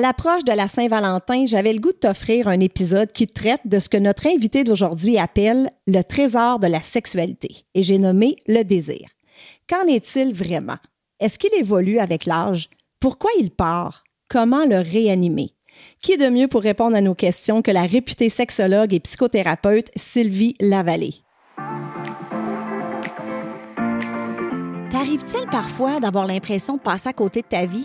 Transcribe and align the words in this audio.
À 0.00 0.02
l'approche 0.02 0.44
de 0.44 0.52
la 0.52 0.66
Saint-Valentin, 0.66 1.44
j'avais 1.44 1.74
le 1.74 1.78
goût 1.78 1.92
de 1.92 1.98
t'offrir 1.98 2.48
un 2.48 2.60
épisode 2.60 3.12
qui 3.12 3.26
traite 3.26 3.60
de 3.66 3.78
ce 3.78 3.90
que 3.90 3.98
notre 3.98 4.26
invité 4.26 4.64
d'aujourd'hui 4.64 5.18
appelle 5.18 5.70
le 5.86 6.00
trésor 6.00 6.58
de 6.58 6.68
la 6.68 6.80
sexualité, 6.80 7.66
et 7.74 7.82
j'ai 7.82 7.98
nommé 7.98 8.36
le 8.46 8.62
désir. 8.62 9.10
Qu'en 9.68 9.86
est-il 9.86 10.32
vraiment? 10.32 10.78
Est-ce 11.20 11.38
qu'il 11.38 11.52
évolue 11.52 11.98
avec 11.98 12.24
l'âge? 12.24 12.70
Pourquoi 12.98 13.30
il 13.38 13.50
part? 13.50 14.04
Comment 14.30 14.64
le 14.64 14.78
réanimer? 14.78 15.50
Qui 16.02 16.16
de 16.16 16.30
mieux 16.30 16.48
pour 16.48 16.62
répondre 16.62 16.96
à 16.96 17.02
nos 17.02 17.14
questions 17.14 17.60
que 17.60 17.70
la 17.70 17.82
réputée 17.82 18.30
sexologue 18.30 18.94
et 18.94 19.00
psychothérapeute 19.00 19.90
Sylvie 19.96 20.54
Lavallée? 20.60 21.16
T'arrive-t-il 24.90 25.46
parfois 25.50 26.00
d'avoir 26.00 26.26
l'impression 26.26 26.76
de 26.76 26.80
passer 26.80 27.10
à 27.10 27.12
côté 27.12 27.42
de 27.42 27.48
ta 27.48 27.66
vie? 27.66 27.84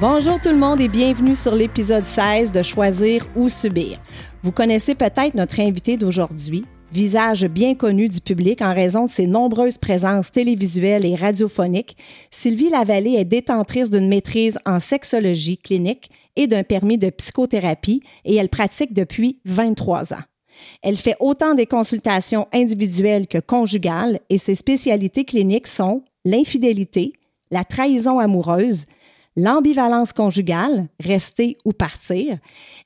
Bonjour 0.00 0.40
tout 0.40 0.48
le 0.48 0.56
monde 0.56 0.80
et 0.80 0.88
bienvenue 0.88 1.36
sur 1.36 1.54
l'épisode 1.54 2.04
16 2.04 2.50
de 2.50 2.62
Choisir 2.62 3.24
ou 3.36 3.48
Subir. 3.48 4.00
Vous 4.42 4.50
connaissez 4.50 4.96
peut-être 4.96 5.34
notre 5.36 5.60
invité 5.60 5.96
d'aujourd'hui, 5.96 6.64
visage 6.90 7.46
bien 7.46 7.76
connu 7.76 8.08
du 8.08 8.20
public 8.20 8.60
en 8.60 8.74
raison 8.74 9.04
de 9.04 9.10
ses 9.10 9.28
nombreuses 9.28 9.78
présences 9.78 10.32
télévisuelles 10.32 11.06
et 11.06 11.14
radiophoniques. 11.14 11.96
Sylvie 12.32 12.70
Lavallée 12.70 13.14
est 13.14 13.24
détentrice 13.24 13.88
d'une 13.88 14.08
maîtrise 14.08 14.58
en 14.66 14.80
sexologie 14.80 15.58
clinique 15.58 16.10
et 16.34 16.48
d'un 16.48 16.64
permis 16.64 16.98
de 16.98 17.10
psychothérapie 17.10 18.02
et 18.24 18.34
elle 18.34 18.48
pratique 18.48 18.94
depuis 18.94 19.38
23 19.44 20.12
ans. 20.12 20.24
Elle 20.82 20.96
fait 20.96 21.16
autant 21.20 21.54
des 21.54 21.66
consultations 21.66 22.48
individuelles 22.52 23.28
que 23.28 23.38
conjugales 23.38 24.18
et 24.28 24.38
ses 24.38 24.56
spécialités 24.56 25.24
cliniques 25.24 25.68
sont 25.68 26.02
l'infidélité, 26.24 27.12
la 27.52 27.62
trahison 27.62 28.18
amoureuse, 28.18 28.86
l'ambivalence 29.36 30.12
conjugale, 30.12 30.88
rester 31.00 31.56
ou 31.64 31.72
partir, 31.72 32.38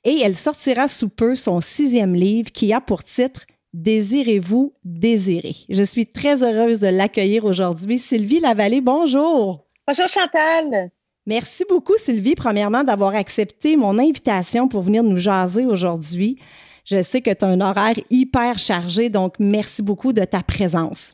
et 0.05 0.21
elle 0.23 0.37
sortira 0.37 0.89
sous 0.89 1.09
peu 1.09 1.35
son 1.35 1.61
sixième 1.61 2.15
livre 2.15 2.51
qui 2.53 2.73
a 2.73 2.81
pour 2.81 3.05
titre 3.05 3.47
Désirez-vous 3.75 4.73
désirer. 4.83 5.55
Je 5.69 5.83
suis 5.83 6.07
très 6.07 6.43
heureuse 6.43 6.81
de 6.81 6.89
l'accueillir 6.89 7.45
aujourd'hui. 7.45 7.99
Sylvie 7.99 8.41
Lavallée, 8.41 8.81
bonjour. 8.81 9.67
Bonjour 9.87 10.09
Chantal. 10.09 10.91
Merci 11.27 11.65
beaucoup 11.69 11.97
Sylvie, 11.99 12.35
premièrement, 12.35 12.83
d'avoir 12.83 13.15
accepté 13.15 13.77
mon 13.77 13.99
invitation 13.99 14.69
pour 14.69 14.81
venir 14.81 15.03
nous 15.03 15.19
jaser 15.19 15.67
aujourd'hui. 15.67 16.39
Je 16.87 17.03
sais 17.03 17.21
que 17.21 17.31
tu 17.31 17.45
as 17.45 17.49
un 17.49 17.61
horaire 17.61 18.01
hyper 18.09 18.59
chargé, 18.59 19.11
donc 19.11 19.35
merci 19.39 19.83
beaucoup 19.83 20.15
de 20.15 20.25
ta 20.25 20.43
présence. 20.43 21.13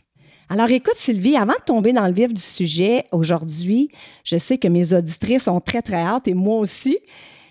Alors 0.50 0.70
écoute 0.70 0.96
Sylvie, 0.98 1.36
avant 1.36 1.54
de 1.54 1.64
tomber 1.64 1.92
dans 1.92 2.06
le 2.06 2.12
vif 2.12 2.32
du 2.32 2.40
sujet 2.40 3.04
aujourd'hui, 3.12 3.90
je 4.24 4.36
sais 4.36 4.58
que 4.58 4.68
mes 4.68 4.92
auditrices 4.92 5.48
ont 5.48 5.60
très 5.60 5.80
très 5.80 5.96
hâte 5.96 6.28
et 6.28 6.34
moi 6.34 6.58
aussi, 6.58 6.98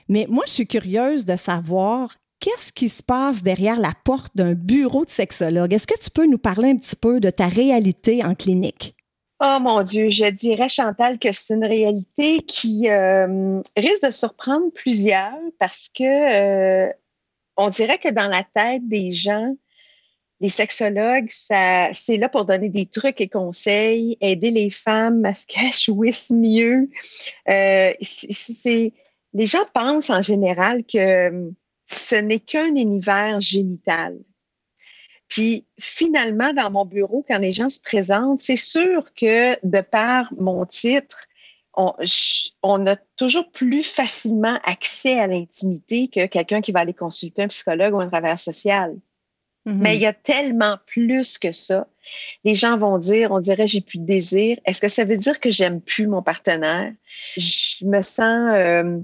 mais 0.09 0.27
moi 0.29 0.43
je 0.45 0.53
suis 0.53 0.67
curieuse 0.67 1.25
de 1.25 1.35
savoir 1.35 2.15
qu'est-ce 2.39 2.71
qui 2.71 2.89
se 2.89 3.01
passe 3.01 3.41
derrière 3.41 3.79
la 3.79 3.93
porte 4.03 4.35
d'un 4.35 4.53
bureau 4.53 5.05
de 5.05 5.09
sexologue. 5.09 5.73
Est-ce 5.73 5.87
que 5.87 5.99
tu 5.99 6.11
peux 6.11 6.27
nous 6.27 6.37
parler 6.37 6.69
un 6.69 6.77
petit 6.77 6.95
peu 6.95 7.19
de 7.19 7.29
ta 7.31 7.47
réalité 7.47 8.23
en 8.23 8.35
clinique? 8.35 8.95
Oh 9.41 9.57
mon 9.59 9.81
Dieu, 9.81 10.09
je 10.09 10.25
dirais 10.29 10.69
Chantal 10.69 11.17
que 11.17 11.31
c'est 11.31 11.55
une 11.55 11.65
réalité 11.65 12.41
qui 12.41 12.89
euh, 12.89 13.59
risque 13.75 14.05
de 14.05 14.11
surprendre 14.11 14.71
plusieurs 14.73 15.33
parce 15.59 15.89
que 15.89 16.03
euh, 16.03 16.93
on 17.57 17.69
dirait 17.69 17.97
que 17.97 18.09
dans 18.09 18.27
la 18.27 18.43
tête 18.43 18.87
des 18.87 19.11
gens, 19.11 19.55
les 20.43 20.49
sexologues, 20.49 21.29
c'est 21.29 22.17
là 22.17 22.27
pour 22.27 22.43
donner 22.43 22.67
des 22.67 22.85
trucs 22.85 23.21
et 23.21 23.29
conseils, 23.29 24.17
aider 24.19 24.51
les 24.51 24.69
femmes 24.69 25.23
à 25.23 25.33
ce 25.33 25.47
qu'elles 25.47 25.71
jouissent 25.71 26.31
mieux. 26.31 26.89
Euh, 27.47 27.93
les 29.33 29.45
gens 29.45 29.65
pensent 29.73 30.09
en 30.09 30.21
général 30.21 30.83
que 30.83 31.49
ce 31.85 32.15
n'est 32.15 32.39
qu'un 32.39 32.75
univers 32.75 33.39
génital. 33.39 34.19
Puis 35.29 35.65
finalement, 35.79 36.51
dans 36.51 36.69
mon 36.69 36.83
bureau, 36.83 37.23
quand 37.25 37.37
les 37.37 37.53
gens 37.53 37.69
se 37.69 37.79
présentent, 37.79 38.41
c'est 38.41 38.57
sûr 38.57 39.13
que 39.13 39.57
de 39.65 39.79
par 39.79 40.33
mon 40.37 40.65
titre, 40.65 41.25
on, 41.73 42.85
a 42.85 42.97
toujours 43.15 43.49
plus 43.49 43.83
facilement 43.83 44.59
accès 44.65 45.17
à 45.21 45.25
l'intimité 45.25 46.09
que 46.09 46.25
quelqu'un 46.25 46.59
qui 46.59 46.73
va 46.73 46.81
aller 46.81 46.93
consulter 46.93 47.43
un 47.43 47.47
psychologue 47.47 47.93
ou 47.93 48.01
un 48.01 48.09
travailleur 48.09 48.37
social. 48.37 48.97
Mais 49.65 49.95
il 49.95 50.01
y 50.01 50.05
a 50.05 50.13
tellement 50.13 50.77
plus 50.87 51.37
que 51.37 51.51
ça. 51.51 51.87
Les 52.43 52.53
gens 52.53 52.77
vont 52.77 52.97
dire, 52.97 53.31
on 53.31 53.39
dirait, 53.39 53.67
j'ai 53.67 53.79
plus 53.79 53.99
de 53.99 54.05
désir. 54.05 54.57
Est-ce 54.65 54.81
que 54.81 54.89
ça 54.89 55.05
veut 55.05 55.15
dire 55.15 55.39
que 55.39 55.49
j'aime 55.49 55.79
plus 55.79 56.07
mon 56.07 56.21
partenaire? 56.21 56.91
Je 57.37 57.85
me 57.85 58.01
sens 58.01 58.51
euh, 58.53 58.99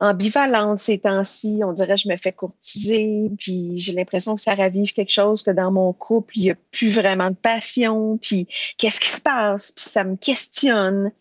ambivalente 0.00 0.80
ces 0.80 0.98
temps-ci. 0.98 1.60
On 1.64 1.72
dirait, 1.72 1.96
je 1.96 2.08
me 2.08 2.16
fais 2.16 2.32
courtiser, 2.32 3.30
puis 3.38 3.78
j'ai 3.78 3.92
l'impression 3.92 4.34
que 4.34 4.40
ça 4.40 4.56
ravive 4.56 4.92
quelque 4.92 5.12
chose 5.12 5.44
que 5.44 5.52
dans 5.52 5.70
mon 5.70 5.92
couple, 5.92 6.36
il 6.36 6.42
n'y 6.42 6.50
a 6.50 6.56
plus 6.72 6.90
vraiment 6.90 7.30
de 7.30 7.36
passion. 7.36 8.18
Puis 8.20 8.48
qu'est-ce 8.78 8.98
qui 8.98 9.08
se 9.08 9.20
passe? 9.20 9.70
Puis 9.70 9.84
ça 9.88 10.02
me 10.02 10.16
questionne. 10.16 11.12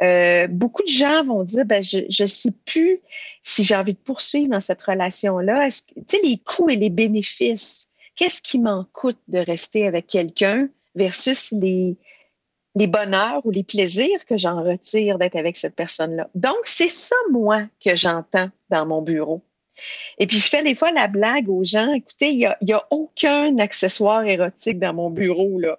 Euh, 0.00 0.46
beaucoup 0.46 0.82
de 0.84 0.90
gens 0.90 1.22
vont 1.22 1.44
dire, 1.44 1.66
ben, 1.66 1.82
je 1.82 2.22
ne 2.22 2.28
sais 2.28 2.52
plus 2.64 3.00
si 3.42 3.62
j'ai 3.62 3.76
envie 3.76 3.92
de 3.92 3.98
poursuivre 3.98 4.48
dans 4.48 4.60
cette 4.60 4.82
relation-là. 4.82 5.68
Tu 5.70 6.02
sais, 6.06 6.20
les 6.24 6.38
coûts 6.38 6.70
et 6.70 6.76
les 6.76 6.90
bénéfices 6.90 7.91
qu'est-ce 8.16 8.42
qui 8.42 8.58
m'en 8.58 8.84
coûte 8.92 9.18
de 9.28 9.38
rester 9.38 9.86
avec 9.86 10.06
quelqu'un 10.06 10.68
versus 10.94 11.52
les, 11.52 11.96
les 12.74 12.86
bonheurs 12.86 13.44
ou 13.44 13.50
les 13.50 13.64
plaisirs 13.64 14.24
que 14.26 14.36
j'en 14.36 14.62
retire 14.62 15.18
d'être 15.18 15.36
avec 15.36 15.56
cette 15.56 15.74
personne-là? 15.74 16.28
Donc, 16.34 16.58
c'est 16.64 16.88
ça, 16.88 17.16
moi, 17.30 17.64
que 17.84 17.94
j'entends 17.94 18.50
dans 18.70 18.86
mon 18.86 19.02
bureau. 19.02 19.42
Et 20.18 20.26
puis, 20.26 20.38
je 20.38 20.48
fais 20.48 20.62
des 20.62 20.74
fois 20.74 20.90
la 20.90 21.08
blague 21.08 21.48
aux 21.48 21.64
gens, 21.64 21.92
écoutez, 21.92 22.30
il 22.30 22.54
n'y 22.62 22.72
a, 22.72 22.86
aucun 22.90 23.56
accessoire 23.58 24.24
érotique 24.24 24.78
dans 24.78 24.94
mon 24.94 25.10
bureau, 25.10 25.58
là. 25.58 25.78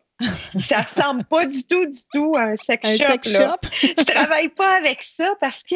Ça 0.57 0.81
ressemble 0.81 1.25
pas 1.25 1.45
du 1.45 1.63
tout, 1.65 1.85
du 1.85 1.99
tout 2.11 2.35
à 2.37 2.43
un 2.43 2.55
sex 2.55 2.97
shop. 2.97 3.05
Sex 3.05 3.35
shop? 3.35 3.57
je 3.81 4.03
travaille 4.03 4.49
pas 4.49 4.77
avec 4.77 5.03
ça 5.03 5.33
parce 5.41 5.63
que, 5.63 5.75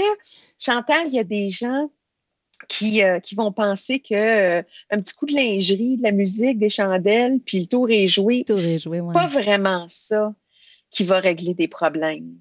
Chantal, 0.60 1.08
il 1.08 1.14
y 1.14 1.20
a 1.20 1.24
des 1.24 1.50
gens 1.50 1.90
qui, 2.68 3.04
euh, 3.04 3.20
qui 3.20 3.36
vont 3.36 3.52
penser 3.52 4.00
que 4.00 4.14
euh, 4.14 4.64
un 4.90 5.02
petit 5.02 5.14
coup 5.14 5.26
de 5.26 5.34
lingerie, 5.34 5.98
de 5.98 6.04
la 6.04 6.12
musique, 6.12 6.60
des 6.60 6.70
chandelles, 6.70 7.40
puis 7.46 7.62
le 7.62 7.68
tour 7.68 7.90
est 7.90 8.08
joué. 8.08 8.44
Tour 8.44 8.58
pas 9.14 9.28
vraiment 9.28 9.86
ça 9.90 10.34
qui 10.92 11.04
va 11.04 11.20
régler 11.20 11.54
des 11.54 11.68
problèmes. 11.68 12.36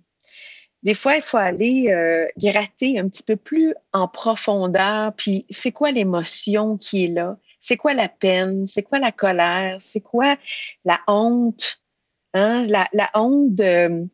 Des 0.82 0.94
fois, 0.94 1.16
il 1.16 1.22
faut 1.22 1.36
aller 1.36 1.90
euh, 1.90 2.26
gratter 2.38 2.98
un 2.98 3.08
petit 3.08 3.22
peu 3.22 3.36
plus 3.36 3.74
en 3.92 4.06
profondeur, 4.06 5.12
puis 5.14 5.44
c'est 5.50 5.72
quoi 5.72 5.90
l'émotion 5.90 6.76
qui 6.76 7.04
est 7.04 7.08
là? 7.08 7.38
C'est 7.58 7.76
quoi 7.76 7.94
la 7.94 8.08
peine? 8.08 8.66
C'est 8.66 8.82
quoi 8.82 8.98
la 8.98 9.10
colère? 9.10 9.78
C'est 9.80 10.00
quoi 10.00 10.36
la 10.84 11.00
honte? 11.08 11.82
Hein? 12.34 12.62
La, 12.68 12.86
la 12.92 13.10
honte 13.14 13.54
de, 13.54 14.06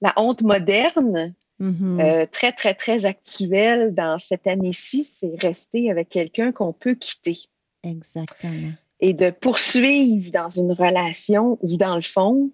la 0.00 0.12
honte 0.16 0.42
moderne 0.42 1.34
Mm-hmm. 1.60 2.00
Euh, 2.00 2.26
très, 2.26 2.52
très, 2.52 2.74
très 2.74 3.04
actuel 3.04 3.94
dans 3.94 4.18
cette 4.18 4.46
année-ci, 4.46 5.04
c'est 5.04 5.34
rester 5.38 5.90
avec 5.90 6.08
quelqu'un 6.08 6.52
qu'on 6.52 6.72
peut 6.72 6.94
quitter. 6.94 7.38
Exactement. 7.82 8.72
Et 9.00 9.12
de 9.12 9.30
poursuivre 9.30 10.30
dans 10.30 10.50
une 10.50 10.72
relation 10.72 11.58
où, 11.60 11.76
dans 11.76 11.96
le 11.96 12.02
fond, 12.02 12.50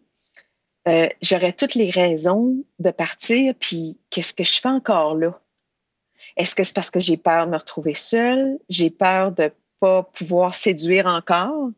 euh, 0.88 1.08
j'aurais 1.22 1.52
toutes 1.52 1.74
les 1.74 1.90
raisons 1.90 2.64
de 2.78 2.90
partir, 2.90 3.54
puis 3.58 3.98
qu'est-ce 4.10 4.34
que 4.34 4.44
je 4.44 4.60
fais 4.60 4.68
encore 4.68 5.16
là? 5.16 5.40
Est-ce 6.36 6.54
que 6.54 6.64
c'est 6.64 6.74
parce 6.74 6.90
que 6.90 7.00
j'ai 7.00 7.16
peur 7.16 7.46
de 7.46 7.52
me 7.52 7.56
retrouver 7.56 7.94
seule? 7.94 8.58
J'ai 8.68 8.90
peur 8.90 9.32
de 9.32 9.50
pas 9.80 10.02
pouvoir 10.02 10.54
séduire 10.54 11.06
encore? 11.06 11.70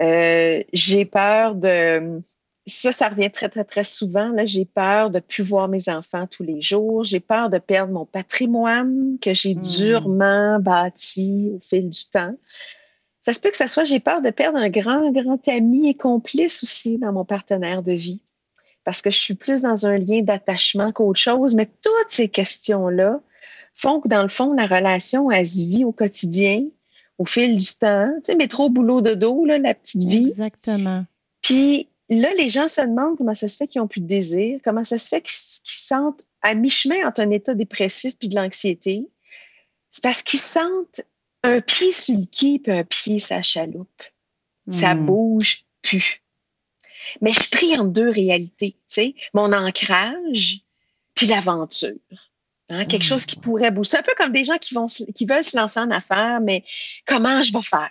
Euh, 0.00 0.62
j'ai 0.72 1.04
peur 1.04 1.54
de 1.54 2.20
ça, 2.66 2.92
ça 2.92 3.08
revient 3.08 3.30
très, 3.30 3.48
très, 3.48 3.64
très 3.64 3.84
souvent. 3.84 4.32
J'ai 4.44 4.64
peur 4.64 5.10
de 5.10 5.18
ne 5.18 5.20
plus 5.20 5.42
voir 5.42 5.68
mes 5.68 5.88
enfants 5.88 6.26
tous 6.26 6.42
les 6.42 6.60
jours. 6.60 7.04
J'ai 7.04 7.20
peur 7.20 7.50
de 7.50 7.58
perdre 7.58 7.92
mon 7.92 8.06
patrimoine 8.06 9.18
que 9.20 9.34
j'ai 9.34 9.54
hmm. 9.54 9.60
durement 9.60 10.58
bâti 10.60 11.50
au 11.54 11.60
fil 11.60 11.88
du 11.88 12.06
temps. 12.10 12.34
Ça 13.22 13.32
se 13.32 13.40
peut 13.40 13.50
que 13.50 13.56
ce 13.56 13.66
soit, 13.66 13.84
j'ai 13.84 14.00
peur 14.00 14.22
de 14.22 14.30
perdre 14.30 14.58
un 14.58 14.70
grand, 14.70 15.10
grand 15.10 15.46
ami 15.48 15.88
et 15.88 15.94
complice 15.94 16.62
aussi 16.62 16.98
dans 16.98 17.12
mon 17.12 17.24
partenaire 17.24 17.82
de 17.82 17.92
vie. 17.92 18.22
Parce 18.84 19.02
que 19.02 19.10
je 19.10 19.18
suis 19.18 19.34
plus 19.34 19.60
dans 19.60 19.84
un 19.86 19.98
lien 19.98 20.22
d'attachement 20.22 20.90
qu'autre 20.90 21.20
chose. 21.20 21.54
Mais 21.54 21.66
toutes 21.66 22.10
ces 22.10 22.28
questions-là 22.28 23.20
font 23.74 24.00
que, 24.00 24.08
dans 24.08 24.22
le 24.22 24.28
fond, 24.28 24.54
la 24.54 24.66
relation, 24.66 25.30
elle 25.30 25.46
se 25.46 25.58
vit 25.58 25.84
au 25.84 25.92
quotidien, 25.92 26.64
au 27.18 27.26
fil 27.26 27.58
du 27.58 27.74
temps. 27.74 28.10
Tu 28.24 28.32
sais, 28.32 28.36
métro, 28.36 28.70
boulot, 28.70 29.02
de 29.02 29.14
dos, 29.14 29.44
la 29.44 29.74
petite 29.74 30.04
vie. 30.04 30.28
Exactement. 30.28 31.04
Puis, 31.42 31.88
là, 32.10 32.32
les 32.34 32.48
gens 32.48 32.68
se 32.68 32.80
demandent 32.80 33.16
comment 33.16 33.34
ça 33.34 33.48
se 33.48 33.56
fait 33.56 33.66
qu'ils 33.66 33.80
n'ont 33.80 33.88
plus 33.88 34.00
de 34.00 34.06
désir, 34.06 34.60
comment 34.64 34.84
ça 34.84 34.98
se 34.98 35.08
fait 35.08 35.22
qu'ils 35.22 35.38
se 35.38 35.60
sentent 35.64 36.22
à 36.42 36.54
mi-chemin 36.54 37.06
entre 37.06 37.20
un 37.20 37.30
état 37.30 37.54
dépressif 37.54 38.16
puis 38.18 38.28
de 38.28 38.34
l'anxiété. 38.34 39.08
C'est 39.90 40.02
parce 40.02 40.22
qu'ils 40.22 40.40
sentent 40.40 41.02
un 41.42 41.60
pied 41.60 41.92
sur 41.92 42.16
le 42.16 42.24
quai 42.24 42.58
puis 42.58 42.72
un 42.72 42.84
pied 42.84 43.20
sur 43.20 43.36
la 43.36 43.42
chaloupe. 43.42 44.02
Ça 44.68 44.94
hmm. 44.94 45.06
bouge 45.06 45.64
plus. 45.82 46.22
Mais 47.20 47.32
je 47.32 47.48
prie 47.50 47.76
en 47.76 47.84
deux 47.84 48.10
réalités, 48.10 48.72
tu 48.72 48.78
sais, 48.88 49.14
mon 49.32 49.52
ancrage 49.52 50.60
puis 51.14 51.26
l'aventure. 51.26 51.96
Hein, 52.68 52.84
quelque 52.84 53.04
chose 53.04 53.26
qui 53.26 53.36
pourrait 53.36 53.72
bouger. 53.72 53.90
C'est 53.90 53.98
un 53.98 54.02
peu 54.02 54.14
comme 54.16 54.30
des 54.30 54.44
gens 54.44 54.58
qui, 54.58 54.74
vont, 54.74 54.86
qui 54.86 55.26
veulent 55.26 55.42
se 55.42 55.56
lancer 55.56 55.80
en 55.80 55.90
affaires, 55.90 56.40
mais 56.40 56.64
comment 57.04 57.42
je 57.42 57.52
vais 57.52 57.62
faire? 57.62 57.90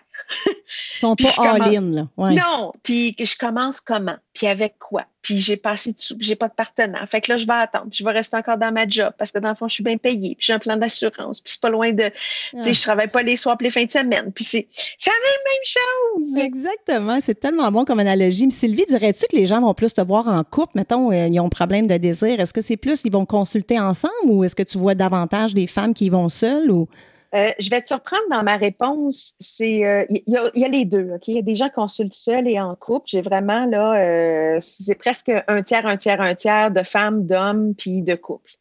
Ils 0.95 0.99
sont 0.99 1.15
pas 1.15 1.33
all-in, 1.37 1.81
là. 1.91 2.07
Non, 2.17 2.71
puis 2.83 3.15
je 3.17 3.37
commence 3.37 3.81
comment? 3.81 4.17
Puis 4.33 4.47
avec 4.47 4.77
quoi? 4.79 5.05
Puis 5.21 5.39
j'ai 5.39 5.57
pas 5.57 5.71
assez 5.71 5.91
de 5.91 5.99
sous, 5.99 6.15
j'ai 6.19 6.35
pas 6.35 6.47
de 6.47 6.53
partenaire. 6.53 7.05
Fait 7.09 7.19
que 7.19 7.31
là, 7.31 7.37
je 7.37 7.45
vais 7.45 7.53
attendre. 7.53 7.87
Puis 7.89 7.99
je 7.99 8.03
vais 8.05 8.11
rester 8.11 8.37
encore 8.37 8.57
dans 8.57 8.71
ma 8.71 8.87
job 8.87 9.11
parce 9.17 9.31
que 9.31 9.39
dans 9.39 9.49
le 9.49 9.55
fond, 9.55 9.67
je 9.67 9.73
suis 9.73 9.83
bien 9.83 9.97
payée. 9.97 10.35
Puis 10.35 10.45
j'ai 10.47 10.53
un 10.53 10.59
plan 10.59 10.77
d'assurance. 10.77 11.41
Puis 11.41 11.53
c'est 11.53 11.61
pas 11.61 11.69
loin 11.69 11.91
de. 11.91 12.09
Tu 12.51 12.61
sais, 12.61 12.73
je 12.73 12.81
travaille 12.81 13.09
pas 13.09 13.21
les 13.21 13.35
soirs, 13.35 13.57
les 13.59 13.69
fins 13.69 13.83
de 13.83 13.91
semaine. 13.91 14.31
Puis 14.33 14.45
c'est, 14.45 14.67
la 15.05 15.11
même, 15.11 16.23
chose. 16.23 16.37
Exactement. 16.37 17.19
C'est 17.19 17.39
tellement 17.39 17.69
bon 17.71 17.83
comme 17.83 17.99
analogie. 17.99 18.45
Mais 18.45 18.53
Sylvie, 18.53 18.85
dirais-tu 18.87 19.25
que 19.29 19.35
les 19.35 19.45
gens 19.45 19.59
vont 19.59 19.73
plus 19.73 19.93
te 19.93 20.01
voir 20.01 20.27
en 20.27 20.43
couple? 20.43 20.71
Mettons, 20.75 21.11
euh, 21.11 21.27
ils 21.27 21.39
ont 21.39 21.47
un 21.47 21.49
problème 21.49 21.87
de 21.87 21.97
désir. 21.97 22.39
Est-ce 22.39 22.53
que 22.53 22.61
c'est 22.61 22.77
plus, 22.77 23.01
ils 23.03 23.11
vont 23.11 23.25
consulter 23.25 23.77
ensemble 23.77 24.13
ou 24.25 24.45
est-ce 24.45 24.55
que 24.55 24.63
tu 24.63 24.77
vois 24.77 24.95
davantage 24.95 25.53
des 25.53 25.67
femmes 25.67 25.93
qui 25.93 26.09
vont 26.09 26.29
seules 26.29 26.71
ou? 26.71 26.87
Euh, 27.35 27.51
je 27.59 27.69
vais 27.69 27.81
te 27.81 27.87
surprendre 27.87 28.23
dans 28.31 28.43
ma 28.43 28.57
réponse. 28.57 29.33
C'est 29.39 29.85
euh, 29.85 30.05
il 30.09 30.23
y, 30.27 30.63
a 30.65 30.67
les 30.67 30.85
deux. 30.85 31.11
Ok, 31.15 31.27
il 31.27 31.35
y 31.35 31.39
a 31.39 31.43
des 31.43 31.55
gens 31.55 31.67
qui 31.67 31.75
consultent 31.75 32.13
seuls 32.13 32.47
et 32.47 32.59
en 32.59 32.75
couple. 32.75 33.05
J'ai 33.07 33.21
vraiment 33.21 33.65
là, 33.65 33.93
euh, 33.99 34.57
c'est 34.61 34.95
presque 34.95 35.31
un 35.47 35.61
tiers, 35.61 35.85
un 35.85 35.97
tiers, 35.97 36.21
un 36.21 36.35
tiers 36.35 36.71
de 36.71 36.83
femmes, 36.83 37.25
d'hommes 37.25 37.75
puis 37.75 38.01
de 38.01 38.15
couples. 38.15 38.51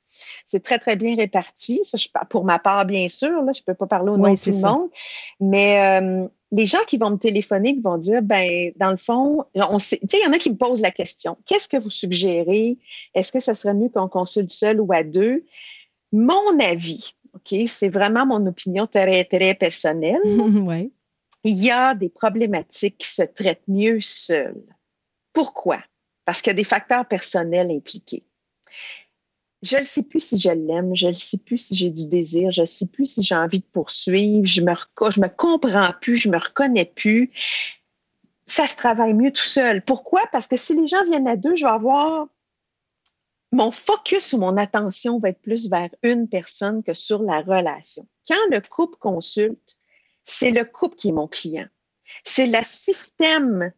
C'est 0.45 0.63
très 0.63 0.79
très 0.79 0.97
bien 0.97 1.17
réparti. 1.17 1.81
Ça, 1.85 1.97
je, 1.97 2.09
pour 2.29 2.45
ma 2.45 2.59
part, 2.59 2.85
bien 2.85 3.09
sûr. 3.09 3.43
Là, 3.43 3.53
je 3.53 3.63
peux 3.63 3.75
pas 3.75 3.87
parler 3.87 4.11
au 4.11 4.17
nom 4.17 4.33
de 4.33 4.39
tout 4.39 4.51
le 4.51 4.61
monde, 4.61 4.91
mais 5.41 6.29
les 6.51 6.67
gens 6.67 6.79
qui 6.87 6.97
vont 6.97 7.11
me 7.11 7.19
téléphoner, 7.19 7.75
qui 7.75 7.81
vont 7.81 7.99
dire, 7.99 8.23
ben, 8.23 8.73
dans 8.77 8.91
le 8.91 8.97
fond, 8.97 9.45
on 9.55 9.79
sait, 9.79 9.99
tu 9.99 10.09
sais, 10.11 10.19
il 10.19 10.25
y 10.25 10.27
en 10.27 10.33
a 10.33 10.39
qui 10.39 10.51
me 10.51 10.57
posent 10.57 10.81
la 10.81 10.91
question. 10.91 11.37
Qu'est-ce 11.45 11.69
que 11.69 11.77
vous 11.77 11.91
suggérez? 11.91 12.79
Est-ce 13.15 13.33
que 13.33 13.41
ça 13.41 13.55
serait 13.55 13.75
mieux 13.75 13.91
qu'on 13.91 14.09
consulte 14.09 14.51
seul 14.51 14.81
ou 14.81 14.91
à 14.93 15.03
deux? 15.03 15.45
Mon 16.11 16.59
avis, 16.59 17.15
OK? 17.35 17.55
C'est 17.67 17.89
vraiment 17.89 18.27
mon 18.27 18.47
opinion 18.47 18.87
très, 18.87 19.25
très 19.25 19.55
personnelle. 19.55 20.21
ouais. 20.65 20.91
Il 21.45 21.63
y 21.63 21.71
a 21.71 21.95
des 21.95 22.09
problématiques 22.09 22.99
qui 22.99 23.09
se 23.09 23.23
traitent 23.23 23.67
mieux 23.69 24.01
seules. 24.01 24.65
Pourquoi? 25.33 25.79
Parce 26.25 26.43
qu'il 26.43 26.51
y 26.51 26.53
a 26.53 26.55
des 26.55 26.65
facteurs 26.65 27.07
personnels 27.07 27.71
impliqués. 27.71 28.25
Je 29.63 29.77
ne 29.77 29.85
sais 29.85 30.03
plus 30.03 30.21
si 30.21 30.39
je 30.39 30.51
l'aime, 30.51 30.95
je 30.95 31.09
ne 31.09 31.13
sais 31.13 31.39
plus 31.39 31.59
si 31.59 31.75
j'ai 31.75 31.91
du 31.91 32.07
désir, 32.07 32.51
je 32.51 32.61
ne 32.61 32.67
sais 32.67 32.87
plus 32.87 33.07
si 33.07 33.23
j'ai 33.23 33.35
envie 33.35 33.61
de 33.61 33.65
poursuivre, 33.65 34.47
je 34.47 34.61
me, 34.61 34.73
je 35.11 35.21
me 35.21 35.29
comprends 35.29 35.93
plus, 36.01 36.17
je 36.17 36.29
me 36.29 36.39
reconnais 36.39 36.85
plus. 36.85 37.33
Ça 38.47 38.67
se 38.67 38.77
travaille 38.77 39.15
mieux 39.15 39.33
tout 39.33 39.43
seul. 39.43 39.85
Pourquoi? 39.85 40.23
Parce 40.31 40.47
que 40.47 40.57
si 40.57 40.75
les 40.75 40.87
gens 40.87 41.05
viennent 41.07 41.29
à 41.29 41.37
deux, 41.37 41.57
je 41.57 41.65
vais 41.65 41.71
avoir 41.71 42.29
mon 43.53 43.71
focus 43.71 44.33
ou 44.33 44.39
mon 44.39 44.57
attention 44.57 45.19
va 45.19 45.31
être 45.31 45.41
plus 45.41 45.71
vers 45.71 45.91
une 46.03 46.29
personne 46.29 46.83
que 46.83 46.93
sur 46.93 47.23
la 47.23 47.41
relation. 47.41 48.07
Quand 48.27 48.37
le 48.51 48.61
couple 48.61 48.99
consulte, 48.99 49.79
c'est 50.25 50.51
le 50.51 50.65
couple 50.65 50.97
qui 50.97 51.09
est 51.09 51.13
mon 51.13 51.29
client. 51.29 51.67
C'est 52.25 52.47
le 52.47 52.63
système 52.63 53.73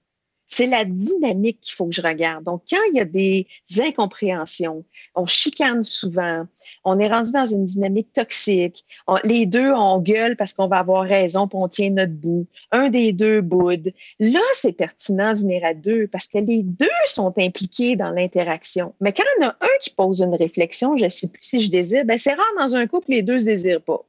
c'est 0.51 0.67
la 0.67 0.85
dynamique 0.85 1.61
qu'il 1.61 1.75
faut 1.75 1.87
que 1.87 1.95
je 1.95 2.03
regarde. 2.03 2.43
Donc, 2.43 2.63
quand 2.69 2.81
il 2.91 2.97
y 2.97 3.01
a 3.01 3.05
des 3.05 3.47
incompréhensions, 3.79 4.85
on 5.15 5.25
chicane 5.25 5.85
souvent, 5.85 6.45
on 6.85 6.99
est 6.99 7.07
rendu 7.07 7.31
dans 7.31 7.47
une 7.47 7.67
dynamique 7.67 8.13
toxique, 8.13 8.85
les 9.23 9.47
deux, 9.47 9.73
on 9.73 10.01
gueule 10.01 10.37
parce 10.37 10.53
qu'on 10.53 10.67
va 10.67 10.79
avoir 10.79 11.05
raison, 11.05 11.47
puis 11.47 11.57
on 11.57 11.69
tient 11.69 11.91
notre 11.91 12.13
bout. 12.13 12.49
Un 12.73 12.89
des 12.89 13.13
deux 13.13 13.41
boude. 13.43 13.93
Là, 14.19 14.41
c'est 14.57 14.73
pertinent 14.73 15.35
de 15.35 15.39
venir 15.39 15.65
à 15.65 15.73
deux 15.73 16.09
parce 16.09 16.27
que 16.27 16.39
les 16.39 16.65
deux 16.65 16.89
sont 17.07 17.33
impliqués 17.39 17.95
dans 17.95 18.11
l'interaction. 18.11 18.93
Mais 19.01 19.13
quand 19.13 19.23
il 19.39 19.43
y 19.43 19.47
en 19.47 19.51
a 19.51 19.57
un 19.61 19.79
qui 19.81 19.91
pose 19.91 20.21
une 20.21 20.35
réflexion, 20.35 20.97
je 20.97 21.05
ne 21.05 21.09
sais 21.11 21.29
plus 21.29 21.45
si 21.45 21.61
je 21.61 21.71
désire, 21.71 22.05
ben 22.05 22.19
c'est 22.19 22.35
rare 22.35 22.45
dans 22.59 22.75
un 22.75 22.89
couple, 22.89 23.11
les 23.11 23.23
deux 23.23 23.35
ne 23.35 23.39
se 23.39 23.45
désirent 23.45 23.83
pas. 23.83 24.05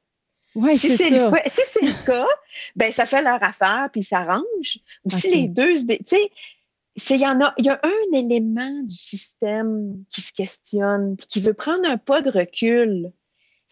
Oui, 0.56 0.78
si 0.78 0.98
c'est 0.98 1.08
si 1.08 1.12
le 1.12 1.32
cas, 2.06 2.28
ben 2.76 2.92
ça 2.92 3.06
fait 3.06 3.22
leur 3.22 3.42
affaire 3.42 3.90
puis 3.92 4.04
ça 4.04 4.20
s'arrange. 4.20 4.80
Ou 5.06 5.12
si 5.12 5.34
les 5.34 5.48
deux, 5.48 5.74
tu 5.76 6.16
sais, 6.96 7.16
il 7.16 7.22
y 7.22 7.28
en 7.28 7.40
a, 7.42 7.54
il 7.58 7.66
y 7.66 7.70
a 7.70 7.80
un 7.84 8.18
élément 8.18 8.82
du 8.84 8.96
système 8.96 10.04
qui 10.10 10.22
se 10.22 10.34
questionne 10.34 11.16
puis 11.16 11.28
qui 11.28 11.40
veut 11.40 11.54
prendre 11.54 11.90
un 11.90 11.98
pas 11.98 12.22
de 12.22 12.30
recul. 12.30 13.12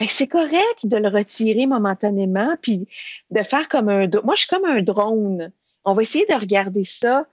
c'est 0.08 0.28
correct 0.28 0.86
de 0.86 0.98
le 0.98 1.10
retirer 1.10 1.66
momentanément 1.66 2.56
puis 2.62 2.88
de 3.32 3.44
faire 3.44 3.68
comme 3.68 3.90
un. 3.90 4.08
Moi, 4.24 4.36
je 4.36 4.42
suis 4.42 4.48
comme 4.48 4.66
un 4.66 4.82
drone. 4.82 5.52
On 5.84 5.94
va 5.94 6.02
essayer 6.02 6.26
de 6.26 6.34
regarder 6.34 6.84
ça, 6.84 7.26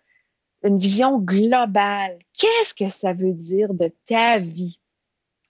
une 0.64 0.78
vision 0.78 1.18
globale. 1.18 2.18
Qu'est-ce 2.32 2.74
que 2.74 2.88
ça 2.88 3.12
veut 3.12 3.32
dire 3.32 3.74
de 3.74 3.92
ta 4.06 4.38
vie? 4.38 4.80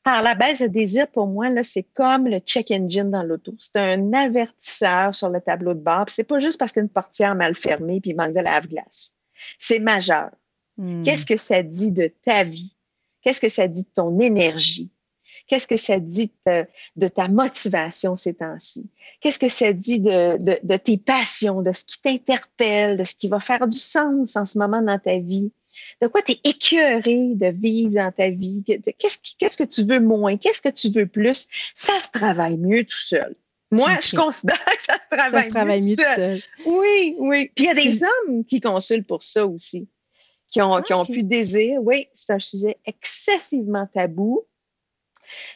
Alors, 0.06 0.23
la 0.23 0.37
baisse 0.37 0.61
de 0.61 0.69
désir, 0.69 1.08
pour 1.08 1.26
moi, 1.26 1.49
là, 1.49 1.64
c'est 1.64 1.82
comme 1.82 2.29
le 2.29 2.38
check 2.38 2.70
engine 2.70 3.11
dans 3.11 3.25
l'auto. 3.25 3.55
C'est 3.58 3.76
un 3.76 4.12
avertisseur 4.12 5.12
sur 5.12 5.29
le 5.29 5.41
tableau 5.41 5.75
de 5.75 5.81
bord. 5.81 6.05
C'est 6.08 6.23
pas 6.23 6.38
juste 6.38 6.58
parce 6.58 6.70
qu'une 6.70 6.88
portière 6.88 7.35
mal 7.35 7.56
fermée 7.56 8.00
puis 8.00 8.11
il 8.11 8.17
manque 8.17 8.32
de 8.32 8.38
lave-glace. 8.38 9.16
C'est 9.59 9.81
majeur. 9.81 10.31
Hmm. 10.76 11.02
Qu'est-ce 11.02 11.26
que 11.26 11.37
ça 11.37 11.64
dit 11.64 11.90
de 11.90 12.12
ta 12.25 12.45
vie? 12.45 12.76
Qu'est-ce 13.21 13.40
que 13.40 13.49
ça 13.49 13.66
dit 13.66 13.83
de 13.83 13.88
ton 13.92 14.21
énergie? 14.21 14.92
Qu'est-ce 15.49 15.66
que 15.66 15.76
ça 15.76 15.99
dit 15.99 16.33
de, 16.47 17.09
ta 17.09 17.26
motivation 17.26 18.14
ces 18.14 18.35
temps-ci? 18.35 18.88
Qu'est-ce 19.21 19.40
que 19.40 19.49
ça 19.49 19.73
dit 19.73 19.99
de, 19.99 20.38
de, 20.38 20.76
tes 20.76 20.99
passions, 20.99 21.62
de 21.62 21.73
ce 21.73 21.85
qui 21.85 22.00
t'interpelle, 22.00 22.97
de 22.97 23.04
ce 23.04 23.14
qui 23.14 23.26
va 23.26 23.40
faire 23.40 23.66
du 23.66 23.78
sens 23.78 24.37
en 24.37 24.45
ce 24.45 24.57
moment 24.57 24.83
dans 24.83 24.99
ta 24.99 25.19
vie? 25.19 25.52
De 26.00 26.06
quoi 26.06 26.23
tu 26.23 26.33
es 26.33 26.40
écœuré 26.45 27.33
de 27.35 27.47
vivre 27.47 27.95
dans 27.95 28.12
ta 28.12 28.30
vie, 28.30 28.64
qu'est-ce, 28.64 29.56
que 29.56 29.64
tu 29.64 29.85
veux 29.85 30.00
moins, 30.00 30.37
qu'est-ce 30.37 30.61
que 30.61 30.68
tu 30.68 30.90
veux 30.90 31.06
plus, 31.06 31.49
ça 31.75 31.99
se 32.00 32.11
travaille 32.11 32.56
mieux 32.56 32.85
tout 32.85 32.97
seul. 32.97 33.37
Moi, 33.71 33.99
je 34.00 34.16
considère 34.16 34.64
que 34.64 34.83
ça 34.83 34.99
se 35.42 35.49
travaille, 35.50 35.83
mieux, 35.83 35.97
tout 35.97 36.02
seul. 36.02 36.42
Oui, 36.66 37.16
oui. 37.18 37.50
Puis 37.54 37.64
il 37.64 37.66
y 37.66 37.71
a 37.71 37.75
des 37.75 38.02
hommes 38.02 38.45
qui 38.45 38.61
consultent 38.61 39.06
pour 39.06 39.23
ça 39.23 39.47
aussi, 39.47 39.88
qui 40.49 40.62
ont, 40.62 40.80
qui 40.83 40.95
ont 40.95 41.04
plus 41.04 41.25
de 41.25 41.28
désir. 41.28 41.80
Oui, 41.83 42.06
c'est 42.14 42.35
un 42.35 42.38
sujet 42.38 42.78
excessivement 42.85 43.87
tabou. 43.92 44.47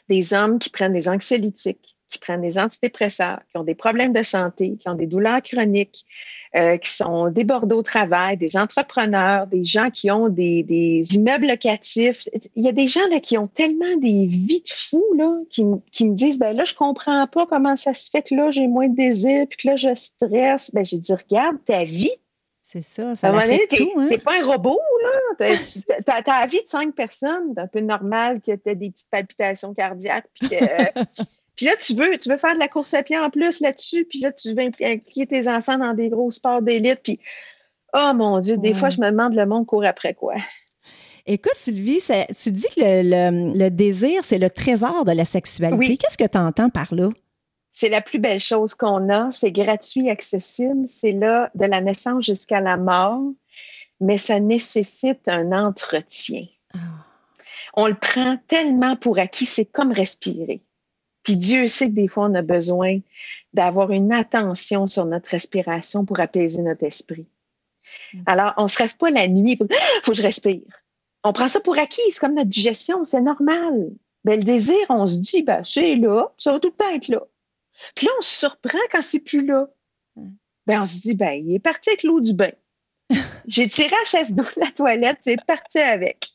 Des 0.08 0.32
hommes 0.32 0.58
qui 0.58 0.68
prennent 0.68 0.92
des 0.92 1.08
anxiolytiques, 1.08 1.96
qui 2.10 2.18
prennent 2.18 2.42
des 2.42 2.58
antidépresseurs, 2.58 3.40
qui 3.50 3.56
ont 3.56 3.64
des 3.64 3.74
problèmes 3.74 4.12
de 4.12 4.22
santé, 4.22 4.76
qui 4.76 4.88
ont 4.88 4.94
des 4.94 5.06
douleurs 5.06 5.42
chroniques, 5.42 6.04
euh, 6.56 6.76
qui 6.76 6.90
sont 6.90 7.30
débordés 7.30 7.76
au 7.76 7.82
travail, 7.82 8.36
des 8.36 8.56
entrepreneurs, 8.56 9.46
des 9.46 9.62
gens 9.62 9.90
qui 9.90 10.10
ont 10.10 10.28
des, 10.28 10.64
des, 10.64 11.14
immeubles 11.14 11.46
locatifs. 11.46 12.28
Il 12.56 12.64
y 12.64 12.68
a 12.68 12.72
des 12.72 12.88
gens 12.88 13.06
là, 13.08 13.20
qui 13.20 13.38
ont 13.38 13.46
tellement 13.46 13.96
des 13.96 14.26
vies 14.26 14.60
de 14.60 14.72
fous 14.72 15.14
là, 15.16 15.32
qui, 15.48 15.64
qui 15.92 16.06
me 16.06 16.14
disent 16.14 16.38
ben 16.38 16.54
là, 16.56 16.64
je 16.64 16.74
comprends 16.74 17.26
pas 17.28 17.46
comment 17.46 17.76
ça 17.76 17.94
se 17.94 18.10
fait 18.10 18.22
que 18.22 18.34
là, 18.34 18.50
j'ai 18.50 18.66
moins 18.66 18.88
de 18.88 18.96
désir, 18.96 19.46
puis 19.48 19.58
que 19.58 19.68
là, 19.68 19.76
je 19.76 19.94
stresse. 19.94 20.72
Ben, 20.74 20.84
j'ai 20.84 20.98
dit, 20.98 21.12
regarde 21.12 21.56
ta 21.64 21.84
vie. 21.84 22.10
C'est 22.62 22.82
ça, 22.82 23.14
ça 23.14 23.32
va. 23.32 23.42
Hein? 23.42 23.58
T'es 23.68 24.18
pas 24.18 24.40
un 24.40 24.46
robot, 24.46 24.78
là. 25.02 25.56
T'as 26.06 26.14
as, 26.14 26.40
la 26.40 26.46
vie 26.46 26.62
de 26.62 26.68
cinq 26.68 26.94
personnes. 26.94 27.52
C'est 27.54 27.60
un 27.60 27.66
peu 27.66 27.80
normal 27.80 28.40
que 28.40 28.52
tu 28.52 28.60
aies 28.66 28.76
des 28.76 28.90
petites 28.90 29.10
palpitations 29.10 29.74
cardiaques, 29.74 30.28
puis 30.34 30.50
que 30.50 30.56
Puis 31.60 31.66
là, 31.66 31.76
tu 31.76 31.92
veux, 31.92 32.16
tu 32.16 32.30
veux 32.30 32.38
faire 32.38 32.54
de 32.54 32.58
la 32.58 32.68
course 32.68 32.94
à 32.94 33.02
pied 33.02 33.18
en 33.18 33.28
plus 33.28 33.60
là-dessus, 33.60 34.06
puis 34.06 34.20
là, 34.20 34.32
tu 34.32 34.54
veux 34.54 34.62
impliquer 34.62 35.26
tes 35.26 35.46
enfants 35.46 35.76
dans 35.76 35.92
des 35.92 36.08
gros 36.08 36.30
sports 36.30 36.62
d'élite, 36.62 37.00
puis 37.04 37.20
oh 37.92 38.12
mon 38.14 38.40
Dieu, 38.40 38.56
des 38.56 38.72
fois, 38.72 38.88
je 38.88 38.98
me 38.98 39.10
demande 39.10 39.34
le 39.34 39.44
monde 39.44 39.66
court 39.66 39.84
après 39.84 40.14
quoi? 40.14 40.36
Écoute, 41.26 41.52
Sylvie, 41.56 42.02
tu 42.34 42.50
dis 42.50 42.66
que 42.74 42.80
le, 43.58 43.68
désir, 43.68 44.24
c'est 44.24 44.38
le 44.38 44.48
trésor 44.48 45.04
de 45.04 45.12
la 45.12 45.26
sexualité. 45.26 45.98
Qu'est-ce 45.98 46.16
que 46.16 46.26
tu 46.26 46.38
entends 46.38 46.70
par 46.70 46.94
là? 46.94 47.10
C'est 47.72 47.90
la 47.90 48.00
plus 48.00 48.20
belle 48.20 48.40
chose 48.40 48.74
qu'on 48.74 49.10
a. 49.10 49.30
C'est 49.30 49.52
gratuit, 49.52 50.08
accessible. 50.08 50.88
C'est 50.88 51.12
là 51.12 51.50
de 51.54 51.66
la 51.66 51.82
naissance 51.82 52.24
jusqu'à 52.24 52.62
la 52.62 52.78
mort, 52.78 53.20
mais 54.00 54.16
ça 54.16 54.40
nécessite 54.40 55.28
un 55.28 55.52
entretien. 55.52 56.46
Ah. 56.72 56.78
On 57.74 57.86
le 57.86 57.96
prend 57.96 58.38
tellement 58.48 58.96
pour 58.96 59.18
acquis, 59.18 59.44
c'est 59.44 59.66
comme 59.66 59.92
respirer. 59.92 60.62
Puis 61.22 61.36
Dieu 61.36 61.68
sait 61.68 61.86
que 61.86 61.94
des 61.94 62.08
fois, 62.08 62.26
on 62.26 62.34
a 62.34 62.42
besoin 62.42 62.98
d'avoir 63.52 63.90
une 63.90 64.12
attention 64.12 64.86
sur 64.86 65.04
notre 65.04 65.30
respiration 65.30 66.04
pour 66.04 66.20
apaiser 66.20 66.62
notre 66.62 66.84
esprit. 66.84 67.26
Mm. 68.14 68.22
Alors, 68.26 68.54
on 68.56 68.64
ne 68.64 68.68
se 68.68 68.78
rêve 68.78 68.96
pas 68.96 69.10
la 69.10 69.28
nuit 69.28 69.56
pour 69.56 69.66
dire, 69.66 69.78
ah, 69.80 70.00
faut 70.02 70.12
que 70.12 70.16
je 70.16 70.22
respire. 70.22 70.62
On 71.22 71.32
prend 71.32 71.48
ça 71.48 71.60
pour 71.60 71.78
acquis, 71.78 72.00
c'est 72.10 72.18
comme 72.18 72.34
notre 72.34 72.48
digestion, 72.48 73.04
c'est 73.04 73.20
normal. 73.20 73.90
Ben, 74.24 74.38
le 74.38 74.44
désir, 74.44 74.78
on 74.88 75.06
se 75.06 75.16
dit, 75.16 75.42
ben, 75.42 75.62
c'est 75.64 75.96
là, 75.96 76.32
ça 76.38 76.52
va 76.52 76.60
tout 76.60 76.68
le 76.68 76.74
temps 76.74 76.94
être 76.94 77.08
là. 77.08 77.22
Puis 77.94 78.06
là, 78.06 78.12
on 78.18 78.22
se 78.22 78.38
surprend 78.38 78.78
quand 78.90 79.02
c'est 79.02 79.20
plus 79.20 79.44
là. 79.44 79.68
Mm. 80.16 80.30
Ben, 80.66 80.82
on 80.82 80.86
se 80.86 80.98
dit, 80.98 81.14
ben, 81.14 81.32
il 81.32 81.54
est 81.54 81.60
parti 81.60 81.90
avec 81.90 82.02
l'eau 82.02 82.20
du 82.20 82.32
bain. 82.32 82.52
J'ai 83.46 83.68
tiré 83.68 83.90
la 83.90 84.04
chaise 84.04 84.32
d'eau 84.32 84.44
de 84.44 84.60
la 84.60 84.70
toilette, 84.70 85.18
c'est 85.20 85.44
parti 85.44 85.78
avec. 85.78 86.28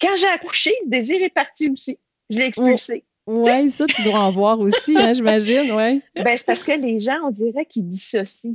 Quand 0.00 0.16
j'ai 0.16 0.28
accouché, 0.28 0.72
le 0.84 0.90
désir 0.90 1.20
est 1.22 1.32
parti 1.34 1.68
aussi. 1.70 1.98
Je 2.30 2.36
l'ai 2.36 2.44
expulsé. 2.44 3.04
Oui, 3.30 3.68
ça, 3.68 3.84
tu 3.84 4.02
dois 4.04 4.20
en 4.20 4.30
voir 4.30 4.58
aussi, 4.58 4.96
hein, 4.96 5.12
j'imagine, 5.12 5.70
oui. 5.72 6.02
Ben, 6.14 6.38
c'est 6.38 6.46
parce 6.46 6.64
que 6.64 6.72
les 6.72 6.98
gens, 6.98 7.18
on 7.24 7.30
dirait 7.30 7.66
qu'ils 7.66 7.86
dissocient. 7.86 8.54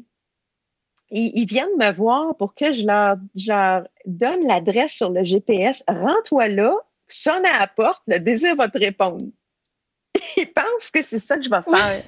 Ils, 1.11 1.31
ils 1.35 1.45
viennent 1.45 1.77
me 1.77 1.91
voir 1.91 2.35
pour 2.37 2.55
que 2.55 2.71
je 2.71 2.83
leur, 2.83 3.17
leur 3.45 3.87
donne 4.07 4.47
l'adresse 4.47 4.93
sur 4.93 5.11
le 5.11 5.23
GPS. 5.23 5.83
Rends-toi 5.87 6.47
là, 6.47 6.75
sonne 7.07 7.45
à 7.45 7.59
la 7.59 7.67
porte, 7.67 8.01
le 8.07 8.17
désir 8.17 8.55
va 8.55 8.67
te 8.67 8.79
répondre. 8.79 9.27
Ils 10.37 10.51
pensent 10.51 10.89
que 10.91 11.03
c'est 11.03 11.19
ça 11.19 11.37
que 11.37 11.43
je 11.43 11.51
vais 11.51 11.61
faire. 11.61 12.03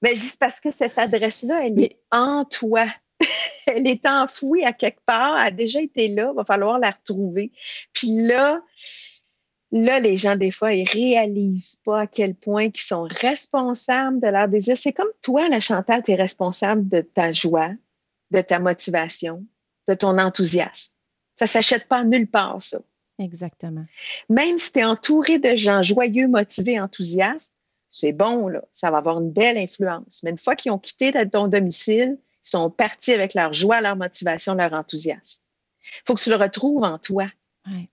Mais 0.00 0.14
ben, 0.14 0.16
c'est 0.16 0.38
parce 0.38 0.58
que 0.58 0.70
cette 0.70 0.96
adresse-là, 0.96 1.66
elle 1.66 1.82
est 1.82 2.00
en 2.10 2.46
toi. 2.46 2.86
elle 3.66 3.86
est 3.86 4.06
enfouie 4.06 4.64
à 4.64 4.72
quelque 4.72 5.04
part, 5.04 5.38
elle 5.38 5.48
a 5.48 5.50
déjà 5.50 5.82
été 5.82 6.08
là, 6.08 6.30
il 6.32 6.36
va 6.36 6.44
falloir 6.46 6.78
la 6.78 6.92
retrouver. 6.92 7.52
Puis 7.92 8.08
là, 8.22 8.62
Là, 9.70 10.00
les 10.00 10.16
gens, 10.16 10.36
des 10.36 10.50
fois, 10.50 10.72
ils 10.72 10.88
réalisent 10.88 11.80
pas 11.84 12.00
à 12.00 12.06
quel 12.06 12.34
point 12.34 12.64
ils 12.64 12.80
sont 12.80 13.02
responsables 13.02 14.20
de 14.20 14.28
leur 14.28 14.48
désir. 14.48 14.78
C'est 14.78 14.94
comme 14.94 15.10
toi, 15.22 15.48
la 15.48 15.60
Chantal, 15.60 16.02
tu 16.02 16.12
es 16.12 16.14
responsable 16.14 16.88
de 16.88 17.02
ta 17.02 17.32
joie, 17.32 17.72
de 18.30 18.40
ta 18.40 18.60
motivation, 18.60 19.44
de 19.86 19.94
ton 19.94 20.18
enthousiasme. 20.18 20.94
Ça 21.36 21.46
s'achète 21.46 21.86
pas 21.86 22.04
nulle 22.04 22.28
part, 22.28 22.62
ça. 22.62 22.80
Exactement. 23.18 23.84
Même 24.28 24.58
si 24.58 24.72
tu 24.72 24.78
es 24.78 24.84
entouré 24.84 25.38
de 25.38 25.54
gens 25.54 25.82
joyeux, 25.82 26.28
motivés, 26.28 26.80
enthousiastes, 26.80 27.54
c'est 27.90 28.12
bon, 28.12 28.48
là. 28.48 28.62
Ça 28.72 28.90
va 28.90 28.98
avoir 28.98 29.20
une 29.20 29.30
belle 29.30 29.58
influence. 29.58 30.22
Mais 30.22 30.30
une 30.30 30.38
fois 30.38 30.56
qu'ils 30.56 30.72
ont 30.72 30.78
quitté 30.78 31.12
ton 31.30 31.48
domicile, 31.48 32.18
ils 32.44 32.48
sont 32.48 32.70
partis 32.70 33.12
avec 33.12 33.34
leur 33.34 33.52
joie, 33.52 33.80
leur 33.80 33.96
motivation, 33.96 34.54
leur 34.54 34.72
enthousiasme. 34.72 35.42
Il 35.82 36.02
faut 36.06 36.14
que 36.14 36.22
tu 36.22 36.30
le 36.30 36.36
retrouves 36.36 36.84
en 36.84 36.98
toi. 36.98 37.26
Ouais. 37.66 37.88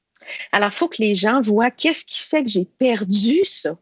Alors, 0.52 0.70
il 0.70 0.76
faut 0.76 0.88
que 0.88 1.02
les 1.02 1.16
gens 1.16 1.42
voient 1.42 1.72
qu'est-ce 1.72 2.06
qui 2.06 2.20
fait 2.20 2.44
que 2.44 2.50
j'ai 2.50 2.66
perdu 2.66 3.44
ça. 3.46 3.78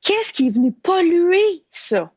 Qu'est-ce 0.00 0.32
qui 0.32 0.48
est 0.48 0.50
venu 0.50 0.72
polluer 0.72 1.64
ça? 1.70 2.12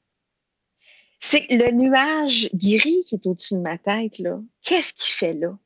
C'est 1.20 1.48
le 1.50 1.72
nuage 1.72 2.50
gris 2.54 3.04
qui 3.06 3.16
est 3.16 3.26
au-dessus 3.26 3.56
de 3.56 3.60
ma 3.60 3.78
tête, 3.78 4.20
là. 4.20 4.40
Qu'est-ce 4.62 4.94
qui 4.94 5.12
fait 5.12 5.34
là? 5.34 5.58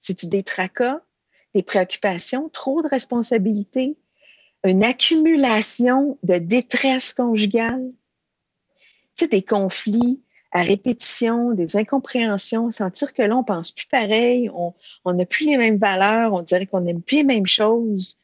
C'est-tu 0.00 0.26
des 0.26 0.42
tracas, 0.42 1.02
des 1.54 1.62
préoccupations, 1.62 2.48
trop 2.48 2.82
de 2.82 2.88
responsabilités, 2.88 3.96
une 4.64 4.82
accumulation 4.82 6.18
de 6.22 6.38
détresse 6.38 7.12
conjugale? 7.12 7.92
Tu 9.16 9.24
sais, 9.24 9.28
des 9.28 9.42
conflits 9.42 10.23
à 10.54 10.62
répétition, 10.62 11.50
des 11.52 11.76
incompréhensions, 11.76 12.70
sentir 12.70 13.12
que 13.12 13.22
là, 13.22 13.36
on 13.36 13.44
pense 13.44 13.72
plus 13.72 13.86
pareil, 13.86 14.48
on 14.50 15.12
n'a 15.12 15.26
plus 15.26 15.46
les 15.46 15.58
mêmes 15.58 15.78
valeurs, 15.78 16.32
on 16.32 16.42
dirait 16.42 16.66
qu'on 16.66 16.80
n'aime 16.80 17.02
plus 17.02 17.18
les 17.18 17.24
mêmes 17.24 17.46
choses. 17.46 18.20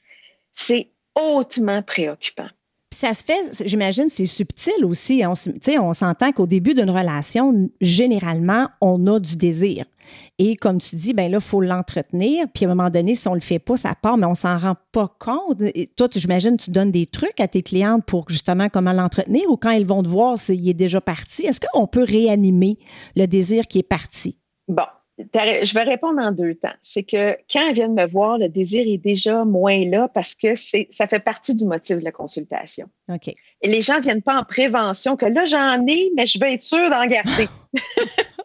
C'est 0.52 0.90
hautement 1.16 1.82
préoccupant. 1.82 2.48
Puis 2.90 2.98
ça 2.98 3.14
se 3.14 3.22
fait, 3.24 3.66
j'imagine, 3.66 4.08
c'est 4.10 4.26
subtil 4.26 4.84
aussi. 4.84 5.22
On, 5.24 5.32
on 5.80 5.94
s'entend 5.94 6.32
qu'au 6.32 6.46
début 6.46 6.74
d'une 6.74 6.90
relation, 6.90 7.70
généralement, 7.80 8.68
on 8.80 9.06
a 9.06 9.20
du 9.20 9.36
désir. 9.36 9.84
Et 10.38 10.56
comme 10.56 10.80
tu 10.80 10.96
dis, 10.96 11.14
ben 11.14 11.30
là, 11.30 11.38
il 11.38 11.44
faut 11.44 11.60
l'entretenir. 11.60 12.46
Puis 12.52 12.64
à 12.64 12.68
un 12.68 12.74
moment 12.74 12.90
donné, 12.90 13.14
si 13.14 13.28
on 13.28 13.34
le 13.34 13.40
fait 13.40 13.60
pas, 13.60 13.76
ça 13.76 13.94
part, 13.94 14.16
mais 14.16 14.26
on 14.26 14.34
s'en 14.34 14.58
rend 14.58 14.74
pas 14.90 15.14
compte. 15.20 15.60
Et 15.60 15.86
toi, 15.86 16.08
j'imagine, 16.12 16.56
tu 16.56 16.72
donnes 16.72 16.90
des 16.90 17.06
trucs 17.06 17.38
à 17.40 17.46
tes 17.46 17.62
clientes 17.62 18.04
pour 18.04 18.28
justement 18.28 18.68
comment 18.68 18.92
l'entretenir 18.92 19.48
ou 19.48 19.56
quand 19.56 19.70
ils 19.70 19.86
vont 19.86 20.02
te 20.02 20.08
voir, 20.08 20.36
il 20.48 20.68
est 20.68 20.74
déjà 20.74 21.00
parti? 21.00 21.46
Est-ce 21.46 21.60
qu'on 21.60 21.86
peut 21.86 22.04
réanimer 22.04 22.78
le 23.14 23.26
désir 23.26 23.68
qui 23.68 23.78
est 23.78 23.84
parti? 23.84 24.36
Bon, 24.66 24.82
je 25.32 25.74
vais 25.74 25.82
répondre 25.82 26.20
en 26.20 26.32
deux 26.32 26.54
temps. 26.54 26.72
C'est 26.82 27.02
que 27.02 27.36
quand 27.50 27.68
elles 27.68 27.74
viennent 27.74 27.94
me 27.94 28.06
voir, 28.06 28.38
le 28.38 28.48
désir 28.48 28.84
est 28.86 28.98
déjà 28.98 29.44
moins 29.44 29.84
là 29.88 30.08
parce 30.08 30.34
que 30.34 30.54
ça 30.54 31.06
fait 31.06 31.20
partie 31.20 31.54
du 31.54 31.64
motif 31.64 31.98
de 31.98 32.04
la 32.04 32.12
consultation. 32.12 32.88
OK. 33.08 33.28
Et 33.28 33.68
les 33.68 33.82
gens 33.82 33.96
ne 33.96 34.02
viennent 34.02 34.22
pas 34.22 34.38
en 34.38 34.44
prévention 34.44 35.16
que 35.16 35.26
là, 35.26 35.44
j'en 35.44 35.86
ai, 35.86 36.10
mais 36.16 36.26
je 36.26 36.38
veux 36.38 36.50
être 36.50 36.62
sûre 36.62 36.90
d'en 36.90 37.06
garder. 37.06 37.48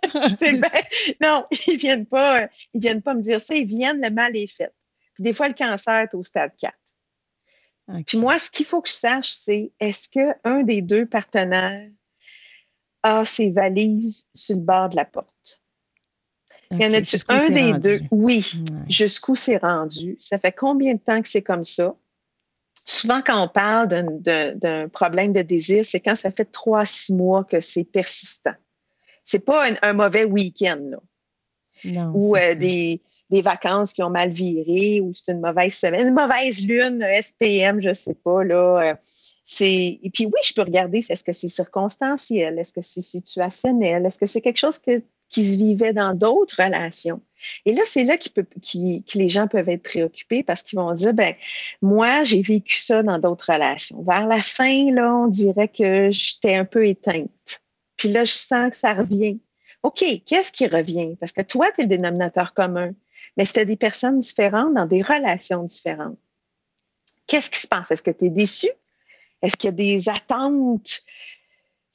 non, 1.21 1.45
ils 1.67 1.77
viennent 1.77 2.05
pas, 2.05 2.47
ils 2.73 2.81
viennent 2.81 3.01
pas 3.01 3.13
me 3.13 3.21
dire 3.21 3.41
ça, 3.41 3.55
ils 3.55 3.65
viennent, 3.65 4.01
le 4.01 4.09
mal 4.09 4.35
est 4.35 4.51
fait. 4.51 4.71
Puis 5.13 5.23
des 5.23 5.33
fois, 5.33 5.47
le 5.47 5.53
cancer 5.53 5.95
est 5.95 6.13
au 6.13 6.23
stade 6.23 6.51
4. 6.57 6.73
Puis 8.07 8.17
moi, 8.17 8.39
ce 8.39 8.49
qu'il 8.49 8.65
faut 8.65 8.81
que 8.81 8.89
je 8.89 8.95
sache, 8.95 9.29
c'est 9.29 9.71
est-ce 9.79 10.09
qu'un 10.09 10.63
des 10.63 10.81
deux 10.81 11.05
partenaires 11.05 11.89
a 13.03 13.23
ses 13.25 13.51
valises 13.51 14.27
sur 14.33 14.55
le 14.55 14.61
bord 14.63 14.89
de 14.89 14.95
la 14.95 15.05
porte? 15.05 15.34
Il 16.79 16.81
y 16.81 16.85
en 16.85 16.93
a 16.93 17.33
un 17.33 17.49
des 17.49 17.73
deux? 17.79 17.99
Oui. 18.11 18.63
Jusqu'où 18.89 19.35
c'est 19.35 19.57
rendu? 19.57 20.17
Ça 20.19 20.37
fait 20.37 20.51
combien 20.51 20.93
de 20.93 20.99
temps 20.99 21.21
que 21.21 21.27
c'est 21.27 21.41
comme 21.41 21.63
ça? 21.63 21.95
Souvent, 22.87 23.21
quand 23.25 23.41
on 23.41 23.47
parle 23.47 23.87
d'un 23.87 24.89
problème 24.89 25.33
de 25.33 25.41
désir, 25.41 25.83
c'est 25.85 25.99
quand 25.99 26.15
ça 26.15 26.29
fait 26.29 26.45
trois, 26.45 26.85
six 26.85 27.13
mois 27.13 27.43
que 27.43 27.59
c'est 27.59 27.83
persistant. 27.83 28.53
C'est 29.23 29.39
pas 29.39 29.65
un, 29.81 29.93
mauvais 29.93 30.23
week-end, 30.23 30.79
là. 30.81 30.97
Non, 31.83 32.11
ou 32.15 32.35
euh, 32.35 32.55
des, 32.55 33.01
des, 33.29 33.41
vacances 33.41 33.91
qui 33.91 34.01
ont 34.01 34.09
mal 34.09 34.29
viré, 34.29 35.01
ou 35.01 35.13
c'est 35.13 35.33
une 35.33 35.41
mauvaise 35.41 35.73
semaine, 35.73 36.07
une 36.07 36.13
mauvaise 36.13 36.61
lune, 36.61 37.05
SPM, 37.21 37.81
je 37.81 37.93
sais 37.93 38.15
pas, 38.15 38.43
là. 38.43 38.91
Euh, 38.91 38.95
et 39.59 40.09
puis 40.13 40.25
oui, 40.25 40.39
je 40.47 40.53
peux 40.53 40.63
regarder 40.63 40.99
est-ce 41.07 41.23
que 41.23 41.33
c'est 41.33 41.47
circonstanciel, 41.47 42.57
est-ce 42.57 42.73
que 42.73 42.81
c'est 42.81 43.01
situationnel, 43.01 44.05
est-ce 44.05 44.17
que 44.17 44.25
c'est 44.25 44.41
quelque 44.41 44.57
chose 44.57 44.79
que 44.79 45.03
qui 45.29 45.43
se 45.43 45.57
vivait 45.57 45.93
dans 45.93 46.13
d'autres 46.13 46.63
relations. 46.63 47.21
Et 47.65 47.73
là, 47.73 47.83
c'est 47.85 48.03
là 48.03 48.17
que 48.17 48.29
les 49.15 49.29
gens 49.29 49.47
peuvent 49.47 49.69
être 49.69 49.83
préoccupés 49.83 50.43
parce 50.43 50.63
qu'ils 50.63 50.79
vont 50.79 50.93
dire, 50.93 51.13
ben 51.13 51.35
moi, 51.81 52.23
j'ai 52.23 52.41
vécu 52.41 52.79
ça 52.79 53.03
dans 53.03 53.19
d'autres 53.19 53.51
relations. 53.53 54.01
Vers 54.03 54.27
la 54.27 54.41
fin, 54.41 54.91
là, 54.91 55.13
on 55.13 55.27
dirait 55.27 55.67
que 55.67 56.09
j'étais 56.11 56.55
un 56.55 56.65
peu 56.65 56.87
éteinte. 56.87 57.61
Puis 57.97 58.09
là, 58.09 58.23
je 58.23 58.33
sens 58.33 58.71
que 58.71 58.77
ça 58.77 58.93
revient. 58.93 59.39
OK, 59.83 60.03
qu'est-ce 60.25 60.51
qui 60.51 60.67
revient? 60.67 61.15
Parce 61.19 61.31
que 61.31 61.41
toi, 61.41 61.71
tu 61.71 61.81
es 61.81 61.83
le 61.83 61.89
dénominateur 61.89 62.53
commun, 62.53 62.93
mais 63.37 63.45
c'était 63.45 63.65
des 63.65 63.77
personnes 63.77 64.19
différentes 64.19 64.73
dans 64.73 64.85
des 64.87 65.01
relations 65.01 65.63
différentes. 65.63 66.17
Qu'est-ce 67.27 67.49
qui 67.49 67.59
se 67.59 67.67
passe? 67.67 67.91
Est-ce 67.91 68.03
que 68.03 68.11
tu 68.11 68.25
es 68.25 68.29
déçu? 68.29 68.69
Est-ce 69.41 69.55
qu'il 69.55 69.67
y 69.67 69.73
a 69.73 69.75
des 69.75 70.09
attentes? 70.09 71.03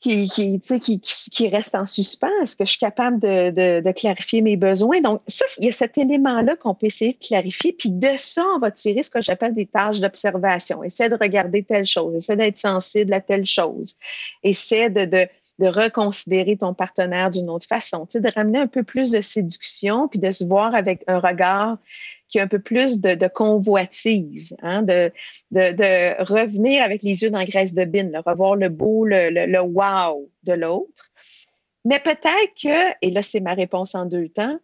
Qui, 0.01 0.29
qui, 0.29 0.59
qui, 0.59 1.01
qui 1.01 1.49
reste 1.49 1.75
en 1.75 1.85
suspens? 1.85 2.29
Est-ce 2.43 2.57
que 2.57 2.65
je 2.65 2.71
suis 2.71 2.79
capable 2.79 3.21
de, 3.21 3.51
de, 3.51 3.81
de, 3.81 3.93
clarifier 3.93 4.41
mes 4.41 4.57
besoins? 4.57 5.01
Donc, 5.03 5.21
ça, 5.27 5.45
il 5.59 5.67
y 5.67 5.69
a 5.69 5.73
cet 5.73 5.99
élément-là 5.99 6.57
qu'on 6.57 6.75
peut 6.75 6.87
essayer 6.87 7.13
de 7.13 7.19
clarifier. 7.19 7.75
Puis 7.75 7.91
de 7.91 8.17
ça, 8.17 8.45
on 8.57 8.59
va 8.59 8.71
tirer 8.71 9.03
ce 9.03 9.11
que 9.11 9.21
j'appelle 9.21 9.53
des 9.53 9.67
tâches 9.67 10.01
d'observation. 10.01 10.83
Essaie 10.83 11.11
de 11.11 11.17
regarder 11.21 11.63
telle 11.63 11.87
chose, 11.87 12.15
essaie 12.15 12.37
d'être 12.37 12.57
sensible 12.57 13.13
à 13.13 13.21
telle 13.21 13.45
chose, 13.45 13.95
essaie 14.43 14.89
de, 14.89 15.05
de, 15.05 15.29
de 15.59 15.67
reconsidérer 15.67 16.57
ton 16.57 16.73
partenaire 16.73 17.31
d'une 17.31 17.51
autre 17.51 17.67
façon, 17.67 18.07
tu 18.07 18.13
sais, 18.13 18.21
de 18.21 18.31
ramener 18.35 18.61
un 18.61 18.67
peu 18.67 18.83
plus 18.83 19.11
de 19.11 19.21
séduction, 19.21 20.09
puis 20.09 20.19
de 20.19 20.31
se 20.31 20.45
voir 20.45 20.75
avec 20.75 21.05
un 21.07 21.19
regard 21.19 21.77
qui 22.31 22.39
a 22.39 22.45
un 22.45 22.49
peu 22.49 22.61
plus 22.61 23.01
de, 23.01 23.29
convoitise, 23.29 24.57
hein, 24.63 24.83
de, 24.83 25.13
de, 25.51 26.23
revenir 26.23 26.83
avec 26.83 27.03
les 27.03 27.23
yeux 27.23 27.31
dans 27.31 27.39
la 27.39 27.45
graisse 27.45 27.75
de 27.75 27.85
bine, 27.85 28.21
revoir 28.25 28.57
le 28.57 28.69
beau, 28.69 29.05
le, 29.05 29.31
le, 29.31 29.61
wow 29.61 30.31
de 30.45 30.53
l'autre. 30.53 31.11
Mais 31.85 31.99
peut-être 31.99 32.55
que, 32.61 32.95
et 33.03 33.11
là 33.11 33.23
c'est 33.23 33.41
ma 33.41 33.55
réponse 33.55 33.95
en 33.95 34.07
deux 34.07 34.29
temps, 34.29 34.59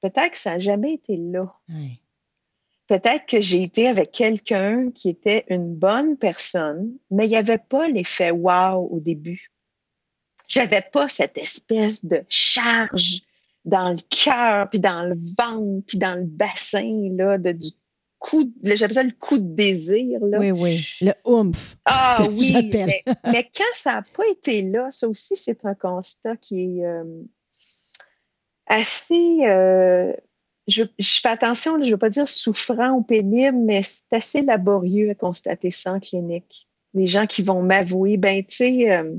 peut-être 0.00 0.32
que 0.32 0.38
ça 0.38 0.52
n'a 0.52 0.58
jamais 0.58 0.94
été 0.94 1.16
là. 1.16 1.52
Peut-être 2.86 3.26
que 3.26 3.40
j'ai 3.40 3.62
été 3.62 3.86
avec 3.86 4.10
quelqu'un 4.10 4.90
qui 4.90 5.08
était 5.08 5.44
une 5.48 5.74
bonne 5.74 6.16
personne, 6.16 6.92
mais 7.10 7.26
il 7.26 7.30
n'y 7.30 7.36
avait 7.36 7.58
pas 7.58 7.88
l'effet 7.88 8.30
wow 8.30 8.88
au 8.90 9.00
début 9.00 9.50
j'avais 10.50 10.82
pas 10.82 11.08
cette 11.08 11.38
espèce 11.38 12.04
de 12.04 12.24
charge 12.28 13.22
dans 13.70 13.90
le 13.90 13.98
cœur, 14.10 14.68
puis 14.68 14.80
dans 14.80 15.02
le 15.02 15.14
ventre, 15.38 15.86
puis 15.86 15.98
dans 15.98 16.14
le 16.14 16.24
bassin 16.24 17.08
là, 17.16 17.38
de, 17.38 17.52
du 17.52 17.70
coup, 18.18 18.52
j'appelle 18.62 18.94
ça 18.94 19.02
le 19.02 19.12
coup 19.18 19.38
de 19.38 19.54
désir. 19.54 20.20
Là. 20.22 20.38
Oui, 20.38 20.50
oui, 20.50 20.86
le 21.00 21.12
oomph. 21.24 21.76
Ah 21.86 22.26
oui, 22.30 22.70
mais, 22.72 23.02
mais, 23.24 23.50
quand 23.56 23.74
ça 23.74 23.94
n'a 23.94 24.02
pas 24.02 24.28
été 24.28 24.62
là, 24.62 24.90
ça 24.90 25.08
aussi, 25.08 25.34
c'est 25.36 25.64
un 25.64 25.74
constat 25.74 26.36
qui 26.36 26.78
est 26.78 26.84
euh, 26.84 27.22
assez, 28.66 29.38
euh, 29.46 30.12
je, 30.68 30.84
fais 31.00 31.28
attention, 31.28 31.78
je 31.78 31.86
ne 31.86 31.90
veux 31.92 31.98
pas 31.98 32.10
dire 32.10 32.28
souffrant 32.28 32.90
ou 32.90 33.02
pénible, 33.02 33.58
mais 33.58 33.82
c'est 33.82 34.12
assez 34.12 34.42
laborieux 34.42 35.10
à 35.10 35.14
constater 35.14 35.70
ça 35.70 35.94
en 35.94 36.00
clinique. 36.00 36.68
Les 36.92 37.06
gens 37.06 37.26
qui 37.26 37.42
vont 37.42 37.62
m'avouer, 37.62 38.16
ben, 38.16 38.44
tu 38.44 38.56
sais, 38.56 38.92
euh, 38.92 39.14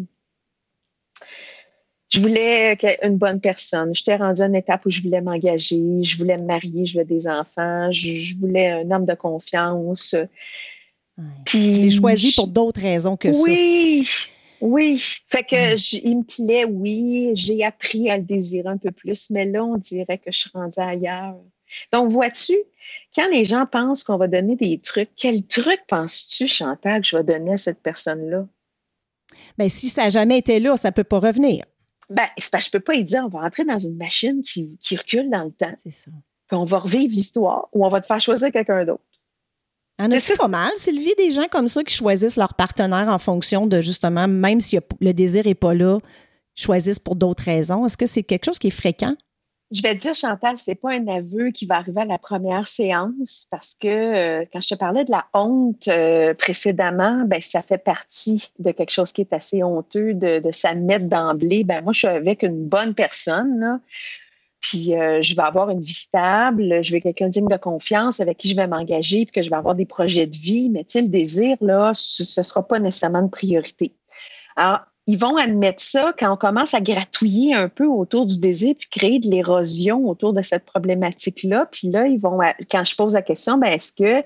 je 2.11 2.19
voulais 2.19 2.77
une 3.03 3.17
bonne 3.17 3.39
personne. 3.39 3.95
J'étais 3.95 4.17
rendue 4.17 4.41
à 4.41 4.45
une 4.45 4.55
étape 4.55 4.85
où 4.85 4.89
je 4.89 5.01
voulais 5.01 5.21
m'engager, 5.21 6.03
je 6.03 6.17
voulais 6.17 6.37
me 6.37 6.43
marier, 6.43 6.85
je 6.85 6.93
voulais 6.93 7.05
des 7.05 7.27
enfants, 7.27 7.89
je, 7.91 8.37
voulais 8.37 8.69
un 8.69 8.91
homme 8.91 9.05
de 9.05 9.13
confiance. 9.13 10.13
Puis, 11.45 11.89
choisi 11.89 12.33
pour 12.33 12.47
d'autres 12.47 12.81
raisons 12.81 13.15
que 13.15 13.31
ça. 13.31 13.41
Oui, 13.41 14.07
oui. 14.59 15.01
Fait 15.27 15.43
que 15.43 15.75
il 16.05 16.17
me 16.17 16.23
plaît, 16.23 16.65
oui. 16.65 17.31
J'ai 17.35 17.63
appris 17.63 18.09
à 18.09 18.17
le 18.17 18.23
désirer 18.23 18.67
un 18.67 18.77
peu 18.77 18.91
plus, 18.91 19.29
mais 19.29 19.45
là, 19.45 19.63
on 19.63 19.77
dirait 19.77 20.17
que 20.17 20.31
je 20.31 20.39
suis 20.39 20.51
rendue 20.53 20.79
ailleurs. 20.79 21.37
Donc, 21.93 22.11
vois-tu, 22.11 22.57
quand 23.15 23.29
les 23.29 23.45
gens 23.45 23.65
pensent 23.65 24.03
qu'on 24.03 24.17
va 24.17 24.27
donner 24.27 24.57
des 24.57 24.79
trucs, 24.79 25.11
quel 25.15 25.43
truc 25.43 25.79
penses-tu, 25.87 26.45
Chantal, 26.45 27.01
que 27.01 27.07
je 27.07 27.15
vais 27.15 27.23
donner 27.23 27.53
à 27.53 27.57
cette 27.57 27.79
personne-là? 27.79 28.45
Bien, 29.57 29.69
si 29.69 29.87
ça 29.87 30.03
n'a 30.03 30.09
jamais 30.09 30.39
été 30.39 30.59
là, 30.59 30.75
ça 30.75 30.89
ne 30.89 30.93
peut 30.93 31.05
pas 31.05 31.19
revenir. 31.19 31.63
Ben, 32.11 32.27
je 32.37 32.45
ne 32.45 32.71
peux 32.71 32.79
pas 32.79 32.93
y 32.95 33.03
dire, 33.03 33.23
on 33.25 33.29
va 33.29 33.39
entrer 33.39 33.63
dans 33.63 33.79
une 33.79 33.95
machine 33.95 34.41
qui, 34.43 34.77
recule 34.91 35.29
dans 35.29 35.43
le 35.43 35.51
temps. 35.51 35.73
C'est 35.83 35.91
ça. 35.91 36.11
Puis 36.47 36.57
on 36.57 36.65
va 36.65 36.79
revivre 36.79 37.13
l'histoire 37.13 37.69
ou 37.71 37.85
on 37.85 37.89
va 37.89 38.01
te 38.01 38.05
faire 38.05 38.19
choisir 38.19 38.51
quelqu'un 38.51 38.83
d'autre. 38.85 39.03
En 39.97 40.09
pas 40.09 40.47
mal, 40.47 40.71
Sylvie, 40.77 41.13
des 41.15 41.31
gens 41.31 41.47
comme 41.49 41.67
ça 41.67 41.83
qui 41.83 41.93
choisissent 41.93 42.35
leur 42.35 42.55
partenaire 42.55 43.07
en 43.07 43.19
fonction 43.19 43.67
de 43.67 43.81
justement, 43.81 44.27
même 44.27 44.59
si 44.59 44.79
le 44.99 45.13
désir 45.13 45.45
n'est 45.45 45.53
pas 45.53 45.75
là, 45.75 45.99
choisissent 46.55 46.99
pour 46.99 47.15
d'autres 47.15 47.43
raisons? 47.43 47.85
Est-ce 47.85 47.97
que 47.97 48.05
c'est 48.05 48.23
quelque 48.23 48.45
chose 48.45 48.59
qui 48.59 48.67
est 48.67 48.71
fréquent? 48.71 49.15
Je 49.71 49.81
vais 49.81 49.95
te 49.95 50.01
dire, 50.01 50.13
Chantal, 50.13 50.57
c'est 50.57 50.75
pas 50.75 50.91
un 50.91 51.07
aveu 51.07 51.51
qui 51.51 51.65
va 51.65 51.77
arriver 51.77 52.01
à 52.01 52.05
la 52.05 52.17
première 52.17 52.67
séance 52.67 53.47
parce 53.49 53.73
que 53.73 53.87
euh, 53.87 54.45
quand 54.51 54.59
je 54.59 54.67
te 54.67 54.75
parlais 54.75 55.05
de 55.05 55.11
la 55.11 55.27
honte 55.33 55.87
euh, 55.87 56.33
précédemment, 56.33 57.23
ben, 57.25 57.39
ça 57.39 57.61
fait 57.61 57.77
partie 57.77 58.51
de 58.59 58.71
quelque 58.71 58.89
chose 58.89 59.13
qui 59.13 59.21
est 59.21 59.31
assez 59.31 59.63
honteux 59.63 60.13
de, 60.13 60.39
de 60.39 60.97
d'emblée. 61.07 61.63
Ben, 61.63 61.81
moi, 61.83 61.93
je 61.93 61.99
suis 61.99 62.07
avec 62.07 62.43
une 62.43 62.67
bonne 62.67 62.93
personne, 62.93 63.59
là, 63.59 63.79
puis 64.61 64.95
euh, 64.95 65.21
je 65.21 65.35
vais 65.35 65.41
avoir 65.41 65.69
une 65.69 65.81
vie 65.81 65.93
stable, 65.93 66.83
je 66.83 66.91
vais 66.91 67.01
quelqu'un 67.01 67.29
digne 67.29 67.47
de 67.47 67.57
confiance 67.57 68.19
avec 68.19 68.37
qui 68.37 68.49
je 68.49 68.55
vais 68.55 68.67
m'engager, 68.67 69.25
puis 69.25 69.31
que 69.31 69.41
je 69.41 69.49
vais 69.49 69.55
avoir 69.55 69.75
des 69.75 69.85
projets 69.85 70.27
de 70.27 70.37
vie. 70.37 70.69
Mais 70.69 70.83
tu 70.83 70.91
sais, 70.91 71.01
le 71.01 71.07
désir, 71.07 71.57
là, 71.61 71.93
ce 71.95 72.39
ne 72.39 72.43
sera 72.43 72.67
pas 72.67 72.79
nécessairement 72.79 73.21
une 73.21 73.29
priorité. 73.31 73.93
Alors, 74.55 74.81
ils 75.11 75.17
vont 75.17 75.35
admettre 75.35 75.83
ça 75.83 76.13
quand 76.17 76.31
on 76.31 76.37
commence 76.37 76.73
à 76.73 76.79
gratouiller 76.79 77.53
un 77.53 77.67
peu 77.67 77.85
autour 77.85 78.25
du 78.25 78.39
désir 78.39 78.75
puis 78.79 78.87
créer 78.89 79.19
de 79.19 79.29
l'érosion 79.29 80.07
autour 80.07 80.31
de 80.31 80.41
cette 80.41 80.63
problématique-là. 80.63 81.67
Puis 81.69 81.89
là, 81.89 82.07
ils 82.07 82.17
vont, 82.17 82.39
quand 82.71 82.85
je 82.85 82.95
pose 82.95 83.13
la 83.13 83.21
question, 83.21 83.57
ben, 83.57 83.73
est-ce 83.73 83.91
que 83.91 84.25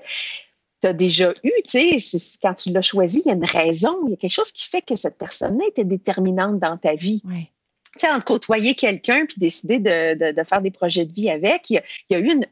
tu 0.80 0.86
as 0.86 0.92
déjà 0.92 1.32
eu, 1.42 1.50
tu 1.64 1.98
sais, 1.98 2.36
quand 2.40 2.54
tu 2.54 2.70
l'as 2.70 2.82
choisi, 2.82 3.20
il 3.24 3.28
y 3.28 3.32
a 3.32 3.34
une 3.34 3.44
raison, 3.44 3.96
il 4.06 4.10
y 4.10 4.14
a 4.14 4.16
quelque 4.16 4.30
chose 4.30 4.52
qui 4.52 4.68
fait 4.68 4.80
que 4.80 4.94
cette 4.94 5.18
personne-là 5.18 5.64
était 5.66 5.84
déterminante 5.84 6.60
dans 6.60 6.76
ta 6.76 6.94
vie. 6.94 7.20
Oui. 7.24 7.50
Tu 7.98 8.06
sais, 8.06 8.12
en 8.12 8.20
côtoyer 8.20 8.76
quelqu'un 8.76 9.26
puis 9.26 9.38
décider 9.38 9.80
de, 9.80 10.44
faire 10.44 10.62
des 10.62 10.70
projets 10.70 11.04
de 11.04 11.12
vie 11.12 11.30
avec, 11.30 11.68
il 11.68 11.82
y 12.10 12.14
a, 12.14 12.18
eu, 12.20 12.30
une, 12.30 12.46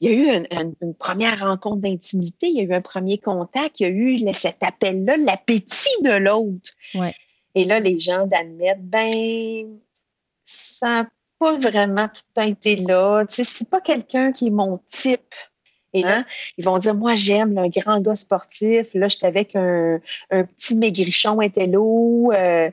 il 0.00 0.10
y 0.10 0.14
a 0.14 0.16
eu 0.16 0.46
une, 0.80 0.94
première 0.94 1.40
rencontre 1.40 1.82
d'intimité, 1.82 2.46
il 2.46 2.56
y 2.56 2.60
a 2.60 2.62
eu 2.62 2.72
un 2.72 2.80
premier 2.80 3.18
contact, 3.18 3.80
il 3.80 3.82
y 3.82 3.86
a 3.86 3.90
eu 3.90 4.32
cet 4.32 4.62
appel-là, 4.62 5.16
l'appétit 5.18 6.02
de 6.02 6.12
l'autre. 6.12 6.70
Ouais. 6.94 7.14
Et 7.54 7.64
là, 7.64 7.80
les 7.80 7.98
gens 7.98 8.26
d'admettre, 8.26 8.80
ben, 8.82 9.78
ça 10.44 11.02
n'a 11.02 11.10
pas 11.38 11.54
vraiment 11.56 12.08
tout 12.08 12.22
le 12.30 12.34
temps 12.34 12.48
été 12.48 12.76
là. 12.76 13.24
Tu 13.26 13.36
sais, 13.36 13.44
c'est 13.44 13.68
pas 13.68 13.80
quelqu'un 13.80 14.32
qui 14.32 14.48
est 14.48 14.50
mon 14.50 14.80
type. 14.88 15.34
Et 15.92 16.02
là, 16.02 16.18
hein? 16.18 16.24
ils 16.58 16.64
vont 16.64 16.78
dire, 16.78 16.94
moi, 16.94 17.14
j'aime 17.14 17.56
un 17.56 17.68
grand 17.68 18.00
gars 18.00 18.16
sportif. 18.16 18.94
Là, 18.94 19.08
j'étais 19.08 19.26
avec 19.26 19.54
un, 19.54 20.00
petit 20.30 20.74
maigrichon 20.74 21.40
intello. 21.40 22.32
Euh, 22.32 22.70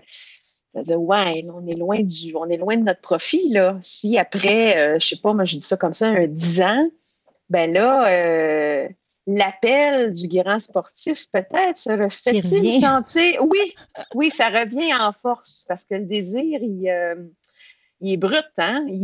je 0.74 0.80
vais 0.80 0.84
dire, 0.84 1.02
ouais, 1.02 1.46
on 1.54 1.68
est 1.68 1.76
loin 1.76 2.02
du, 2.02 2.36
on 2.36 2.50
est 2.50 2.58
loin 2.58 2.78
de 2.78 2.84
notre 2.84 3.02
profit, 3.02 3.50
là. 3.50 3.78
Si 3.84 4.18
après, 4.18 4.74
je 4.74 4.80
euh, 4.80 5.00
je 5.00 5.08
sais 5.10 5.22
pas, 5.22 5.34
moi, 5.34 5.46
je 5.46 5.58
dis 5.58 5.66
ça 5.66 5.78
comme 5.78 5.94
ça, 5.94 6.08
un 6.08 6.28
10 6.28 6.62
ans, 6.62 6.90
ben 7.50 7.72
là, 7.74 8.08
euh, 8.08 8.88
l'appel 9.28 10.14
du 10.14 10.28
grand 10.28 10.60
sportif, 10.60 11.28
peut-être, 11.32 11.78
se 11.78 11.92
refait-il 11.92 12.82
sentir? 12.82 13.42
Oui, 13.42 13.76
oui, 14.16 14.30
ça 14.30 14.50
revient 14.50 14.94
en 14.94 15.14
force 15.14 15.66
parce 15.68 15.84
que 15.84 15.96
le 15.96 16.06
désir, 16.06 16.60
il, 16.62 16.90
euh, 16.90 17.16
est 18.04 18.18
brut, 18.18 18.46
hein? 18.58 18.86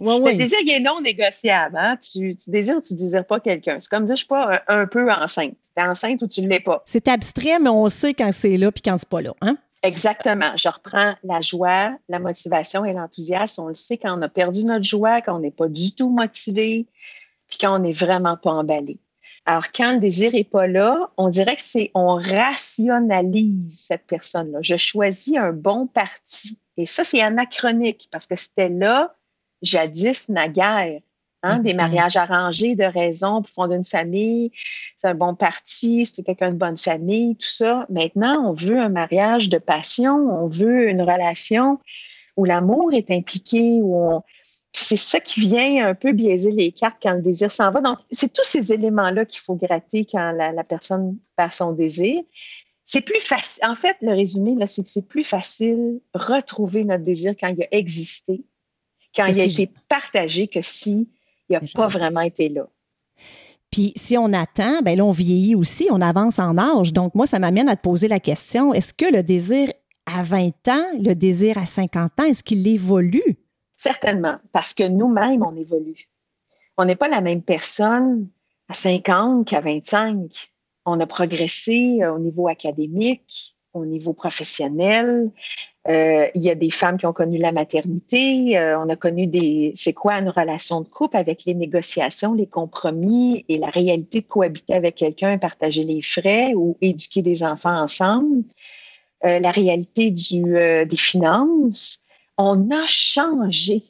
Le 0.00 0.36
désir, 0.36 0.58
il 0.62 0.70
est 0.70 0.80
non 0.80 1.00
négociable, 1.00 1.76
hein? 1.78 1.96
Tu, 1.96 2.36
désires 2.48 2.78
ou 2.78 2.80
tu 2.80 2.94
ne 2.94 2.98
désires 2.98 3.24
pas 3.24 3.38
quelqu'un. 3.38 3.78
C'est 3.80 3.88
comme 3.88 4.06
dire, 4.06 4.16
je 4.16 4.20
suis 4.22 4.28
pas 4.28 4.60
un, 4.66 4.86
peu 4.86 5.08
enceinte. 5.10 5.54
Tu 5.74 5.80
es 5.80 5.86
enceinte 5.86 6.20
ou 6.20 6.26
tu 6.26 6.42
ne 6.42 6.48
l'es 6.48 6.58
pas. 6.58 6.82
C'est 6.84 7.06
abstrait, 7.06 7.60
mais 7.60 7.70
on 7.70 7.88
sait 7.88 8.12
quand 8.12 8.30
c'est 8.32 8.56
là 8.56 8.72
puis 8.72 8.82
quand 8.82 8.96
c'est 8.98 9.08
pas 9.08 9.22
là, 9.22 9.34
hein? 9.40 9.56
Exactement. 9.84 10.56
Je 10.56 10.68
reprends 10.68 11.14
la 11.22 11.40
joie, 11.42 11.96
la 12.08 12.18
motivation 12.18 12.84
et 12.84 12.94
l'enthousiasme. 12.94 13.62
On 13.62 13.68
le 13.68 13.74
sait 13.74 13.98
quand 13.98 14.18
on 14.18 14.22
a 14.22 14.28
perdu 14.28 14.64
notre 14.64 14.84
joie, 14.84 15.20
quand 15.20 15.36
on 15.36 15.40
n'est 15.40 15.50
pas 15.50 15.68
du 15.68 15.94
tout 15.94 16.08
motivé, 16.08 16.86
puis 17.48 17.58
quand 17.60 17.76
on 17.76 17.78
n'est 17.80 17.92
vraiment 17.92 18.36
pas 18.36 18.50
emballé. 18.50 18.98
Alors, 19.46 19.72
quand 19.72 19.92
le 19.92 19.98
désir 19.98 20.32
n'est 20.32 20.44
pas 20.44 20.66
là, 20.66 21.10
on 21.16 21.28
dirait 21.28 21.56
que 21.56 21.62
c'est, 21.62 21.90
on 21.94 22.14
rationalise 22.14 23.78
cette 23.78 24.06
personne-là. 24.06 24.60
Je 24.62 24.76
choisis 24.76 25.36
un 25.36 25.52
bon 25.52 25.86
parti. 25.86 26.58
Et 26.76 26.86
ça, 26.86 27.04
c'est 27.04 27.20
anachronique 27.20 28.08
parce 28.10 28.26
que 28.26 28.36
c'était 28.36 28.70
là, 28.70 29.14
jadis, 29.62 30.28
naguère. 30.28 31.00
Hein, 31.46 31.58
des 31.58 31.74
mariages 31.74 32.16
arrangés 32.16 32.74
de 32.74 32.84
raison 32.84 33.42
pour 33.42 33.50
fonder 33.50 33.74
une 33.74 33.84
famille, 33.84 34.50
c'est 34.96 35.08
un 35.08 35.14
bon 35.14 35.34
parti, 35.34 36.06
c'est 36.06 36.22
quelqu'un 36.22 36.52
de 36.52 36.56
bonne 36.56 36.78
famille, 36.78 37.36
tout 37.36 37.46
ça. 37.46 37.84
Maintenant, 37.90 38.48
on 38.48 38.54
veut 38.54 38.78
un 38.78 38.88
mariage 38.88 39.50
de 39.50 39.58
passion, 39.58 40.14
on 40.14 40.48
veut 40.48 40.88
une 40.88 41.02
relation 41.02 41.80
où 42.38 42.46
l'amour 42.46 42.94
est 42.94 43.10
impliqué, 43.10 43.80
où 43.82 43.94
on, 43.94 44.22
c'est 44.76 44.96
ça 44.96 45.20
qui 45.20 45.40
vient 45.40 45.86
un 45.86 45.94
peu 45.94 46.12
biaiser 46.12 46.50
les 46.50 46.72
cartes 46.72 46.96
quand 47.00 47.12
le 47.12 47.22
désir 47.22 47.50
s'en 47.50 47.70
va. 47.70 47.80
Donc, 47.80 47.98
c'est 48.10 48.32
tous 48.32 48.44
ces 48.44 48.72
éléments-là 48.72 49.24
qu'il 49.24 49.40
faut 49.40 49.54
gratter 49.54 50.04
quand 50.04 50.32
la, 50.32 50.64
personne 50.64 51.16
perd 51.36 51.52
son 51.52 51.72
désir. 51.72 52.22
C'est 52.84 53.00
plus 53.00 53.20
facile. 53.20 53.64
En 53.64 53.76
fait, 53.76 53.96
le 54.02 54.12
résumé, 54.12 54.54
là, 54.56 54.66
c'est 54.66 54.82
que 54.82 54.88
c'est 54.90 55.06
plus 55.06 55.24
facile 55.24 56.00
retrouver 56.12 56.84
notre 56.84 57.04
désir 57.04 57.34
quand 57.38 57.48
il 57.48 57.62
a 57.62 57.68
existé, 57.70 58.44
quand 59.14 59.26
il 59.26 59.40
a 59.40 59.44
été 59.44 59.70
partagé, 59.88 60.48
que 60.48 60.60
s'il 60.60 61.06
n'a 61.48 61.60
pas 61.74 61.86
vraiment 61.86 62.20
été 62.20 62.48
là. 62.48 62.68
Puis 63.70 63.92
si 63.96 64.18
on 64.18 64.32
attend, 64.32 64.82
ben 64.82 64.98
là, 64.98 65.04
on 65.04 65.12
vieillit 65.12 65.54
aussi, 65.54 65.88
on 65.90 66.00
avance 66.00 66.38
en 66.38 66.58
âge. 66.58 66.92
Donc, 66.92 67.14
moi, 67.14 67.26
ça 67.26 67.38
m'amène 67.38 67.68
à 67.68 67.76
te 67.76 67.82
poser 67.82 68.08
la 68.08 68.20
question, 68.20 68.74
est-ce 68.74 68.92
que 68.92 69.10
le 69.10 69.22
désir 69.22 69.72
à 70.06 70.22
20 70.22 70.68
ans, 70.68 70.84
le 71.00 71.14
désir 71.14 71.58
à 71.58 71.66
50 71.66 72.20
ans, 72.20 72.24
est-ce 72.24 72.42
qu'il 72.42 72.66
évolue? 72.66 73.38
Certainement, 73.84 74.36
parce 74.50 74.72
que 74.72 74.88
nous-mêmes, 74.88 75.44
on 75.44 75.54
évolue. 75.56 76.08
On 76.78 76.86
n'est 76.86 76.96
pas 76.96 77.06
la 77.06 77.20
même 77.20 77.42
personne 77.42 78.28
à 78.70 78.72
50 78.72 79.46
qu'à 79.46 79.60
25. 79.60 80.52
On 80.86 80.98
a 81.00 81.06
progressé 81.06 81.98
euh, 82.00 82.14
au 82.14 82.18
niveau 82.18 82.48
académique, 82.48 83.56
au 83.74 83.84
niveau 83.84 84.14
professionnel. 84.14 85.30
Euh, 85.86 86.26
il 86.34 86.40
y 86.40 86.48
a 86.48 86.54
des 86.54 86.70
femmes 86.70 86.96
qui 86.96 87.04
ont 87.04 87.12
connu 87.12 87.36
la 87.36 87.52
maternité. 87.52 88.56
Euh, 88.56 88.80
on 88.80 88.88
a 88.88 88.96
connu 88.96 89.26
des. 89.26 89.72
C'est 89.74 89.92
quoi 89.92 90.14
une 90.14 90.30
relation 90.30 90.80
de 90.80 90.88
couple 90.88 91.18
avec 91.18 91.44
les 91.44 91.52
négociations, 91.52 92.32
les 92.32 92.46
compromis 92.46 93.44
et 93.50 93.58
la 93.58 93.68
réalité 93.68 94.22
de 94.22 94.26
cohabiter 94.26 94.72
avec 94.72 94.94
quelqu'un, 94.94 95.36
partager 95.36 95.84
les 95.84 96.00
frais 96.00 96.54
ou 96.54 96.78
éduquer 96.80 97.20
des 97.20 97.42
enfants 97.42 97.82
ensemble. 97.82 98.44
la 99.22 99.50
réalité 99.50 100.10
des 100.10 100.96
finances 100.96 102.03
on 102.38 102.70
a 102.70 102.86
changé. 102.86 103.82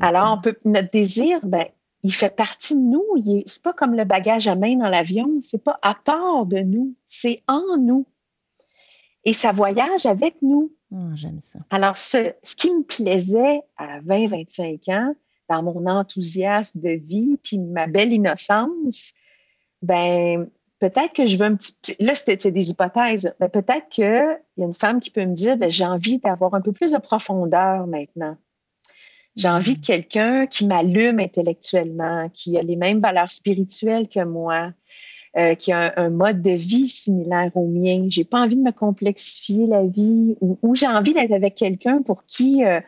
Alors, 0.00 0.36
on 0.38 0.40
peut, 0.40 0.56
notre 0.64 0.90
désir, 0.90 1.40
ben, 1.42 1.66
il 2.02 2.12
fait 2.12 2.34
partie 2.34 2.74
de 2.74 2.80
nous. 2.80 3.04
C'est 3.46 3.62
pas 3.62 3.72
comme 3.72 3.94
le 3.94 4.04
bagage 4.04 4.48
à 4.48 4.54
main 4.54 4.76
dans 4.76 4.88
l'avion. 4.88 5.38
C'est 5.42 5.62
pas 5.62 5.78
à 5.82 5.94
part 5.94 6.46
de 6.46 6.58
nous. 6.58 6.94
C'est 7.06 7.42
en 7.48 7.76
nous. 7.78 8.06
Et 9.24 9.32
ça 9.32 9.52
voyage 9.52 10.06
avec 10.06 10.40
nous. 10.40 10.72
Oh, 10.92 11.10
j'aime 11.14 11.40
ça. 11.40 11.58
Alors, 11.70 11.98
ce, 11.98 12.32
ce, 12.42 12.54
qui 12.54 12.70
me 12.70 12.84
plaisait 12.84 13.60
à 13.76 13.98
20, 14.00 14.26
25 14.28 14.88
ans, 14.88 15.14
dans 15.48 15.62
mon 15.62 15.86
enthousiasme 15.86 16.80
de 16.80 16.90
vie, 16.90 17.36
puis 17.42 17.58
ma 17.58 17.86
belle 17.86 18.12
innocence, 18.12 19.14
ben, 19.82 20.48
peut-être 20.78 21.12
que 21.12 21.26
je 21.26 21.36
veux 21.36 21.44
un 21.44 21.56
petit. 21.56 21.74
Là, 22.00 22.14
c'était 22.14 22.50
des 22.50 22.70
hypothèses, 22.70 23.34
mais 23.40 23.48
peut-être 23.48 23.88
qu'il 23.88 24.04
y 24.04 24.62
a 24.62 24.66
une 24.66 24.74
femme 24.74 25.00
qui 25.00 25.10
peut 25.10 25.24
me 25.24 25.34
dire 25.34 25.56
ben, 25.56 25.70
j'ai 25.70 25.84
envie 25.84 26.18
d'avoir 26.18 26.54
un 26.54 26.60
peu 26.60 26.72
plus 26.72 26.92
de 26.92 26.98
profondeur 26.98 27.86
maintenant. 27.86 28.36
J'ai 29.36 29.48
envie 29.48 29.76
de 29.76 29.84
quelqu'un 29.84 30.46
qui 30.46 30.66
m'allume 30.66 31.20
intellectuellement, 31.20 32.30
qui 32.30 32.58
a 32.58 32.62
les 32.62 32.76
mêmes 32.76 33.00
valeurs 33.00 33.30
spirituelles 33.30 34.08
que 34.08 34.24
moi, 34.24 34.72
euh, 35.36 35.54
qui 35.54 35.72
a 35.72 35.92
un, 35.98 36.08
mode 36.08 36.40
de 36.40 36.52
vie 36.52 36.88
similaire 36.88 37.50
au 37.54 37.66
mien. 37.66 38.06
J'ai 38.08 38.24
pas 38.24 38.40
envie 38.40 38.56
de 38.56 38.62
me 38.62 38.72
complexifier 38.72 39.66
la 39.66 39.84
vie 39.84 40.36
ou, 40.40 40.74
j'ai 40.74 40.86
envie 40.86 41.12
d'être 41.12 41.32
avec 41.32 41.54
quelqu'un 41.54 42.00
pour 42.00 42.24
qui 42.24 42.64
euh, 42.64 42.80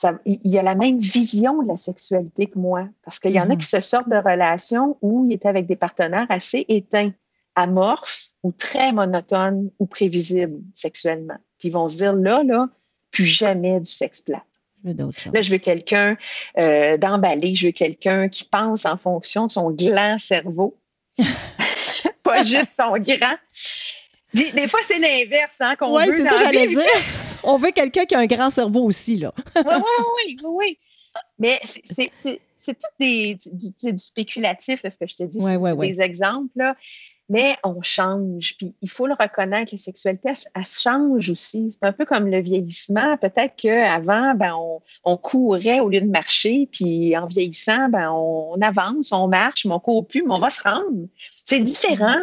ça, 0.00 0.18
il 0.24 0.58
a 0.58 0.62
la 0.62 0.74
même 0.74 0.98
vision 0.98 1.62
de 1.62 1.68
la 1.68 1.76
sexualité 1.76 2.46
que 2.46 2.58
moi. 2.58 2.88
Parce 3.04 3.18
qu'il 3.18 3.32
y 3.32 3.40
en 3.40 3.50
a 3.50 3.54
mm-hmm. 3.54 3.58
qui 3.58 3.66
se 3.66 3.80
sortent 3.80 4.08
de 4.08 4.16
relations 4.16 4.96
où 5.02 5.26
ils 5.26 5.34
étaient 5.34 5.48
avec 5.48 5.66
des 5.66 5.76
partenaires 5.76 6.26
assez 6.30 6.64
éteints, 6.68 7.12
amorphes 7.54 8.28
ou 8.42 8.52
très 8.52 8.92
monotones 8.92 9.70
ou 9.78 9.86
prévisibles 9.86 10.60
sexuellement. 10.74 11.36
Puis 11.58 11.68
ils 11.68 11.72
vont 11.72 11.88
se 11.88 11.96
dire 11.96 12.14
là, 12.14 12.42
là, 12.42 12.68
plus 13.10 13.26
jamais 13.26 13.78
du 13.78 13.90
sexe 13.90 14.22
plat. 14.22 14.42
Là, 14.84 15.42
je 15.42 15.50
veux 15.50 15.58
quelqu'un 15.58 16.16
euh, 16.56 16.96
d'emballé, 16.96 17.54
je 17.54 17.66
veux 17.66 17.72
quelqu'un 17.72 18.30
qui 18.30 18.44
pense 18.44 18.86
en 18.86 18.96
fonction 18.96 19.44
de 19.44 19.50
son 19.50 19.70
gland 19.70 20.16
cerveau, 20.18 20.80
pas 22.22 22.44
juste 22.44 22.72
son 22.74 22.92
grand. 22.96 23.36
Des, 24.32 24.66
fois, 24.68 24.80
c'est 24.86 24.98
l'inverse 24.98 25.60
hein, 25.60 25.76
qu'on 25.76 25.90
veut. 25.90 26.06
Oui, 26.06 26.14
c'est 26.16 26.24
ça, 26.24 26.38
j'allais 26.38 26.68
dire. 26.68 27.29
On 27.44 27.56
veut 27.56 27.70
quelqu'un 27.70 28.04
qui 28.04 28.14
a 28.14 28.18
un 28.18 28.26
grand 28.26 28.50
cerveau 28.50 28.84
aussi, 28.84 29.16
là. 29.16 29.32
oui, 29.56 29.62
oui, 29.64 30.36
oui, 30.42 30.50
oui. 30.54 30.78
Mais 31.38 31.60
c'est 31.64 32.74
tout 32.74 32.88
des, 32.98 33.36
du, 33.52 33.98
spéculatif, 33.98 34.82
là, 34.82 34.90
ce 34.90 34.98
que 34.98 35.06
je 35.06 35.16
te 35.16 35.22
dis. 35.24 35.38
des 35.38 36.00
exemples. 36.00 36.50
Là 36.56 36.76
mais 37.30 37.56
on 37.62 37.80
change. 37.80 38.56
Puis 38.58 38.74
il 38.82 38.90
faut 38.90 39.06
le 39.06 39.14
reconnaître, 39.14 39.72
la 39.72 39.78
sexualité, 39.78 40.30
elle, 40.54 40.64
change 40.64 41.30
aussi. 41.30 41.70
C'est 41.70 41.86
un 41.86 41.92
peu 41.92 42.04
comme 42.04 42.26
le 42.26 42.40
vieillissement. 42.40 43.16
Peut-être 43.18 43.54
qu'avant, 43.56 44.34
ben, 44.34 44.52
on, 45.04 45.16
courait 45.16 45.78
au 45.78 45.88
lieu 45.88 46.00
de 46.00 46.10
marcher, 46.10 46.68
puis 46.70 47.16
en 47.16 47.26
vieillissant, 47.26 47.88
ben, 47.88 48.10
on, 48.10 48.60
avance, 48.60 49.12
on 49.12 49.28
marche, 49.28 49.64
mais 49.64 49.72
on 49.72 49.78
court 49.78 50.06
plus, 50.06 50.24
mais 50.24 50.34
on 50.34 50.38
va 50.38 50.50
se 50.50 50.60
rendre. 50.60 51.06
C'est 51.44 51.60
différent. 51.60 52.20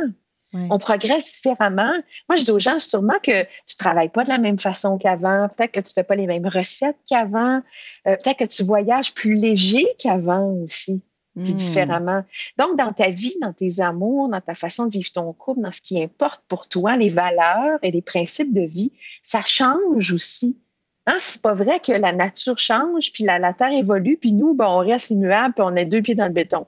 On 0.69 0.77
progresse 0.77 1.25
différemment. 1.33 1.93
Moi, 2.29 2.37
je 2.37 2.43
dis 2.43 2.51
aux 2.51 2.59
gens 2.59 2.79
sûrement 2.79 3.19
que 3.21 3.43
tu 3.43 3.75
ne 3.75 3.77
travailles 3.77 4.09
pas 4.09 4.23
de 4.23 4.29
la 4.29 4.37
même 4.37 4.59
façon 4.59 4.97
qu'avant. 4.97 5.47
Peut-être 5.55 5.71
que 5.71 5.79
tu 5.79 5.89
ne 5.89 5.93
fais 5.93 6.03
pas 6.03 6.15
les 6.15 6.27
mêmes 6.27 6.47
recettes 6.47 6.97
qu'avant. 7.07 7.61
Euh, 8.07 8.15
peut-être 8.15 8.37
que 8.37 8.45
tu 8.45 8.63
voyages 8.63 9.13
plus 9.13 9.35
léger 9.35 9.85
qu'avant 9.99 10.51
aussi 10.63 11.01
puis 11.43 11.53
hmm. 11.53 11.57
différemment. 11.57 12.23
Donc, 12.57 12.77
dans 12.77 12.93
ta 12.93 13.09
vie, 13.09 13.35
dans 13.41 13.53
tes 13.53 13.79
amours, 13.79 14.29
dans 14.29 14.41
ta 14.41 14.55
façon 14.55 14.85
de 14.85 14.91
vivre 14.91 15.11
ton 15.11 15.33
couple, 15.33 15.61
dans 15.61 15.71
ce 15.71 15.81
qui 15.81 16.01
importe 16.01 16.43
pour 16.47 16.67
toi, 16.67 16.95
les 16.95 17.09
valeurs 17.09 17.79
et 17.83 17.91
les 17.91 18.01
principes 18.01 18.53
de 18.53 18.61
vie, 18.61 18.91
ça 19.21 19.41
change 19.45 20.13
aussi. 20.13 20.57
Hein? 21.05 21.17
C'est 21.19 21.41
pas 21.41 21.53
vrai 21.53 21.79
que 21.79 21.91
la 21.91 22.11
nature 22.11 22.57
change, 22.57 23.11
puis 23.13 23.23
la, 23.23 23.53
Terre 23.53 23.71
évolue, 23.71 24.17
puis 24.17 24.33
nous, 24.33 24.53
ben, 24.53 24.67
on 24.67 24.79
reste 24.79 25.11
immuable, 25.11 25.53
puis 25.53 25.63
on 25.65 25.75
est 25.75 25.85
deux 25.85 26.01
pieds 26.01 26.15
dans 26.15 26.27
le 26.27 26.33
béton. 26.33 26.65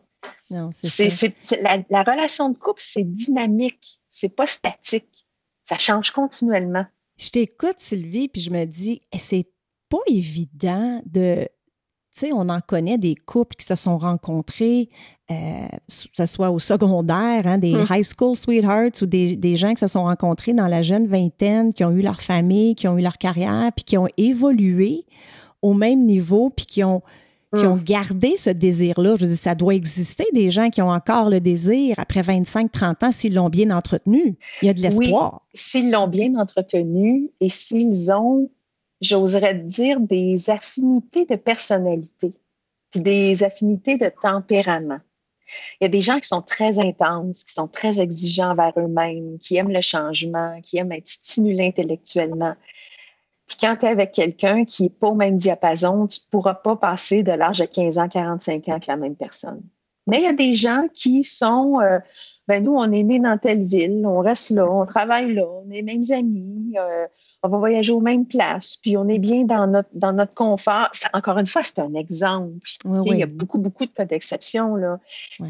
Non, 0.49 0.69
c'est 0.73 1.61
la, 1.61 1.83
la, 1.89 2.03
relation 2.03 2.49
de 2.49 2.57
couple, 2.57 2.81
c'est 2.83 3.03
dynamique, 3.03 3.99
c'est 4.11 4.35
pas 4.35 4.45
statique. 4.45 5.27
Ça 5.65 5.77
change 5.77 6.11
continuellement. 6.11 6.85
Je 7.17 7.29
t'écoute, 7.29 7.75
Sylvie, 7.79 8.27
puis 8.27 8.41
je 8.41 8.49
me 8.49 8.65
dis, 8.65 9.01
eh, 9.11 9.17
c'est 9.17 9.47
pas 9.89 9.99
évident 10.07 11.01
de 11.05 11.47
on 12.33 12.49
en 12.49 12.59
connaît 12.61 12.97
des 12.97 13.15
couples 13.15 13.55
qui 13.55 13.65
se 13.65 13.75
sont 13.75 13.97
rencontrés, 13.97 14.89
euh, 15.31 15.67
que 15.87 16.09
ce 16.13 16.25
soit 16.25 16.49
au 16.49 16.59
secondaire, 16.59 17.47
hein, 17.47 17.57
des 17.57 17.75
hum. 17.75 17.85
high 17.89 18.03
school 18.03 18.35
sweethearts 18.35 19.01
ou 19.01 19.05
des, 19.05 19.35
des, 19.35 19.55
gens 19.55 19.73
qui 19.73 19.79
se 19.79 19.87
sont 19.87 20.03
rencontrés 20.03 20.53
dans 20.53 20.67
la 20.67 20.81
jeune 20.81 21.07
vingtaine, 21.07 21.73
qui 21.73 21.83
ont 21.83 21.91
eu 21.91 22.01
leur 22.01 22.21
famille, 22.21 22.75
qui 22.75 22.87
ont 22.87 22.97
eu 22.97 23.01
leur 23.01 23.17
carrière, 23.17 23.71
puis 23.75 23.85
qui 23.85 23.97
ont 23.97 24.07
évolué 24.17 25.05
au 25.61 25.73
même 25.73 26.05
niveau, 26.05 26.49
puis 26.49 26.65
qui 26.65 26.83
ont, 26.83 27.01
qui 27.57 27.65
ont 27.65 27.73
hum. 27.73 27.83
gardé 27.83 28.37
ce 28.37 28.49
désir-là. 28.49 29.15
Je 29.15 29.25
veux 29.25 29.31
dire, 29.31 29.37
ça 29.37 29.55
doit 29.55 29.73
exister 29.73 30.25
des 30.33 30.49
gens 30.49 30.69
qui 30.69 30.81
ont 30.81 30.91
encore 30.91 31.29
le 31.29 31.39
désir 31.39 31.95
après 31.97 32.21
25-30 32.21 33.05
ans 33.05 33.11
s'ils 33.11 33.33
l'ont 33.33 33.49
bien 33.49 33.71
entretenu. 33.71 34.37
Il 34.61 34.67
y 34.67 34.69
a 34.69 34.73
de 34.73 34.81
l'espoir. 34.81 35.41
Oui, 35.53 35.59
s'ils 35.59 35.91
l'ont 35.91 36.07
bien 36.07 36.35
entretenu 36.35 37.31
et 37.39 37.49
s'ils 37.49 38.11
ont 38.11 38.49
j'oserais 39.01 39.55
dire, 39.55 39.99
des 39.99 40.49
affinités 40.49 41.25
de 41.25 41.35
personnalité, 41.35 42.33
puis 42.91 43.01
des 43.01 43.43
affinités 43.43 43.97
de 43.97 44.09
tempérament. 44.09 44.99
Il 45.79 45.83
y 45.83 45.85
a 45.85 45.89
des 45.89 46.01
gens 46.01 46.19
qui 46.19 46.27
sont 46.27 46.43
très 46.43 46.77
intenses, 46.77 47.43
qui 47.43 47.53
sont 47.53 47.67
très 47.67 47.99
exigeants 47.99 48.51
envers 48.51 48.73
eux-mêmes, 48.77 49.39
qui 49.39 49.55
aiment 49.55 49.71
le 49.71 49.81
changement, 49.81 50.61
qui 50.61 50.77
aiment 50.77 50.91
être 50.91 51.07
stimulés 51.07 51.67
intellectuellement. 51.67 52.55
Puis 53.49 53.57
quand 53.59 53.75
tu 53.77 53.87
es 53.87 53.89
avec 53.89 54.11
quelqu'un 54.11 54.63
qui 54.63 54.83
n'est 54.83 54.89
pas 54.89 55.07
au 55.07 55.15
même 55.15 55.35
diapason, 55.35 56.05
tu 56.05 56.19
ne 56.19 56.29
pourras 56.29 56.53
pas 56.53 56.75
passer 56.75 57.23
de 57.23 57.31
l'âge 57.31 57.57
de 57.57 57.65
15 57.65 57.97
ans, 57.97 58.07
45 58.07 58.69
ans 58.69 58.71
avec 58.73 58.85
la 58.85 58.95
même 58.95 59.15
personne. 59.15 59.61
Mais 60.05 60.19
il 60.19 60.23
y 60.23 60.27
a 60.27 60.33
des 60.33 60.55
gens 60.55 60.85
qui 60.93 61.23
sont, 61.23 61.79
euh, 61.81 61.97
ben 62.47 62.63
nous, 62.63 62.75
on 62.75 62.91
est 62.91 63.03
nés 63.03 63.19
dans 63.19 63.39
telle 63.39 63.63
ville, 63.63 64.05
on 64.05 64.19
reste 64.19 64.51
là, 64.51 64.71
on 64.71 64.85
travaille 64.85 65.33
là, 65.33 65.45
on 65.47 65.69
est 65.71 65.81
mêmes 65.81 66.03
amis, 66.11 66.75
euh, 66.77 67.07
on 67.41 67.49
va 67.49 67.57
voyager 67.57 67.91
aux 67.91 68.01
mêmes 68.01 68.27
places, 68.27 68.75
puis 68.75 68.97
on 68.97 69.07
est 69.07 69.19
bien 69.19 69.45
dans 69.45 69.65
notre, 69.65 69.89
dans 69.93 70.13
notre 70.13 70.35
confort. 70.35 70.91
encore 71.13 71.39
une 71.39 71.47
fois, 71.47 71.63
c'est 71.63 71.79
un 71.79 71.95
exemple. 71.95 72.69
Il 72.85 73.17
y 73.17 73.23
a 73.23 73.27
beaucoup, 73.27 73.57
beaucoup 73.57 73.85
de 73.85 73.91
cas 73.91 74.05
d'exception, 74.05 74.75
là. 74.75 74.99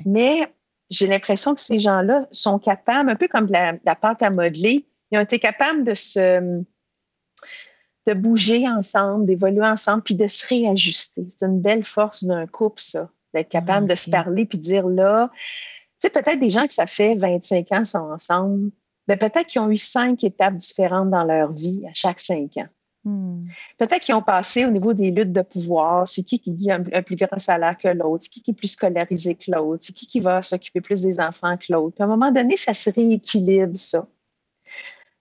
Mais 0.06 0.48
j'ai 0.90 1.08
l'impression 1.08 1.54
que 1.54 1.62
ces 1.62 1.80
gens-là 1.80 2.28
sont 2.32 2.60
capables, 2.60 3.10
un 3.10 3.16
peu 3.16 3.28
comme 3.28 3.48
de 3.48 3.54
la, 3.54 3.96
pâte 3.96 4.22
à 4.22 4.30
modeler, 4.30 4.86
ils 5.12 5.18
ont 5.18 5.22
été 5.22 5.40
capables 5.40 5.84
de 5.84 5.96
se 5.96 6.64
de 8.08 8.14
bouger 8.14 8.68
ensemble, 8.68 9.26
d'évoluer 9.26 9.66
ensemble, 9.66 10.04
puis 10.04 10.16
de 10.16 10.28
se 10.28 10.46
réajuster. 10.48 11.28
C'est 11.30 11.46
une 11.46 11.62
belle 11.62 11.84
force 11.84 12.24
d'un 12.24 12.48
couple, 12.48 12.82
ça, 12.82 13.10
d'être 13.34 13.50
capable 13.50 13.88
ah, 13.90 13.94
de 13.94 14.00
se 14.00 14.10
parler, 14.10 14.46
puis 14.46 14.58
de 14.58 14.64
dire 14.64 14.88
là, 14.88 15.30
tu 16.02 16.08
sais, 16.08 16.10
peut-être 16.10 16.40
des 16.40 16.50
gens 16.50 16.66
que 16.66 16.74
ça 16.74 16.88
fait 16.88 17.16
25 17.16 17.72
ans 17.74 17.86
sont 17.86 17.98
ensemble, 18.00 18.72
mais 19.08 19.18
peut-être 19.18 19.48
qu'ils 19.48 19.62
ont 19.62 19.70
eu 19.70 19.78
cinq 19.78 20.24
étapes 20.24 20.56
différentes 20.56 21.10
dans 21.10 21.26
leur 21.26 21.52
vie 21.52 21.84
à 21.90 21.94
chaque 21.94 22.20
cinq 22.20 22.58
ans. 22.58 22.68
Hmm. 23.06 23.46
Peut-être 23.78 24.02
qu'ils 24.02 24.16
ont 24.16 24.22
passé 24.22 24.66
au 24.66 24.72
niveau 24.72 24.94
des 24.94 25.12
luttes 25.12 25.32
de 25.32 25.42
pouvoir. 25.42 26.08
C'est 26.08 26.24
qui 26.24 26.40
qui 26.40 26.70
a 26.70 26.76
un, 26.76 27.02
plus 27.02 27.16
grand 27.16 27.40
salaire 27.40 27.78
que 27.78 27.88
l'autre? 27.88 28.24
C'est 28.24 28.30
qui 28.30 28.42
qui 28.42 28.52
est 28.52 28.54
plus 28.54 28.68
scolarisé 28.68 29.36
que 29.36 29.52
l'autre? 29.52 29.84
C'est 29.86 29.94
qui 29.94 30.06
qui 30.06 30.20
va 30.20 30.42
s'occuper 30.42 30.82
plus 30.82 31.02
des 31.02 31.20
enfants 31.20 31.58
que 31.58 31.72
l'autre? 31.72 31.96
Puis 31.96 32.04
à 32.04 32.06
un 32.06 32.10
moment 32.10 32.32
donné, 32.32 32.58
ça 32.58 32.74
se 32.74 32.90
rééquilibre, 32.90 33.80
ça. 33.80 34.06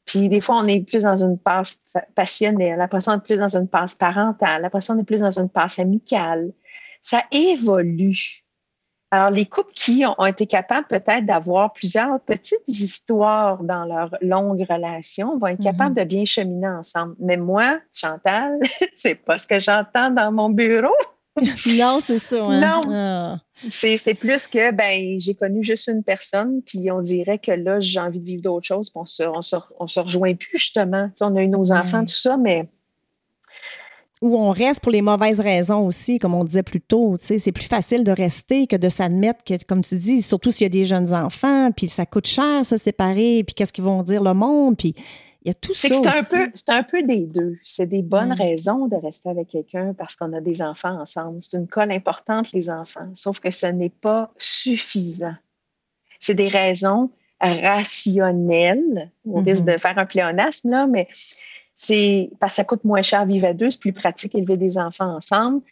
Puis 0.09 0.31
des 0.31 0.41
fois, 0.41 0.57
on 0.57 0.67
est 0.67 0.81
plus 0.81 1.03
dans 1.03 1.23
une 1.23 1.39
passe 1.39 1.81
passionnelle. 2.15 2.81
Après 2.81 3.01
ça, 3.01 3.13
on 3.13 3.17
est 3.19 3.25
plus 3.25 3.39
dans 3.39 3.55
une 3.55 3.69
passe 3.69 3.95
parentale. 3.95 4.65
Après 4.65 4.81
ça, 4.81 4.95
on 4.95 4.99
est 4.99 5.05
plus 5.05 5.21
dans 5.21 5.39
une 5.39 5.51
passe 5.51 5.79
amicale. 5.79 6.53
Ça 7.03 7.23
évolue. 7.31 8.43
Alors, 9.11 9.31
les 9.31 9.47
couples 9.47 9.73
qui 9.75 10.05
ont, 10.05 10.27
été 10.27 10.47
capables 10.47 10.87
peut-être 10.87 11.25
d'avoir 11.25 11.73
plusieurs 11.73 12.21
petites 12.21 12.69
histoires 12.69 13.63
dans 13.63 13.85
leur 13.85 14.15
longue 14.21 14.67
relation 14.69 15.39
vont 15.39 15.47
être 15.47 15.63
capables 15.63 15.95
mm-hmm. 15.95 16.05
de 16.05 16.09
bien 16.09 16.25
cheminer 16.25 16.69
ensemble. 16.69 17.15
Mais 17.19 17.37
moi, 17.37 17.79
Chantal, 17.93 18.59
c'est 18.95 19.15
pas 19.15 19.37
ce 19.37 19.47
que 19.47 19.59
j'entends 19.59 20.11
dans 20.11 20.33
mon 20.33 20.51
bureau. 20.51 20.95
Non, 21.77 22.01
c'est 22.03 22.19
ça. 22.19 22.45
Hein? 22.45 22.61
Non. 22.61 22.81
Ah. 22.93 23.39
C'est 23.69 24.15
plus 24.15 24.47
que 24.47 24.71
ben 24.73 25.19
j'ai 25.19 25.35
connu 25.35 25.65
juste 25.65 25.89
une 25.89 26.05
personne, 26.05 26.63
puis 26.65 26.91
on 26.91 27.01
dirait 27.01 27.39
que 27.39 27.53
là, 27.53 27.81
j'ai 27.81 27.99
envie 27.99 28.21
de 28.21 28.25
vivre 28.25 28.43
d'autres 28.43 28.67
choses, 28.67 28.91
puis 28.91 29.01
on 29.01 29.07
se, 29.07 29.23
on 29.79 29.87
se, 29.87 30.01
rejoint 30.01 30.35
plus 30.35 30.59
justement. 30.59 31.11
on 31.21 31.35
a 31.37 31.43
eu 31.43 31.49
nos 31.49 31.73
enfants, 31.73 32.05
tout 32.05 32.15
ça, 32.15 32.37
mais 32.37 32.69
où 34.21 34.37
on 34.37 34.51
reste 34.51 34.81
pour 34.81 34.93
les 34.93 35.03
mauvaises 35.03 35.41
raisons 35.41 35.87
aussi, 35.87 36.19
comme 36.19 36.35
on 36.35 36.45
disait 36.45 36.63
plus 36.63 36.81
tôt. 36.81 37.17
C'est 37.21 37.53
plus 37.53 37.67
facile 37.67 38.05
de 38.05 38.11
rester 38.11 38.67
que 38.67 38.77
de 38.77 38.89
s'admettre 38.89 39.45
que, 39.45 39.55
comme 39.65 39.85
tu 39.85 39.97
dis, 39.97 40.23
surtout 40.23 40.51
s'il 40.51 40.65
y 40.65 40.67
a 40.67 40.71
des 40.71 40.85
jeunes 40.85 41.15
enfants, 41.15 41.71
puis 41.71 41.89
ça 41.89 42.05
coûte 42.05 42.27
cher 42.27 42.65
se 42.65 42.77
séparer, 42.77 43.45
puis 43.45 43.55
qu'est-ce 43.55 43.73
qu'ils 43.73 43.85
vont 43.85 44.03
dire 44.03 44.23
le 44.23 44.35
monde, 44.35 44.77
puis 44.77 44.95
il 45.49 45.53
y 45.53 45.53
a 45.53 45.55
tout 45.55 45.73
ça. 45.73 45.89
C'est 46.55 46.69
un, 46.69 46.83
peu, 46.83 47.03
des 47.03 47.25
deux. 47.25 47.57
C'est 47.65 47.87
des 47.87 48.03
bonnes 48.03 48.33
raisons 48.33 48.87
de 48.87 48.97
rester 48.97 49.31
avec 49.31 49.49
quelqu'un 49.49 49.95
parce 49.95 50.15
qu'on 50.15 50.35
a 50.35 50.43
des 50.43 50.61
enfants 50.61 51.01
ensemble. 51.01 51.43
C'est 51.43 51.57
une 51.57 51.67
colle 51.67 51.91
importante, 51.91 52.53
les 52.53 52.69
enfants, 52.69 53.11
sauf 53.15 53.41
que 53.41 53.51
ce 53.51 53.65
n'est 53.65 53.89
pas 53.89 54.31
suffisant. 54.37 55.35
C'est 56.19 56.35
des 56.35 56.49
raisons 56.49 57.11
rationnelles. 57.41 59.11
On 59.25 59.43
risque 59.43 59.63
mm-hmm. 59.63 59.73
de 59.73 59.79
faire 59.79 59.99
un 59.99 60.05
pléonasme, 60.05 60.71
là, 60.71 60.87
mais 60.87 61.09
c'est 61.75 62.31
parce 62.41 62.53
que 62.53 62.57
ça 62.57 62.65
coûte 62.65 62.85
moins 62.85 63.03
cher 63.03 63.25
vivre 63.25 63.47
à 63.47 63.55
deux, 63.55 63.71
c'est 63.71 63.81
plus 63.81 63.93
pratique 63.93 64.35
élever 64.35 64.59
des 64.59 64.77
enfants 64.77 65.17
ensemble. 65.17 65.63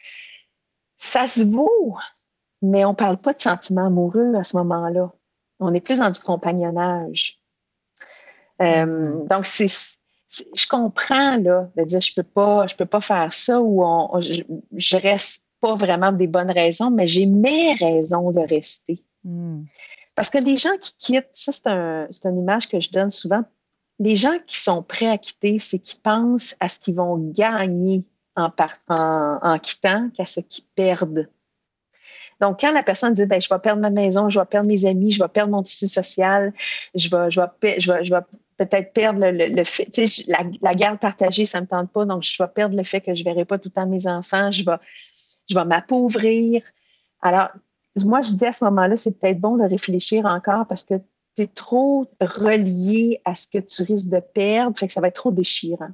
Ça 0.96 1.26
se 1.26 1.42
vaut, 1.42 1.96
mais 2.62 2.86
on 2.86 2.90
ne 2.90 2.96
parle 2.96 3.18
pas 3.18 3.34
de 3.34 3.40
sentiments 3.40 3.88
amoureux 3.88 4.34
à 4.36 4.42
ce 4.42 4.56
moment-là. 4.56 5.12
On 5.60 5.74
est 5.74 5.80
plus 5.80 5.98
dans 5.98 6.10
du 6.10 6.20
compagnonnage. 6.20 7.35
Euh, 8.62 9.24
donc, 9.26 9.46
c'est, 9.46 9.68
je 9.68 10.66
comprends 10.68 11.36
là, 11.36 11.68
de 11.76 11.84
dire 11.84 12.00
je 12.00 12.14
peux 12.14 12.22
pas, 12.22 12.66
je 12.66 12.74
peux 12.74 12.86
pas 12.86 13.00
faire 13.00 13.32
ça 13.32 13.60
ou 13.60 13.82
je, 14.20 14.42
ne 14.42 15.00
reste 15.00 15.44
pas 15.60 15.74
vraiment 15.74 16.12
des 16.12 16.26
bonnes 16.26 16.50
raisons, 16.50 16.90
mais 16.90 17.06
j'ai 17.06 17.26
mes 17.26 17.74
raisons 17.74 18.30
de 18.32 18.40
rester. 18.40 19.00
Mm. 19.24 19.62
Parce 20.14 20.30
que 20.30 20.38
les 20.38 20.56
gens 20.56 20.76
qui 20.80 20.96
quittent, 20.96 21.30
ça 21.34 21.52
c'est 21.52 21.66
un, 21.66 22.08
une 22.24 22.38
image 22.38 22.68
que 22.68 22.80
je 22.80 22.90
donne 22.90 23.10
souvent 23.10 23.44
les 23.98 24.16
gens 24.16 24.38
qui 24.46 24.58
sont 24.58 24.82
prêts 24.82 25.08
à 25.08 25.18
quitter, 25.18 25.58
c'est 25.58 25.78
qu'ils 25.78 26.00
pensent 26.00 26.54
à 26.60 26.68
ce 26.68 26.80
qu'ils 26.80 26.96
vont 26.96 27.16
gagner 27.16 28.04
en, 28.36 28.50
en, 28.88 29.58
quittant 29.58 30.10
qu'à 30.10 30.26
ce 30.26 30.40
qu'ils 30.40 30.64
perdent. 30.74 31.28
Donc, 32.40 32.60
quand 32.60 32.72
la 32.72 32.82
personne 32.82 33.14
dit 33.14 33.24
ben, 33.24 33.40
je 33.40 33.48
vais 33.48 33.58
perdre 33.58 33.80
ma 33.80 33.88
maison, 33.88 34.28
je 34.28 34.38
vais 34.38 34.44
perdre 34.44 34.68
mes 34.68 34.84
amis, 34.84 35.12
je 35.12 35.22
vais 35.22 35.28
perdre 35.28 35.52
mon 35.52 35.62
tissu 35.62 35.88
social, 35.88 36.52
je 36.94 37.08
vais, 37.08 37.30
je 37.30 37.40
vais, 37.40 37.80
je 37.80 38.14
vais, 38.14 38.20
peut-être 38.56 38.92
perdre 38.92 39.20
le, 39.20 39.64
fait, 39.64 39.86
tu 39.86 40.06
sais, 40.06 40.24
la, 40.28 40.38
la, 40.62 40.74
garde 40.74 40.98
partagée, 40.98 41.44
ça 41.44 41.58
ne 41.58 41.64
me 41.64 41.68
tente 41.68 41.90
pas, 41.90 42.04
donc 42.04 42.22
je 42.22 42.42
vais 42.42 42.48
perdre 42.48 42.76
le 42.76 42.82
fait 42.84 43.00
que 43.00 43.14
je 43.14 43.20
ne 43.20 43.24
verrai 43.24 43.44
pas 43.44 43.58
tout 43.58 43.68
le 43.68 43.72
temps 43.72 43.86
mes 43.86 44.06
enfants, 44.06 44.50
je 44.50 44.64
vais, 44.64 44.76
je 45.48 45.54
vais 45.54 45.64
m'appauvrir. 45.64 46.62
Alors, 47.20 47.48
moi, 48.04 48.22
je 48.22 48.30
dis 48.32 48.44
à 48.44 48.52
ce 48.52 48.64
moment-là, 48.64 48.96
c'est 48.96 49.18
peut-être 49.18 49.40
bon 49.40 49.56
de 49.56 49.64
réfléchir 49.64 50.26
encore 50.26 50.66
parce 50.66 50.82
que 50.82 50.94
tu 51.36 51.42
es 51.42 51.46
trop 51.46 52.10
relié 52.20 53.20
à 53.24 53.34
ce 53.34 53.46
que 53.46 53.58
tu 53.58 53.82
risques 53.82 54.08
de 54.08 54.20
perdre, 54.20 54.78
fait 54.78 54.86
que 54.86 54.92
ça 54.92 55.00
va 55.00 55.08
être 55.08 55.16
trop 55.16 55.32
déchirant. 55.32 55.90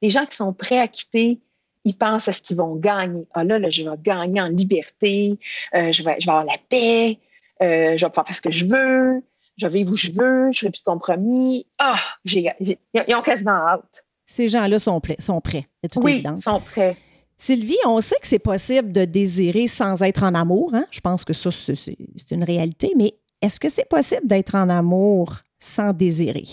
Les 0.00 0.10
gens 0.10 0.26
qui 0.26 0.36
sont 0.36 0.52
prêts 0.52 0.78
à 0.78 0.88
quitter, 0.88 1.40
ils 1.84 1.96
pensent 1.96 2.28
à 2.28 2.32
ce 2.32 2.42
qu'ils 2.42 2.56
vont 2.56 2.76
gagner. 2.76 3.26
Ah 3.32 3.44
là, 3.44 3.58
là, 3.58 3.70
je 3.70 3.82
vais 3.82 3.96
gagner 4.02 4.40
en 4.40 4.48
liberté, 4.48 5.38
euh, 5.74 5.92
je, 5.92 6.02
vais, 6.02 6.16
je 6.20 6.26
vais 6.26 6.32
avoir 6.32 6.44
la 6.44 6.58
paix, 6.68 7.18
euh, 7.62 7.96
je 7.96 8.04
vais 8.04 8.10
pouvoir 8.10 8.26
faire 8.26 8.36
ce 8.36 8.42
que 8.42 8.52
je 8.52 8.66
veux, 8.66 9.22
je 9.56 9.66
vais 9.66 9.84
où 9.84 9.96
je 9.96 10.10
veux, 10.12 10.50
je 10.52 10.60
plus 10.60 10.70
de 10.70 10.84
compromis. 10.84 11.66
Ah, 11.78 11.98
ils 12.24 13.14
ont 13.14 13.22
quasiment 13.22 13.50
hâte. 13.52 14.04
Ces 14.26 14.48
gens-là 14.48 14.78
sont, 14.78 15.00
prêts, 15.00 15.16
sont 15.18 15.40
prêts, 15.40 15.66
de 15.82 15.88
toute 15.88 16.02
oui, 16.04 16.22
ils 16.24 16.42
sont 16.42 16.60
prêts. 16.60 16.96
Sylvie, 17.36 17.76
on 17.84 18.00
sait 18.00 18.16
que 18.20 18.28
c'est 18.28 18.38
possible 18.38 18.92
de 18.92 19.04
désirer 19.04 19.66
sans 19.66 20.00
être 20.02 20.22
en 20.22 20.34
amour. 20.34 20.70
Hein? 20.74 20.86
Je 20.92 21.00
pense 21.00 21.24
que 21.24 21.32
ça, 21.32 21.50
c'est 21.50 22.30
une 22.30 22.44
réalité. 22.44 22.92
Mais 22.96 23.14
est-ce 23.40 23.58
que 23.58 23.68
c'est 23.68 23.88
possible 23.88 24.26
d'être 24.26 24.54
en 24.54 24.68
amour 24.68 25.38
sans 25.58 25.92
désirer? 25.92 26.46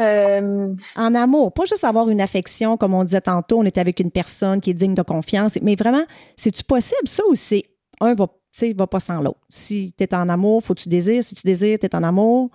Euh, 0.00 0.74
en 0.96 1.14
amour, 1.14 1.52
pas 1.52 1.66
juste 1.66 1.84
avoir 1.84 2.08
une 2.08 2.22
affection, 2.22 2.78
comme 2.78 2.94
on 2.94 3.04
disait 3.04 3.20
tantôt, 3.20 3.60
on 3.60 3.64
est 3.64 3.76
avec 3.78 4.00
une 4.00 4.10
personne 4.10 4.60
qui 4.60 4.70
est 4.70 4.74
digne 4.74 4.94
de 4.94 5.02
confiance, 5.02 5.58
mais 5.62 5.76
vraiment, 5.76 6.04
c'est-tu 6.34 6.64
possible? 6.64 7.06
Ça 7.06 7.22
ou 7.28 7.34
c'est 7.34 7.64
un 8.00 8.14
va, 8.14 8.26
va 8.76 8.86
pas 8.86 9.00
sans 9.00 9.20
l'autre? 9.20 9.40
Si 9.48 9.94
tu 9.96 10.04
es 10.04 10.14
en 10.14 10.28
amour, 10.28 10.62
faut 10.62 10.74
que 10.74 10.82
tu 10.82 10.88
désires. 10.88 11.24
Si 11.24 11.34
tu 11.34 11.42
désires, 11.44 11.78
tu 11.78 11.86
es 11.86 11.94
en 11.94 12.02
amour. 12.02 12.50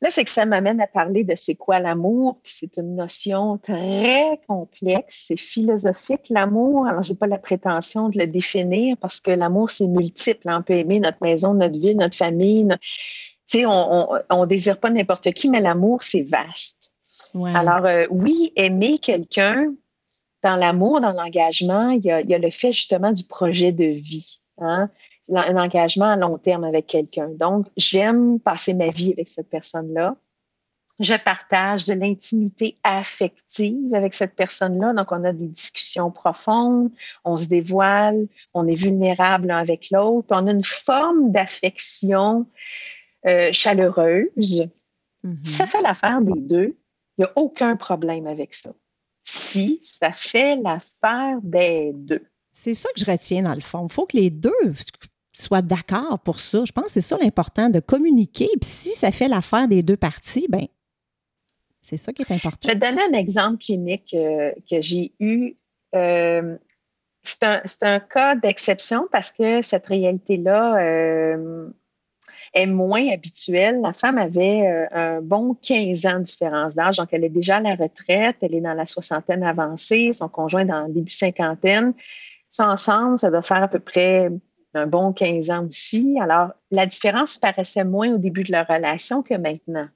Là, 0.00 0.10
c'est 0.10 0.24
que 0.24 0.30
ça 0.30 0.44
m'amène 0.44 0.80
à 0.80 0.86
parler 0.86 1.24
de 1.24 1.34
c'est 1.36 1.54
quoi 1.54 1.78
l'amour, 1.78 2.38
puis 2.42 2.52
c'est 2.58 2.76
une 2.76 2.96
notion 2.96 3.58
très 3.58 4.40
complexe, 4.48 5.26
c'est 5.28 5.36
philosophique 5.36 6.26
l'amour. 6.30 6.86
Alors, 6.86 7.02
j'ai 7.02 7.14
pas 7.14 7.26
la 7.26 7.38
prétention 7.38 8.08
de 8.08 8.18
le 8.18 8.26
définir 8.26 8.96
parce 8.98 9.20
que 9.20 9.30
l'amour, 9.30 9.70
c'est 9.70 9.86
multiple. 9.86 10.48
On 10.50 10.62
peut 10.62 10.74
aimer 10.74 11.00
notre 11.00 11.18
maison, 11.22 11.54
notre 11.54 11.78
vie, 11.78 11.94
notre 11.94 12.16
famille. 12.16 12.66
Tu 13.46 13.58
sais, 13.60 13.66
on, 13.66 14.08
on, 14.30 14.46
désire 14.46 14.78
pas 14.78 14.90
n'importe 14.90 15.30
qui, 15.32 15.48
mais 15.48 15.60
l'amour, 15.60 16.02
c'est 16.02 16.22
vaste. 16.22 16.92
Alors, 17.54 17.84
euh, 17.84 18.06
oui, 18.10 18.52
aimer 18.56 18.98
quelqu'un, 18.98 19.74
dans 20.42 20.56
l'amour, 20.56 21.00
dans 21.00 21.12
l'engagement, 21.12 21.90
il 21.90 22.04
y, 22.04 22.10
a, 22.10 22.20
il 22.20 22.28
y 22.28 22.34
a 22.34 22.38
le 22.38 22.50
fait 22.50 22.72
justement 22.72 23.12
du 23.12 23.24
projet 23.24 23.72
de 23.72 23.84
vie. 23.84 24.40
Hein? 24.58 24.90
un 25.32 25.56
engagement 25.56 26.06
à 26.06 26.16
long 26.16 26.38
terme 26.38 26.64
avec 26.64 26.86
quelqu'un. 26.86 27.28
Donc, 27.28 27.66
j'aime 27.76 28.38
passer 28.38 28.74
ma 28.74 28.88
vie 28.88 29.12
avec 29.12 29.28
cette 29.28 29.48
personne-là. 29.48 30.16
Je 31.00 31.14
partage 31.14 31.86
de 31.86 31.94
l'intimité 31.94 32.78
affective 32.84 33.94
avec 33.94 34.14
cette 34.14 34.36
personne-là. 34.36 34.92
Donc, 34.92 35.10
on 35.10 35.24
a 35.24 35.32
des 35.32 35.48
discussions 35.48 36.10
profondes, 36.10 36.90
on 37.24 37.36
se 37.36 37.48
dévoile, 37.48 38.28
on 38.52 38.68
est 38.68 38.76
vulnérable 38.76 39.48
l'un 39.48 39.56
avec 39.56 39.90
l'autre. 39.90 40.28
On 40.30 40.46
a 40.46 40.52
une 40.52 40.62
forme 40.62 41.32
d'affection 41.32 42.46
euh, 43.26 43.50
chaleureuse. 43.52 44.68
Mm-hmm. 45.24 45.56
ça 45.56 45.66
fait 45.66 45.80
l'affaire 45.80 46.20
des 46.20 46.38
deux, 46.38 46.76
il 47.16 47.22
n'y 47.22 47.24
a 47.24 47.32
aucun 47.36 47.76
problème 47.76 48.26
avec 48.26 48.52
ça. 48.52 48.72
Si 49.22 49.78
ça 49.82 50.12
fait 50.12 50.56
l'affaire 50.56 51.38
des 51.42 51.92
deux. 51.94 52.26
C'est 52.54 52.74
ça 52.74 52.88
que 52.94 53.04
je 53.04 53.10
retiens 53.10 53.42
dans 53.42 53.54
le 53.54 53.60
fond. 53.60 53.86
Il 53.88 53.92
faut 53.92 54.06
que 54.06 54.16
les 54.16 54.30
deux 54.30 54.52
soient 55.32 55.60
d'accord 55.60 56.20
pour 56.20 56.38
ça. 56.38 56.64
Je 56.64 56.72
pense 56.72 56.86
que 56.86 56.90
c'est 56.92 57.00
ça 57.00 57.18
l'important, 57.18 57.68
de 57.68 57.80
communiquer. 57.80 58.48
Puis 58.60 58.70
si 58.70 58.90
ça 58.90 59.10
fait 59.10 59.28
l'affaire 59.28 59.66
des 59.66 59.82
deux 59.82 59.96
parties, 59.96 60.46
ben 60.48 60.66
c'est 61.82 61.96
ça 61.98 62.12
qui 62.12 62.22
est 62.22 62.30
important. 62.30 62.60
Je 62.62 62.68
vais 62.68 62.78
te 62.78 62.86
donner 62.86 63.02
un 63.02 63.18
exemple 63.18 63.58
clinique 63.58 64.14
euh, 64.14 64.52
que 64.70 64.80
j'ai 64.80 65.12
eu. 65.18 65.56
Euh, 65.94 66.56
c'est 67.22 67.82
un, 67.82 68.00
cas 68.00 68.36
d'exception 68.36 69.06
parce 69.10 69.30
que 69.30 69.60
cette 69.60 69.86
réalité-là 69.86 70.78
euh, 70.78 71.68
est 72.54 72.66
moins 72.66 73.08
habituelle. 73.08 73.80
La 73.82 73.92
femme 73.92 74.18
avait 74.18 74.66
un 74.92 75.20
bon 75.22 75.54
15 75.54 76.06
ans 76.06 76.18
de 76.18 76.24
différence 76.24 76.74
d'âge, 76.74 76.98
donc 76.98 77.08
elle 77.12 77.24
est 77.24 77.30
déjà 77.30 77.56
à 77.56 77.60
la 77.60 77.74
retraite, 77.74 78.36
elle 78.42 78.54
est 78.54 78.60
dans 78.60 78.74
la 78.74 78.84
soixantaine 78.84 79.42
avancée, 79.42 80.12
son 80.12 80.28
conjoint 80.28 80.66
dans 80.66 80.86
le 80.86 80.92
début 80.92 81.12
cinquantaine. 81.12 81.94
Sont 82.54 82.62
ensemble, 82.62 83.18
ça 83.18 83.32
doit 83.32 83.42
faire 83.42 83.64
à 83.64 83.68
peu 83.68 83.80
près 83.80 84.30
un 84.74 84.86
bon 84.86 85.12
15 85.12 85.50
ans 85.50 85.66
aussi. 85.66 86.16
Alors, 86.20 86.52
la 86.70 86.86
différence 86.86 87.36
paraissait 87.36 87.82
moins 87.82 88.14
au 88.14 88.18
début 88.18 88.44
de 88.44 88.52
leur 88.52 88.68
relation 88.68 89.24
que 89.24 89.34
maintenant. 89.34 89.88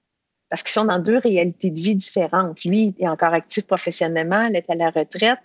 Parce 0.49 0.65
qu'ils 0.65 0.73
sont 0.73 0.87
dans 0.87 0.99
deux 0.99 1.19
réalités 1.19 1.71
de 1.71 1.79
vie 1.79 1.95
différentes. 1.95 2.65
Lui 2.65 2.97
est 2.99 3.07
encore 3.07 3.33
actif 3.33 3.65
professionnellement, 3.65 4.43
elle 4.43 4.57
est 4.57 4.69
à 4.69 4.75
la 4.75 4.91
retraite. 4.91 5.39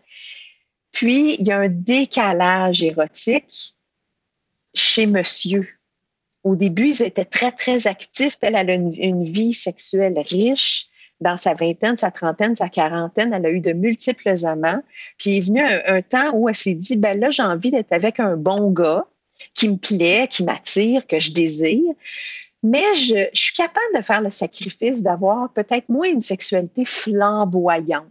Puis, 0.91 1.35
il 1.37 1.47
y 1.47 1.51
a 1.51 1.59
un 1.59 1.69
décalage 1.69 2.81
érotique 2.81 3.75
chez 4.73 5.05
monsieur. 5.05 5.67
Au 6.43 6.55
début, 6.55 6.89
ils 6.89 7.03
étaient 7.03 7.25
très, 7.25 7.51
très 7.51 7.85
actifs. 7.85 8.39
Elle, 8.41 8.55
a 8.55 8.63
une, 8.63 9.23
vie 9.23 9.53
sexuelle 9.53 10.17
riche. 10.17 10.87
Dans 11.23 11.37
sa 11.37 11.53
vingtaine, 11.53 11.97
sa 11.97 12.11
trentaine, 12.11 12.55
sa 12.55 12.69
quarantaine, 12.69 13.33
elle 13.33 13.45
a 13.45 13.49
eu 13.49 13.61
de 13.61 13.73
multiples 13.73 14.45
amants. 14.45 14.83
Puis 15.17 15.31
il 15.31 15.37
est 15.37 15.41
venu 15.41 15.61
un, 15.61 15.81
un 15.85 16.01
temps 16.01 16.31
où 16.33 16.49
elle 16.49 16.55
s'est 16.55 16.75
dit, 16.75 16.97
ben 16.97 17.19
là, 17.19 17.31
j'ai 17.31 17.43
envie 17.43 17.71
d'être 17.71 17.93
avec 17.93 18.19
un 18.19 18.35
bon 18.35 18.71
gars 18.71 19.05
qui 19.53 19.69
me 19.69 19.77
plaît, 19.77 20.27
qui 20.29 20.43
m'attire, 20.43 21.07
que 21.07 21.19
je 21.19 21.31
désire. 21.31 21.93
Mais 22.63 22.95
je, 22.95 23.27
suis 23.33 23.53
capable 23.53 23.95
de 23.95 24.01
faire 24.01 24.21
le 24.21 24.29
sacrifice 24.29 25.03
d'avoir 25.03 25.51
peut-être 25.51 25.89
moins 25.89 26.07
une 26.07 26.21
sexualité 26.21 26.85
flamboyante. 26.85 28.07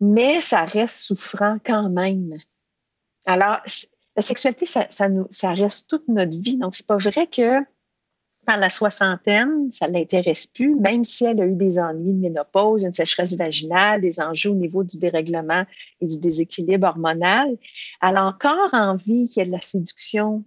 Mais 0.00 0.40
ça 0.42 0.64
reste 0.66 0.96
souffrant 0.96 1.58
quand 1.64 1.88
même. 1.88 2.38
Alors, 3.24 3.60
la 4.16 4.22
sexualité, 4.22 4.66
ça, 4.66 5.08
nous, 5.08 5.26
ça 5.30 5.54
reste 5.54 5.88
toute 5.88 6.06
notre 6.08 6.36
vie. 6.36 6.56
Donc, 6.56 6.74
c'est 6.74 6.86
pas 6.86 6.98
vrai 6.98 7.26
que 7.26 7.60
dans 8.46 8.56
la 8.56 8.70
soixantaine, 8.70 9.70
ça 9.70 9.88
ne 9.88 9.94
l'intéresse 9.94 10.46
plus, 10.46 10.74
même 10.76 11.04
si 11.04 11.24
elle 11.24 11.40
a 11.40 11.46
eu 11.46 11.54
des 11.54 11.78
ennuis 11.78 12.12
de 12.12 12.20
ménopause, 12.20 12.84
une 12.84 12.94
sécheresse 12.94 13.34
vaginale, 13.36 14.00
des 14.00 14.20
enjeux 14.20 14.50
au 14.50 14.54
niveau 14.54 14.84
du 14.84 14.98
dérèglement 14.98 15.64
et 16.00 16.06
du 16.06 16.18
déséquilibre 16.18 16.86
hormonal. 16.86 17.56
Elle 18.02 18.16
a 18.16 18.26
encore 18.26 18.70
envie 18.72 19.28
qu'il 19.28 19.40
y 19.40 19.42
ait 19.42 19.46
de 19.46 19.52
la 19.52 19.60
séduction. 19.60 20.44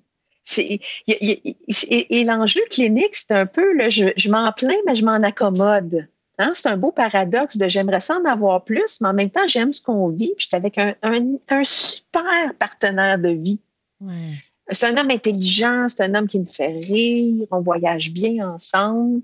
et, 0.58 2.24
l'enjeu 2.24 2.62
clinique, 2.70 3.16
c'est 3.16 3.32
un 3.32 3.46
peu, 3.46 3.74
là, 3.76 3.90
je, 3.90 4.30
m'en 4.30 4.52
plains, 4.52 4.80
mais 4.86 4.96
je 4.96 5.04
m'en 5.04 5.22
accommode. 5.24 6.08
Hein? 6.40 6.52
C'est 6.56 6.68
un 6.68 6.78
beau 6.78 6.92
paradoxe 6.92 7.58
de 7.58 7.68
j'aimerais 7.68 8.00
ça 8.00 8.18
en 8.18 8.26
avoir 8.26 8.64
plus, 8.64 9.02
mais 9.02 9.10
en 9.10 9.14
même 9.14 9.30
temps, 9.30 9.48
j'aime 9.48 9.74
ce 9.74 9.82
qu'on 9.82 10.10
vit. 10.10 10.34
Puis 10.38 10.44
je 10.44 10.48
suis 10.48 10.56
avec 10.56 10.78
un, 10.78 10.96
un, 11.02 11.64
super 11.64 12.54
partenaire 12.60 13.18
de 13.18 13.30
vie. 13.30 13.60
Ouais. 14.00 14.36
C'est 14.72 14.86
un 14.86 14.98
homme 14.98 15.12
intelligent, 15.12 15.88
c'est 15.88 16.04
un 16.04 16.14
homme 16.16 16.28
qui 16.28 16.40
me 16.40 16.46
fait 16.46 16.80
rire, 16.80 17.48
on 17.52 17.62
voyage 17.62 18.12
bien 18.12 18.50
ensemble, 18.50 19.22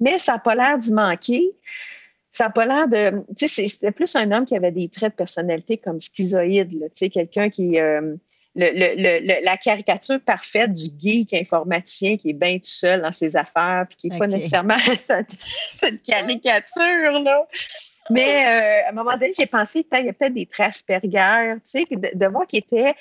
mais 0.00 0.18
ça 0.18 0.32
n'a 0.32 0.38
pas 0.38 0.54
l'air 0.54 0.78
d'y 0.78 0.92
manquer. 0.92 1.52
Ça 2.30 2.44
n'a 2.44 2.50
pas 2.50 2.66
l'air 2.66 2.88
de. 2.88 3.24
Tu 3.36 3.48
sais, 3.48 3.68
c'était 3.68 3.92
plus 3.92 4.14
un 4.16 4.30
homme 4.30 4.44
qui 4.44 4.56
avait 4.56 4.72
des 4.72 4.88
traits 4.88 5.12
de 5.12 5.16
personnalité 5.16 5.76
comme 5.78 6.00
schizoïde, 6.00 6.70
tu 6.70 6.88
sais, 6.94 7.08
quelqu'un 7.08 7.50
qui. 7.50 7.78
Euh, 7.78 8.16
la 8.58 9.56
caricature 9.58 10.18
parfaite 10.20 10.72
du 10.72 10.88
geek 10.98 11.34
informaticien 11.34 12.16
qui 12.16 12.30
est 12.30 12.32
bien 12.32 12.56
tout 12.56 12.64
seul 12.64 13.02
dans 13.02 13.12
ses 13.12 13.36
affaires, 13.36 13.84
puis 13.86 13.96
qui 13.96 14.08
n'est 14.08 14.18
pas 14.18 14.26
nécessairement 14.26 14.78
cette, 15.72 16.02
caricature-là. 16.02 17.46
Mais 18.08 18.46
euh, 18.46 18.86
à 18.86 18.90
un 18.90 18.92
moment 18.92 19.12
donné, 19.12 19.32
j'ai 19.38 19.46
pensé, 19.46 19.84
qu'il 19.84 20.06
y 20.06 20.08
a 20.08 20.12
peut-être 20.14 20.32
des 20.32 20.46
traits 20.46 20.68
Asperger, 20.68 21.54
tu 21.56 21.60
sais, 21.64 21.86
de, 21.90 22.18
de 22.18 22.26
voir 22.28 22.46
qu'il 22.46 22.60
était 22.60 22.94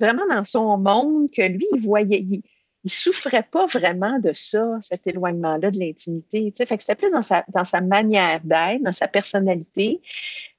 vraiment 0.00 0.26
dans 0.28 0.44
son 0.44 0.76
monde 0.78 1.30
que 1.30 1.42
lui, 1.42 1.66
il 1.72 1.80
voyait, 1.80 2.20
il, 2.20 2.42
souffrait 2.86 3.42
pas 3.42 3.66
vraiment 3.66 4.18
de 4.18 4.32
ça, 4.32 4.78
cet 4.80 5.06
éloignement-là 5.06 5.70
de 5.70 5.78
l'intimité. 5.78 6.50
Fait 6.56 6.76
que 6.76 6.82
c'était 6.82 6.94
plus 6.94 7.10
dans 7.10 7.20
sa, 7.20 7.44
dans 7.48 7.66
sa 7.66 7.82
manière 7.82 8.40
d'être, 8.44 8.82
dans 8.82 8.92
sa 8.92 9.08
personnalité, 9.08 10.00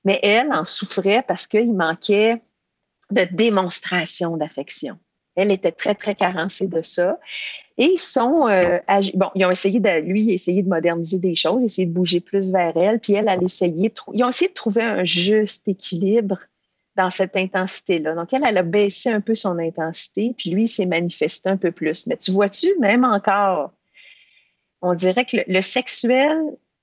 mais 0.05 0.19
elle 0.21 0.53
en 0.53 0.63
souffrait 0.63 1.23
parce 1.27 1.47
qu'il 1.47 1.73
manquait 1.73 2.39
de 3.09 3.25
démonstration 3.31 4.37
d'affection. 4.37 4.99
Elle 5.35 5.51
était 5.51 5.71
très, 5.71 5.95
très 5.95 6.15
carencée 6.15 6.67
de 6.67 6.81
ça. 6.81 7.17
Et 7.77 7.85
ils 7.85 7.99
sont 7.99 8.47
euh, 8.47 8.77
bon, 9.13 9.29
ils 9.35 9.45
ont 9.45 9.51
essayé 9.51 9.79
de 9.79 10.01
lui 10.01 10.31
essayer 10.31 10.61
de 10.61 10.67
moderniser 10.67 11.17
des 11.17 11.35
choses, 11.35 11.63
essayer 11.63 11.87
de 11.87 11.93
bouger 11.93 12.19
plus 12.19 12.51
vers 12.51 12.75
elle, 12.75 12.99
puis 12.99 13.13
elle, 13.13 13.29
a 13.29 13.37
essayé, 13.37 13.93
ils 14.13 14.23
ont 14.23 14.29
essayé 14.29 14.49
de 14.49 14.53
trouver 14.53 14.83
un 14.83 15.05
juste 15.05 15.67
équilibre 15.67 16.39
dans 16.99 17.09
cette 17.09 17.37
intensité-là. 17.37 18.13
Donc, 18.13 18.33
elle, 18.33 18.43
elle 18.45 18.57
a 18.57 18.63
baissé 18.63 19.09
un 19.09 19.21
peu 19.21 19.33
son 19.33 19.57
intensité, 19.57 20.35
puis 20.37 20.49
lui, 20.49 20.63
il 20.65 20.67
s'est 20.67 20.85
manifesté 20.85 21.49
un 21.49 21.55
peu 21.55 21.71
plus. 21.71 22.05
Mais 22.07 22.17
tu 22.17 22.31
vois-tu, 22.31 22.67
même 22.79 23.05
encore, 23.05 23.71
on 24.81 24.93
dirait 24.93 25.23
que 25.25 25.37
le, 25.47 25.61
sexuel 25.61 26.37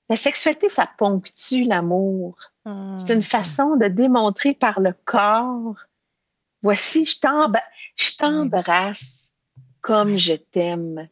La 0.09 0.15
sexualité, 0.17 0.69
ça 0.69 0.89
ponctue 0.97 1.65
l'amour. 1.65 2.35
Ah, 2.65 2.95
C'est 2.97 3.13
une 3.13 3.21
façon 3.21 3.75
de 3.75 3.87
démontrer 3.87 4.53
par 4.55 4.79
le 4.79 4.93
corps, 5.05 5.75
voici, 6.63 7.05
je 7.05 7.19
t'embrasse 8.17 9.33
comme 9.81 10.17
je 10.17 10.33
t'aime. 10.33 11.09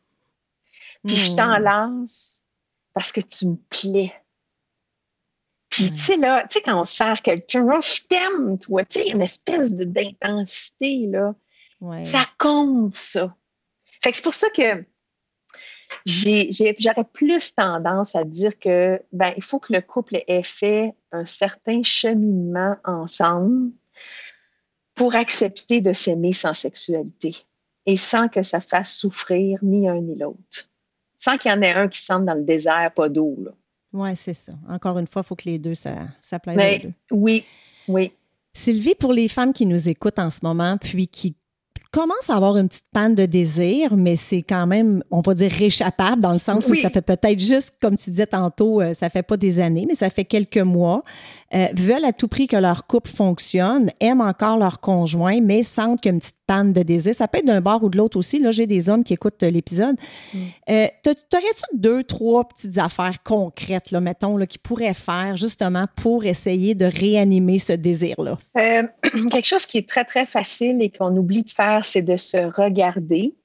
Puis 1.05 1.15
je 1.17 1.31
Hmm. 1.31 1.35
t'enlace 1.35 2.45
parce 2.93 3.11
que 3.11 3.21
tu 3.21 3.45
me 3.49 3.57
plais. 3.69 4.13
Puis, 5.75 5.91
tu 5.91 5.99
sais, 5.99 6.15
là, 6.15 6.43
tu 6.43 6.53
sais, 6.53 6.61
quand 6.61 6.79
on 6.79 6.85
sert 6.85 7.21
quelqu'un, 7.21 7.67
Oh, 7.69 7.81
je 7.81 8.07
t'aime, 8.07 8.57
toi, 8.57 8.85
tu 8.85 8.99
sais, 8.99 9.09
une 9.09 9.21
espèce 9.21 9.73
d'intensité, 9.73 11.05
là. 11.07 11.35
Ouais. 11.81 12.01
Ça 12.05 12.25
compte, 12.37 12.95
ça. 12.95 13.35
Fait 14.01 14.11
que 14.11 14.15
c'est 14.15 14.23
pour 14.23 14.33
ça 14.33 14.47
que 14.51 14.85
j'aurais 16.05 17.03
plus 17.11 17.53
tendance 17.55 18.15
à 18.15 18.23
dire 18.23 18.57
que, 18.57 19.01
ben, 19.11 19.33
il 19.35 19.43
faut 19.43 19.59
que 19.59 19.73
le 19.73 19.81
couple 19.81 20.23
ait 20.27 20.43
fait 20.43 20.93
un 21.11 21.25
certain 21.25 21.83
cheminement 21.83 22.77
ensemble 22.85 23.73
pour 24.93 25.15
accepter 25.15 25.81
de 25.81 25.91
s'aimer 25.91 26.31
sans 26.31 26.53
sexualité 26.53 27.35
et 27.85 27.97
sans 27.97 28.29
que 28.29 28.43
ça 28.43 28.61
fasse 28.61 28.95
souffrir 28.95 29.59
ni 29.61 29.89
un 29.89 29.99
ni 29.99 30.15
l'autre. 30.15 30.69
Sans 31.17 31.37
qu'il 31.37 31.51
y 31.51 31.53
en 31.53 31.61
ait 31.61 31.73
un 31.73 31.89
qui 31.89 32.01
sente 32.01 32.23
dans 32.23 32.33
le 32.33 32.43
désert, 32.43 32.93
pas 32.95 33.09
d'eau, 33.09 33.35
là. 33.43 33.51
Oui, 33.95 34.09
c'est 34.15 34.33
ça. 34.33 34.53
Encore 34.69 34.99
une 34.99 35.07
fois, 35.07 35.21
il 35.23 35.27
faut 35.27 35.35
que 35.35 35.45
les 35.49 35.57
deux, 35.57 35.73
ça, 35.75 35.93
ça 36.21 36.37
plaise 36.39 36.57
Mais- 36.57 36.79
aux 36.83 36.87
deux. 36.87 36.93
Oui, 37.11 37.45
oui. 37.87 38.11
Sylvie, 38.53 38.95
pour 38.95 39.13
les 39.13 39.27
femmes 39.27 39.53
qui 39.53 39.65
nous 39.65 39.89
écoutent 39.89 40.19
en 40.19 40.29
ce 40.29 40.39
moment, 40.43 40.77
puis 40.77 41.07
qui 41.07 41.35
commencent 41.91 42.29
à 42.29 42.35
avoir 42.35 42.57
une 42.57 42.67
petite 42.67 42.87
panne 42.91 43.15
de 43.15 43.25
désir, 43.25 43.95
mais 43.95 44.17
c'est 44.17 44.41
quand 44.43 44.67
même, 44.67 45.01
on 45.11 45.21
va 45.21 45.33
dire, 45.33 45.49
réchappable, 45.51 46.21
dans 46.21 46.33
le 46.33 46.39
sens 46.39 46.67
où 46.67 46.71
Oui. 46.71 46.81
ça 46.81 46.89
fait 46.89 47.01
peut-être 47.01 47.39
juste, 47.39 47.73
comme 47.81 47.95
tu 47.95 48.09
disais 48.09 48.27
tantôt, 48.27 48.81
euh, 48.81 48.91
ça 48.93 49.09
fait 49.09 49.23
pas 49.23 49.37
des 49.37 49.59
années, 49.59 49.85
mais 49.87 49.93
ça 49.93 50.09
fait 50.09 50.25
quelques 50.25 50.57
mois, 50.57 51.03
euh, 51.53 51.67
veulent 51.73 52.03
à 52.03 52.11
tout 52.11 52.27
prix 52.27 52.47
que 52.47 52.57
leur 52.57 52.85
couple 52.85 53.09
fonctionne, 53.11 53.91
aiment 54.01 54.19
encore 54.21 54.57
leur 54.57 54.81
conjoint, 54.81 55.39
mais 55.41 55.63
sentent 55.63 56.01
qu'il 56.01 56.09
y 56.09 56.13
a 56.13 56.15
une 56.15 56.19
petite 56.19 56.35
panne 56.47 56.73
de 56.73 56.83
désir. 56.83 57.13
Ça 57.15 57.27
peut 57.27 57.39
être 57.39 57.45
d'un 57.45 57.61
bord 57.61 57.83
ou 57.83 57.89
de 57.89 57.97
l'autre 57.97 58.17
aussi. 58.17 58.39
Là, 58.39 58.51
j'ai 58.51 58.67
des 58.67 58.89
hommes 58.89 59.03
qui 59.03 59.13
écoutent 59.13 59.41
euh, 59.43 59.49
l'épisode. 59.49 59.95
Mm. 60.33 60.37
Euh, 60.69 60.87
t'a- 61.03 61.15
T'aurais-tu 61.15 61.63
deux, 61.77 62.03
trois 62.03 62.47
petites 62.47 62.77
affaires 62.77 63.21
concrètes, 63.23 63.91
là, 63.91 63.99
mettons, 64.01 64.37
là, 64.37 64.45
qu'ils 64.47 64.61
pourraient 64.61 64.93
faire 64.93 65.35
justement 65.35 65.85
pour 65.95 66.25
essayer 66.25 66.75
de 66.75 66.85
réanimer 66.85 67.59
ce 67.59 67.73
désir-là? 67.73 68.37
Euh, 68.57 68.83
quelque 69.31 69.45
chose 69.45 69.65
qui 69.65 69.77
est 69.79 69.89
très, 69.89 70.05
très 70.05 70.25
facile 70.25 70.81
et 70.81 70.89
qu'on 70.89 71.15
oublie 71.17 71.43
de 71.43 71.49
faire, 71.49 71.83
c'est 71.83 72.01
de 72.01 72.17
se 72.17 72.37
regarder, 72.37 73.35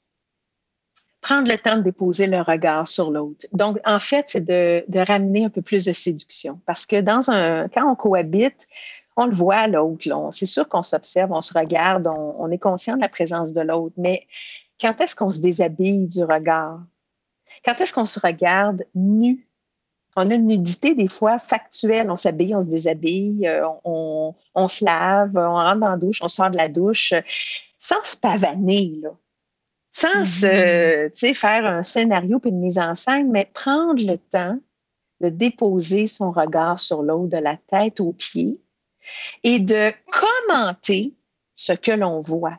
prendre 1.20 1.50
le 1.50 1.58
temps 1.58 1.76
de 1.76 1.82
déposer 1.82 2.26
le 2.26 2.40
regard 2.40 2.88
sur 2.88 3.10
l'autre. 3.10 3.46
Donc, 3.52 3.78
en 3.84 3.98
fait, 3.98 4.26
c'est 4.28 4.44
de, 4.44 4.84
de 4.88 4.98
ramener 5.00 5.44
un 5.44 5.50
peu 5.50 5.60
plus 5.62 5.84
de 5.84 5.92
séduction. 5.92 6.60
Parce 6.66 6.86
que 6.86 7.00
dans 7.00 7.30
un, 7.30 7.68
quand 7.68 7.90
on 7.90 7.94
cohabite, 7.94 8.66
on 9.16 9.26
le 9.26 9.34
voit 9.34 9.66
l'autre. 9.66 10.06
C'est 10.32 10.46
sûr 10.46 10.68
qu'on 10.68 10.82
s'observe, 10.82 11.32
on 11.32 11.42
se 11.42 11.52
regarde, 11.52 12.06
on, 12.06 12.34
on 12.38 12.50
est 12.50 12.58
conscient 12.58 12.96
de 12.96 13.00
la 13.00 13.08
présence 13.08 13.52
de 13.52 13.60
l'autre. 13.60 13.94
Mais 13.98 14.26
quand 14.80 15.00
est-ce 15.00 15.14
qu'on 15.14 15.30
se 15.30 15.40
déshabille 15.40 16.06
du 16.06 16.24
regard? 16.24 16.80
Quand 17.64 17.80
est-ce 17.80 17.92
qu'on 17.92 18.06
se 18.06 18.20
regarde 18.20 18.84
nu? 18.94 19.46
On 20.16 20.30
a 20.30 20.34
une 20.34 20.46
nudité 20.46 20.94
des 20.94 21.08
fois 21.08 21.38
factuelle. 21.38 22.10
On 22.10 22.16
s'habille, 22.16 22.54
on 22.54 22.60
se 22.62 22.68
déshabille, 22.68 23.46
euh, 23.46 23.66
on, 23.84 24.34
on 24.54 24.68
se 24.68 24.84
lave, 24.84 25.36
on 25.36 25.54
rentre 25.54 25.80
dans 25.80 25.88
la 25.90 25.96
douche, 25.96 26.20
on 26.22 26.28
sort 26.28 26.50
de 26.50 26.56
la 26.56 26.68
douche 26.68 27.12
euh, 27.12 27.20
sans 27.78 28.02
se 28.04 28.16
pavaner, 28.16 28.98
là. 29.02 29.10
Sans 29.92 30.20
Mhm. 30.20 30.24
se, 30.24 31.32
faire 31.34 31.66
un 31.66 31.82
scénario 31.82 32.38
puis 32.38 32.50
une 32.50 32.60
mise 32.60 32.78
en 32.78 32.94
scène, 32.94 33.30
mais 33.30 33.50
prendre 33.52 34.00
le 34.04 34.18
temps 34.18 34.58
de 35.20 35.28
déposer 35.28 36.06
son 36.06 36.30
regard 36.30 36.78
sur 36.78 37.02
l'autre 37.02 37.36
de 37.36 37.42
la 37.42 37.56
tête 37.56 37.98
aux 38.00 38.12
pieds 38.12 38.60
et 39.42 39.58
de 39.58 39.92
commenter 40.10 41.14
ce 41.54 41.72
que 41.72 41.92
l'on 41.92 42.20
voit. 42.20 42.58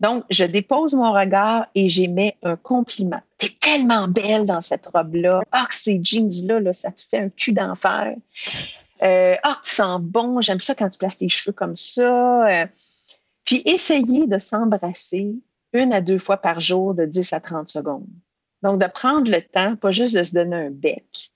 Donc, 0.00 0.24
je 0.30 0.44
dépose 0.44 0.94
mon 0.94 1.12
regard 1.12 1.66
et 1.74 1.88
j'émets 1.88 2.36
un 2.42 2.56
compliment. 2.56 3.20
T'es 3.36 3.50
tellement 3.60 4.08
belle 4.08 4.46
dans 4.46 4.62
cette 4.62 4.86
robe-là. 4.86 5.42
Ah, 5.52 5.66
que 5.68 5.74
ces 5.74 6.00
jeans-là, 6.02 6.60
là, 6.60 6.72
ça 6.72 6.90
te 6.90 7.02
fait 7.02 7.18
un 7.18 7.28
cul 7.28 7.52
d'enfer. 7.52 8.16
Euh, 9.02 9.36
ah, 9.42 9.58
tu 9.62 9.74
sens 9.74 10.00
bon. 10.00 10.40
J'aime 10.40 10.60
ça 10.60 10.74
quand 10.74 10.88
tu 10.88 10.98
places 10.98 11.18
tes 11.18 11.28
cheveux 11.28 11.52
comme 11.52 11.76
ça. 11.76 12.48
Euh, 12.48 12.66
puis, 13.44 13.62
essayer 13.66 14.26
de 14.26 14.38
s'embrasser 14.38 15.34
une 15.74 15.92
à 15.92 16.00
deux 16.00 16.18
fois 16.18 16.38
par 16.38 16.60
jour 16.60 16.94
de 16.94 17.04
10 17.04 17.32
à 17.34 17.40
30 17.40 17.68
secondes. 17.68 18.08
Donc, 18.62 18.80
de 18.80 18.86
prendre 18.86 19.30
le 19.30 19.42
temps, 19.42 19.76
pas 19.76 19.90
juste 19.90 20.14
de 20.14 20.22
se 20.22 20.32
donner 20.32 20.56
un 20.56 20.70
bec, 20.70 21.30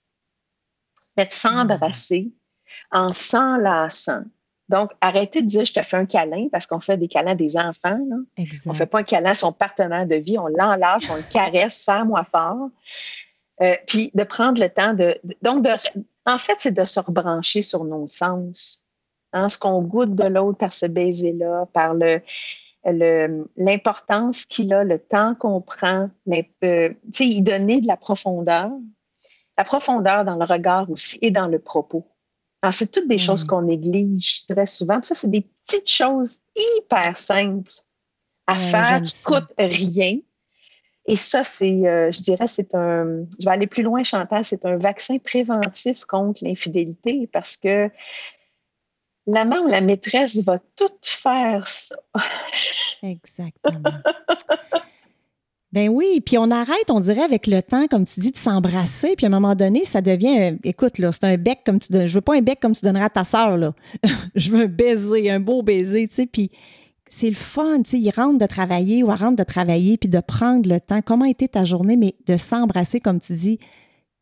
mais 1.17 1.27
de 1.27 1.33
s'embrasser 1.33 2.33
en 2.93 3.13
s'enlaçant. 3.13 4.23
Donc, 4.69 4.93
arrêtez 5.01 5.43
de 5.43 5.47
dire 5.47 5.65
je 5.67 5.73
te 5.75 5.83
fais 5.83 5.97
un 5.99 6.07
câlin 6.07 6.49
parce 6.51 6.67
qu'on 6.67 6.81
fait 6.81 6.97
des 6.97 7.09
câlins 7.09 7.35
des 7.35 7.57
enfants. 7.59 7.99
Là. 8.09 8.17
On 8.67 8.71
ne 8.73 8.77
fait 8.77 8.87
pas 8.87 9.01
un 9.01 9.03
câlin 9.03 9.31
à 9.31 9.35
son 9.35 9.53
partenaire 9.53 10.07
de 10.07 10.15
vie, 10.15 10.39
on 10.39 10.47
l'enlace, 10.47 11.09
on 11.11 11.17
le 11.17 11.23
caresse, 11.23 11.75
serre-moi 11.77 12.25
fort. 12.25 12.71
Euh, 13.61 13.77
puis 13.87 14.11
de 14.15 14.25
prendre 14.25 14.61
le 14.61 14.69
temps 14.71 14.95
de. 14.95 15.19
de- 15.23 15.37
donc, 15.43 15.63
de, 15.63 15.71
en 16.27 16.39
fait, 16.39 16.57
c'est 16.59 16.73
de 16.73 16.85
se 16.85 16.99
rebrancher 16.99 17.63
sur 17.63 17.85
nos 17.85 18.09
sens. 18.09 18.83
Hein, 19.35 19.49
ce 19.49 19.59
qu'on 19.59 19.83
goûte 19.83 20.15
de 20.15 20.25
l'autre 20.25 20.59
par 20.59 20.73
ce 20.73 20.87
baiser-là, 20.87 21.67
par 21.73 21.93
le 21.95 22.21
l'importance 23.57 24.45
qu'il 24.45 24.73
a, 24.75 24.85
le 24.85 24.99
temps 24.99 25.35
qu'on 25.35 25.61
prend, 25.61 26.11
l'im- 26.27 26.43
euh, 26.65 26.93
y 27.19 27.43
donner 27.43 27.81
de 27.81 27.87
la 27.87 27.97
profondeur. 27.97 28.71
La 29.57 29.65
profondeur 29.65 30.25
dans 30.25 30.37
le 30.37 30.45
regard 30.45 30.91
aussi 30.91 31.19
et 31.23 31.31
dans 31.31 31.47
le 31.47 31.59
propos. 31.59 32.07
Alors, 32.65 32.73
c'est 32.73 32.91
toutes 32.91 33.09
des 33.09 33.19
choses 33.19 33.45
Mm. 33.45 33.47
qu'on 33.47 33.61
néglige 33.63 34.47
très 34.47 34.65
souvent. 34.65 34.99
Puis 35.01 35.09
ça, 35.09 35.15
c'est 35.15 35.31
des 35.31 35.43
petites 35.67 35.91
choses 35.91 36.39
hyper 36.57 37.15
simples 37.15 37.71
à 38.47 38.55
Ouais, 38.55 38.59
faire 38.59 39.03
qui 39.03 39.11
ça. 39.11 39.29
coûtent 39.29 39.53
rien. 39.59 40.17
Et 41.07 41.17
ça, 41.17 41.45
c'est, 41.45 41.87
euh, 41.87 42.11
je 42.11 42.23
dirais, 42.23 42.47
c'est 42.47 42.75
un. 42.75 43.27
Je 43.39 43.45
vais 43.45 43.51
aller 43.53 43.67
plus 43.67 43.83
loin, 43.83 44.03
Chantal, 44.03 44.43
c'est 44.45 44.65
un 44.65 44.79
vaccin 44.79 45.19
préventif 45.19 46.07
contre 46.07 46.43
l'infidélité 46.43 47.27
parce 47.31 47.59
que 47.59 47.91
l'amant 49.27 49.59
ou 49.59 49.67
la 49.67 49.83
maîtresse 49.83 50.37
va 50.37 50.59
tout 50.75 50.89
faire 51.03 51.69
ça. 51.69 51.97
Exactement. 53.03 53.83
Ben 55.75 55.89
oui, 55.89 56.23
puis 56.25 56.39
on 56.39 56.53
arrête, 56.53 56.89
on 56.89 57.01
dirait, 57.01 57.25
avec 57.25 57.49
le 57.49 57.61
temps, 57.61 57.89
comme 57.89 58.05
tu 58.05 58.21
dis, 58.21 58.31
de 58.31 58.37
s'embrasser, 58.37 59.17
puis 59.17 59.27
à 59.27 59.29
un 59.29 59.33
moment 59.33 59.57
donné, 59.57 59.85
ça 59.85 60.01
devient, 60.01 60.39
euh, 60.39 60.57
écoute, 60.63 60.99
là, 60.99 61.11
c'est 61.11 61.25
un 61.25 61.37
bec 61.37 61.63
comme 61.67 61.81
tu 61.81 61.93
donnes, 61.93 62.07
je 62.07 62.15
veux 62.15 62.21
pas 62.21 62.37
un 62.37 62.43
bec 62.43 62.61
comme 62.61 62.77
tu 62.77 62.85
donnerais 62.85 63.07
à 63.07 63.11
ta 63.11 63.25
sœur, 63.25 63.57
là. 63.57 63.75
je 64.37 64.53
veux 64.53 64.63
un 64.63 64.69
baiser, 64.69 65.33
un 65.33 65.41
beau 65.41 65.65
baiser, 65.65 66.07
tu 66.07 66.15
sais, 66.15 66.27
puis 66.27 66.53
c'est 67.09 67.29
le 67.29 67.35
fun, 67.35 67.83
tu 67.83 67.91
sais, 67.91 67.99
il 67.99 68.09
rentre 68.13 68.39
de 68.39 68.47
travailler 68.47 69.03
ou 69.03 69.11
elle 69.11 69.19
rentre 69.19 69.35
de 69.35 69.43
travailler, 69.43 69.99
puis 69.99 70.09
de 70.09 70.21
prendre 70.21 70.69
le 70.69 70.79
temps, 70.79 71.03
comment 71.03 71.25
était 71.25 71.49
ta 71.49 71.65
journée, 71.65 71.97
mais 71.97 72.15
de 72.29 72.37
s'embrasser, 72.37 73.01
comme 73.01 73.19
tu 73.19 73.33
dis, 73.33 73.59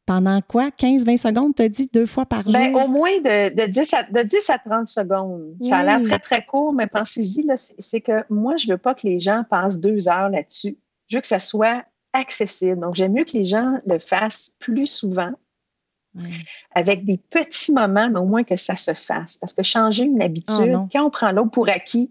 pendant 0.07 0.41
quoi, 0.41 0.71
15, 0.71 1.05
20 1.05 1.19
secondes, 1.19 1.55
t'as 1.55 1.69
dit, 1.69 1.87
deux 1.93 2.07
fois 2.07 2.25
par 2.25 2.45
jour? 2.45 2.53
Ben, 2.53 2.75
au 2.75 2.89
moins 2.89 3.19
de, 3.19 3.55
de, 3.55 3.71
10 3.71 3.93
à, 3.93 4.03
de 4.05 4.27
10 4.27 4.49
à 4.49 4.57
30 4.59 4.89
secondes. 4.89 5.55
Ça 5.61 5.77
a 5.77 5.85
l'air 5.85 6.03
très, 6.03 6.19
très 6.19 6.47
court, 6.47 6.73
mais 6.73 6.87
pensez-y, 6.87 7.43
là, 7.43 7.59
c'est 7.59 7.75
c'est 7.79 8.01
que 8.01 8.25
moi, 8.31 8.57
je 8.57 8.69
veux 8.69 8.79
pas 8.79 8.95
que 8.95 9.07
les 9.07 9.21
gens 9.21 9.45
passent 9.51 9.79
deux 9.79 10.09
heures 10.09 10.31
là-dessus. 10.31 10.79
Je 11.13 11.19
veux 11.19 11.21
que 11.21 11.27
ça 11.27 11.41
soit 11.41 11.85
accessible. 12.15 12.81
Donc, 12.81 12.95
j'aime 12.95 13.13
mieux 13.13 13.25
que 13.25 13.33
les 13.35 13.45
gens 13.45 13.79
le 13.87 13.99
fassent 13.99 14.53
plus 14.59 14.87
souvent 14.87 15.33
Ouais. 16.15 16.25
avec 16.75 17.05
des 17.05 17.19
petits 17.19 17.71
moments, 17.73 18.09
mais 18.11 18.19
au 18.19 18.25
moins 18.25 18.45
que 18.45 18.57
ça 18.57 18.77
se 18.77 18.95
fasse. 18.95 19.37
Parce 19.37 19.53
que 19.55 19.63
changer 19.63 20.05
une 20.05 20.19
Oh, 20.23 20.25
habitude, 20.25 20.71
non. 20.71 20.89
quand 20.91 21.05
on 21.05 21.11
prend 21.11 21.33
l'autre 21.33 21.51
pour 21.51 21.69
acquis, 21.69 22.11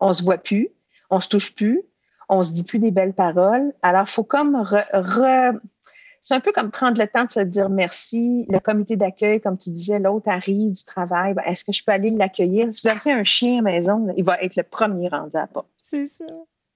on 0.00 0.12
se 0.12 0.22
voit 0.22 0.36
plus, 0.38 0.68
on 1.10 1.20
se 1.20 1.28
touche 1.28 1.54
plus, 1.54 1.82
on 2.28 2.42
se 2.42 2.52
dit 2.52 2.62
plus 2.62 2.78
des 2.78 2.90
belles 2.90 3.14
paroles. 3.14 3.72
Alors, 3.82 4.02
il 4.06 4.10
faut 4.10 4.24
comme 4.24 4.54
re- 4.62 4.90
re- 4.92 5.58
c'est 6.22 6.34
un 6.34 6.40
peu 6.40 6.52
comme 6.52 6.70
prendre 6.70 6.98
le 6.98 7.06
temps 7.08 7.24
de 7.24 7.30
se 7.30 7.40
dire 7.40 7.68
merci. 7.70 8.46
Le 8.50 8.58
comité 8.58 8.96
d'accueil, 8.96 9.40
comme 9.40 9.56
tu 9.58 9.70
disais, 9.70 9.98
l'autre 9.98 10.28
arrive 10.30 10.72
du 10.72 10.84
travail. 10.84 11.34
Ben, 11.34 11.42
Est-ce 11.46 11.64
que 11.64 11.72
je 11.72 11.82
peux 11.84 11.92
aller 11.92 12.10
l'accueillir? 12.10 12.72
Si 12.72 12.86
vous 12.86 12.94
avez 12.94 13.12
un 13.12 13.24
chien 13.24 13.54
à 13.54 13.56
la 13.56 13.62
maison, 13.72 14.08
il 14.16 14.24
va 14.24 14.40
être 14.40 14.56
le 14.56 14.62
premier 14.62 15.08
rendu 15.08 15.36
à 15.36 15.40
la 15.40 15.46
porte. 15.46 15.68
C'est 15.82 16.06
ça. 16.06 16.24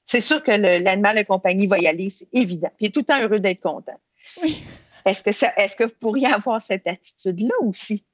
C'est 0.06 0.20
sûr 0.22 0.42
que 0.42 0.52
l'animal 0.52 1.16
de 1.18 1.22
compagnie 1.24 1.66
va 1.66 1.78
y 1.78 1.86
aller, 1.86 2.08
c'est 2.10 2.28
évident. 2.32 2.68
Puis 2.76 2.86
il 2.86 2.88
est 2.88 2.90
tout 2.92 3.00
le 3.00 3.04
temps 3.06 3.20
heureux 3.20 3.40
d'être 3.40 3.60
content. 3.60 3.98
Oui. 4.42 4.62
Est-ce 5.04 5.22
que, 5.22 5.32
ça, 5.32 5.52
est-ce 5.56 5.76
que 5.76 5.84
vous 5.84 5.94
pourriez 6.00 6.26
avoir 6.28 6.62
cette 6.62 6.86
attitude-là 6.86 7.54
aussi? 7.62 8.04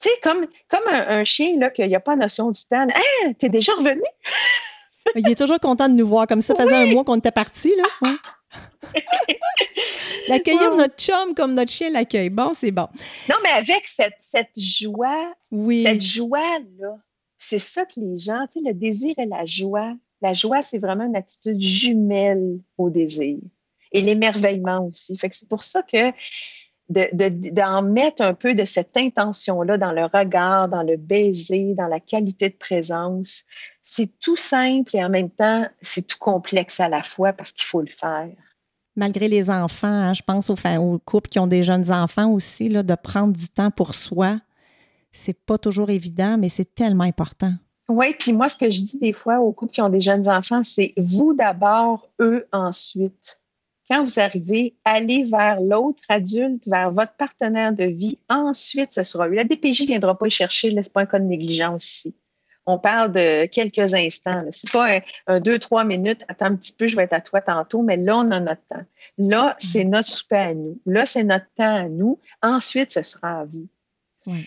Tu 0.00 0.08
sais, 0.08 0.14
comme, 0.22 0.46
comme 0.68 0.86
un, 0.88 1.20
un 1.20 1.24
chien 1.24 1.56
là, 1.58 1.70
qu'il 1.70 1.86
n'y 1.88 1.94
a 1.96 2.00
pas 2.00 2.14
notion 2.16 2.50
du 2.50 2.60
temps. 2.64 2.86
Ah, 2.92 3.32
t'es 3.38 3.48
déjà 3.48 3.72
revenu? 3.74 4.02
Il 5.14 5.28
est 5.28 5.34
toujours 5.38 5.58
content 5.58 5.88
de 5.88 5.94
nous 5.94 6.06
voir, 6.06 6.26
comme 6.26 6.42
ça 6.42 6.54
faisait 6.54 6.74
un 6.74 6.86
mois 6.86 7.02
qu'on 7.04 7.16
était 7.16 7.30
partis, 7.30 7.72
là. 7.76 7.84
Ouais. 8.02 8.16
D'accueillir 10.28 10.70
Wow. 10.72 10.76
notre 10.76 10.96
chum 10.96 11.34
comme 11.34 11.54
notre 11.54 11.70
chien 11.72 11.90
l'accueille. 11.90 12.30
Bon, 12.30 12.52
c'est 12.54 12.70
bon. 12.70 12.86
Non, 13.28 13.36
mais 13.42 13.50
avec 13.50 13.86
cette, 13.86 14.16
cette 14.20 14.50
joie, 14.56 15.32
Oui. 15.50 15.82
cette 15.82 16.02
joie-là, 16.02 16.96
c'est 17.38 17.58
ça 17.58 17.84
que 17.84 17.94
les 17.98 18.18
gens, 18.18 18.46
tu 18.52 18.60
sais, 18.60 18.68
le 18.68 18.74
désir 18.74 19.14
et 19.18 19.26
la 19.26 19.44
joie. 19.44 19.94
La 20.20 20.32
joie, 20.32 20.62
c'est 20.62 20.78
vraiment 20.78 21.04
une 21.04 21.16
attitude 21.16 21.60
jumelle 21.60 22.58
au 22.76 22.90
désir. 22.90 23.38
Et 23.92 24.00
l'émerveillement 24.00 24.86
aussi. 24.86 25.18
C'est 25.30 25.48
pour 25.48 25.62
ça 25.62 25.82
que 25.82 26.12
d'en 26.88 27.82
mettre 27.82 28.22
un 28.22 28.34
peu 28.34 28.54
de 28.54 28.64
cette 28.64 28.96
intention-là 28.96 29.76
dans 29.76 29.92
le 29.92 30.04
regard, 30.06 30.68
dans 30.68 30.82
le 30.82 30.96
baiser, 30.96 31.74
dans 31.74 31.86
la 31.86 32.00
qualité 32.00 32.48
de 32.48 32.54
présence. 32.54 33.44
C'est 33.82 34.18
tout 34.18 34.36
simple 34.36 34.96
et 34.96 35.04
en 35.04 35.10
même 35.10 35.30
temps, 35.30 35.66
c'est 35.82 36.06
tout 36.06 36.18
complexe 36.18 36.80
à 36.80 36.88
la 36.88 37.02
fois 37.02 37.32
parce 37.32 37.52
qu'il 37.52 37.66
faut 37.66 37.82
le 37.82 37.90
faire. 37.90 38.30
Malgré 38.96 39.28
les 39.28 39.50
enfants, 39.50 39.86
hein, 39.86 40.14
je 40.14 40.22
pense 40.22 40.50
aux, 40.50 40.56
aux, 40.80 40.98
couples 40.98 41.28
qui 41.28 41.38
ont 41.38 41.46
des 41.46 41.62
jeunes 41.62 41.92
enfants 41.92 42.30
aussi, 42.32 42.68
de 42.68 42.94
prendre 42.94 43.34
du 43.34 43.48
temps 43.48 43.70
pour 43.70 43.94
soi. 43.94 44.40
C'est 45.12 45.38
pas 45.38 45.58
toujours 45.58 45.90
évident, 45.90 46.36
mais 46.38 46.48
c'est 46.48 46.74
tellement 46.74 47.04
important. 47.04 47.52
Oui, 47.88 48.14
puis 48.18 48.32
moi, 48.32 48.48
ce 48.48 48.56
que 48.56 48.70
je 48.70 48.80
dis 48.82 48.98
des 48.98 49.12
fois 49.12 49.38
aux 49.40 49.52
couples 49.52 49.72
qui 49.72 49.80
ont 49.80 49.88
des 49.88 50.00
jeunes 50.00 50.28
enfants, 50.28 50.62
c'est 50.62 50.92
vous 50.96 51.34
d'abord, 51.34 52.08
eux 52.20 52.46
ensuite 52.52 53.40
quand 53.88 54.04
vous 54.04 54.20
arrivez, 54.20 54.76
allez 54.84 55.24
vers 55.24 55.60
l'autre 55.60 56.02
adulte, 56.08 56.68
vers 56.68 56.90
votre 56.90 57.14
partenaire 57.14 57.72
de 57.72 57.84
vie. 57.84 58.18
Ensuite, 58.28 58.92
ce 58.92 59.02
sera 59.02 59.26
lui. 59.26 59.36
La 59.36 59.44
DPJ 59.44 59.82
ne 59.82 59.86
viendra 59.86 60.16
pas 60.16 60.26
le 60.26 60.30
chercher. 60.30 60.70
Ce 60.82 60.90
pas 60.90 61.00
un 61.02 61.06
cas 61.06 61.18
de 61.18 61.24
négligence 61.24 61.84
ici. 61.84 62.14
On 62.66 62.78
parle 62.78 63.12
de 63.12 63.46
quelques 63.46 63.94
instants. 63.94 64.44
Ce 64.50 64.66
n'est 64.66 64.72
pas 64.72 65.00
un, 65.26 65.40
deux, 65.40 65.58
trois 65.58 65.84
minutes. 65.84 66.22
Attends 66.28 66.46
un 66.46 66.56
petit 66.56 66.72
peu, 66.72 66.86
je 66.86 66.96
vais 66.96 67.04
être 67.04 67.14
à 67.14 67.22
toi 67.22 67.40
tantôt, 67.40 67.82
mais 67.82 67.96
là, 67.96 68.18
on 68.18 68.30
a 68.30 68.40
notre 68.40 68.66
temps. 68.66 68.84
Là, 69.16 69.56
c'est 69.58 69.84
mm-hmm. 69.84 69.88
notre 69.88 70.08
souper 70.08 70.36
à 70.36 70.54
nous. 70.54 70.78
Là, 70.84 71.06
c'est 71.06 71.24
notre 71.24 71.46
temps 71.54 71.76
à 71.76 71.88
nous. 71.88 72.18
Ensuite, 72.42 72.92
ce 72.92 73.02
sera 73.02 73.40
à 73.40 73.44
vous. 73.46 73.68
Oui. 74.26 74.46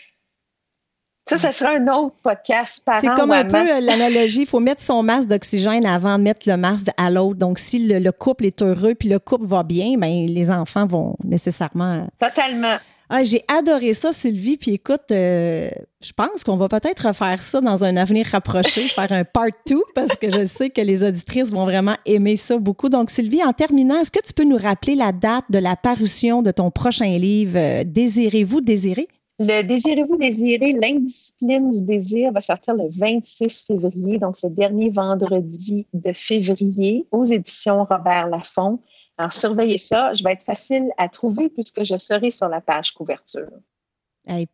Ça, 1.32 1.38
ce 1.38 1.58
sera 1.58 1.72
un 1.72 1.88
autre 1.88 2.16
podcast 2.22 2.86
C'est 3.00 3.08
comme 3.16 3.32
un 3.32 3.46
peu 3.46 3.80
l'analogie. 3.80 4.42
Il 4.42 4.48
faut 4.48 4.60
mettre 4.60 4.82
son 4.82 5.02
masque 5.02 5.30
d'oxygène 5.30 5.86
avant 5.86 6.18
de 6.18 6.24
mettre 6.24 6.42
le 6.46 6.58
masque 6.58 6.88
à 6.98 7.10
l'autre. 7.10 7.40
Donc, 7.40 7.58
si 7.58 7.88
le, 7.88 8.12
couple 8.12 8.48
est 8.48 8.62
heureux 8.62 8.96
puis 8.96 9.08
le 9.08 9.18
couple 9.18 9.46
va 9.46 9.64
bien, 9.64 9.98
bien, 9.98 10.26
les 10.28 10.52
enfants 10.52 10.86
vont 10.86 11.16
nécessairement. 11.24 12.06
Totalement. 12.20 12.76
Ah, 13.10 13.24
j'ai 13.24 13.46
adoré 13.48 13.94
ça, 13.94 14.12
Sylvie. 14.12 14.58
Puis 14.58 14.72
écoute, 14.72 15.10
euh, 15.12 15.70
je 16.02 16.12
pense 16.12 16.44
qu'on 16.44 16.58
va 16.58 16.68
peut-être 16.68 17.08
refaire 17.08 17.42
ça 17.42 17.62
dans 17.62 17.82
un 17.86 17.96
avenir 17.96 18.26
rapproché, 18.30 18.88
faire 18.90 19.14
un 19.14 19.24
part 19.24 19.52
2, 19.70 19.78
parce 19.96 20.18
que 20.18 20.30
je 20.30 20.46
sais 20.46 20.70
que 20.70 20.82
les 20.82 21.02
auditrices 21.02 21.50
vont 21.50 21.64
vraiment 21.64 21.96
aimer 22.06 22.36
ça 22.36 22.58
beaucoup. 22.58 22.90
Donc, 22.90 23.10
Sylvie, 23.10 23.42
en 23.42 23.54
terminant, 23.54 24.02
est-ce 24.02 24.12
que 24.12 24.22
tu 24.22 24.34
peux 24.34 24.44
nous 24.44 24.58
rappeler 24.58 24.96
la 24.96 25.14
date 25.14 25.46
de 25.50 25.60
la 25.60 25.78
parution 25.78 26.42
de 26.42 26.52
ton 26.52 26.72
prochain 26.72 27.18
livre, 27.18 27.54
euh, 27.56 27.84
Désirez-vous 27.86 28.60
désirer? 28.60 29.08
Le 29.44 29.64
Désirez-vous 29.64 30.18
désirer, 30.18 30.72
l'indiscipline 30.74 31.72
du 31.72 31.82
désir 31.82 32.32
va 32.32 32.42
sortir 32.42 32.76
le 32.76 32.84
26 32.92 33.64
février, 33.66 34.20
donc 34.20 34.36
le 34.44 34.52
dernier 34.52 34.92
vendredi 34.92 35.88
de 35.94 36.14
février, 36.14 37.08
aux 37.12 37.24
éditions 37.24 37.84
Robert 37.86 38.28
Laffont. 38.28 38.80
Alors, 39.18 39.34
surveillez 39.34 39.80
ça. 39.80 40.14
Je 40.14 40.24
vais 40.24 40.34
être 40.34 40.44
facile 40.44 40.92
à 41.00 41.10
trouver 41.10 41.50
puisque 41.50 41.84
je 41.84 41.98
serai 41.98 42.30
sur 42.30 42.50
la 42.50 42.62
page 42.62 42.92
couverture. 42.92 43.50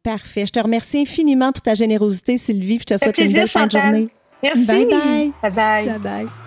parfait. 0.04 0.46
Je 0.46 0.54
te 0.54 0.60
remercie 0.62 1.00
infiniment 1.00 1.52
pour 1.52 1.64
ta 1.64 1.74
générosité, 1.74 2.38
Sylvie. 2.38 2.80
Je 2.80 2.86
te 2.86 2.98
souhaite 2.98 3.18
une 3.18 3.34
belle 3.34 3.50
fin 3.50 3.68
de 3.68 3.72
journée. 3.72 4.08
Merci. 4.42 4.66
Bye 4.66 4.86
bye. 4.86 5.32
Bye 5.42 5.52
bye. 5.52 5.86
bye, 5.86 6.00
bye. 6.00 6.47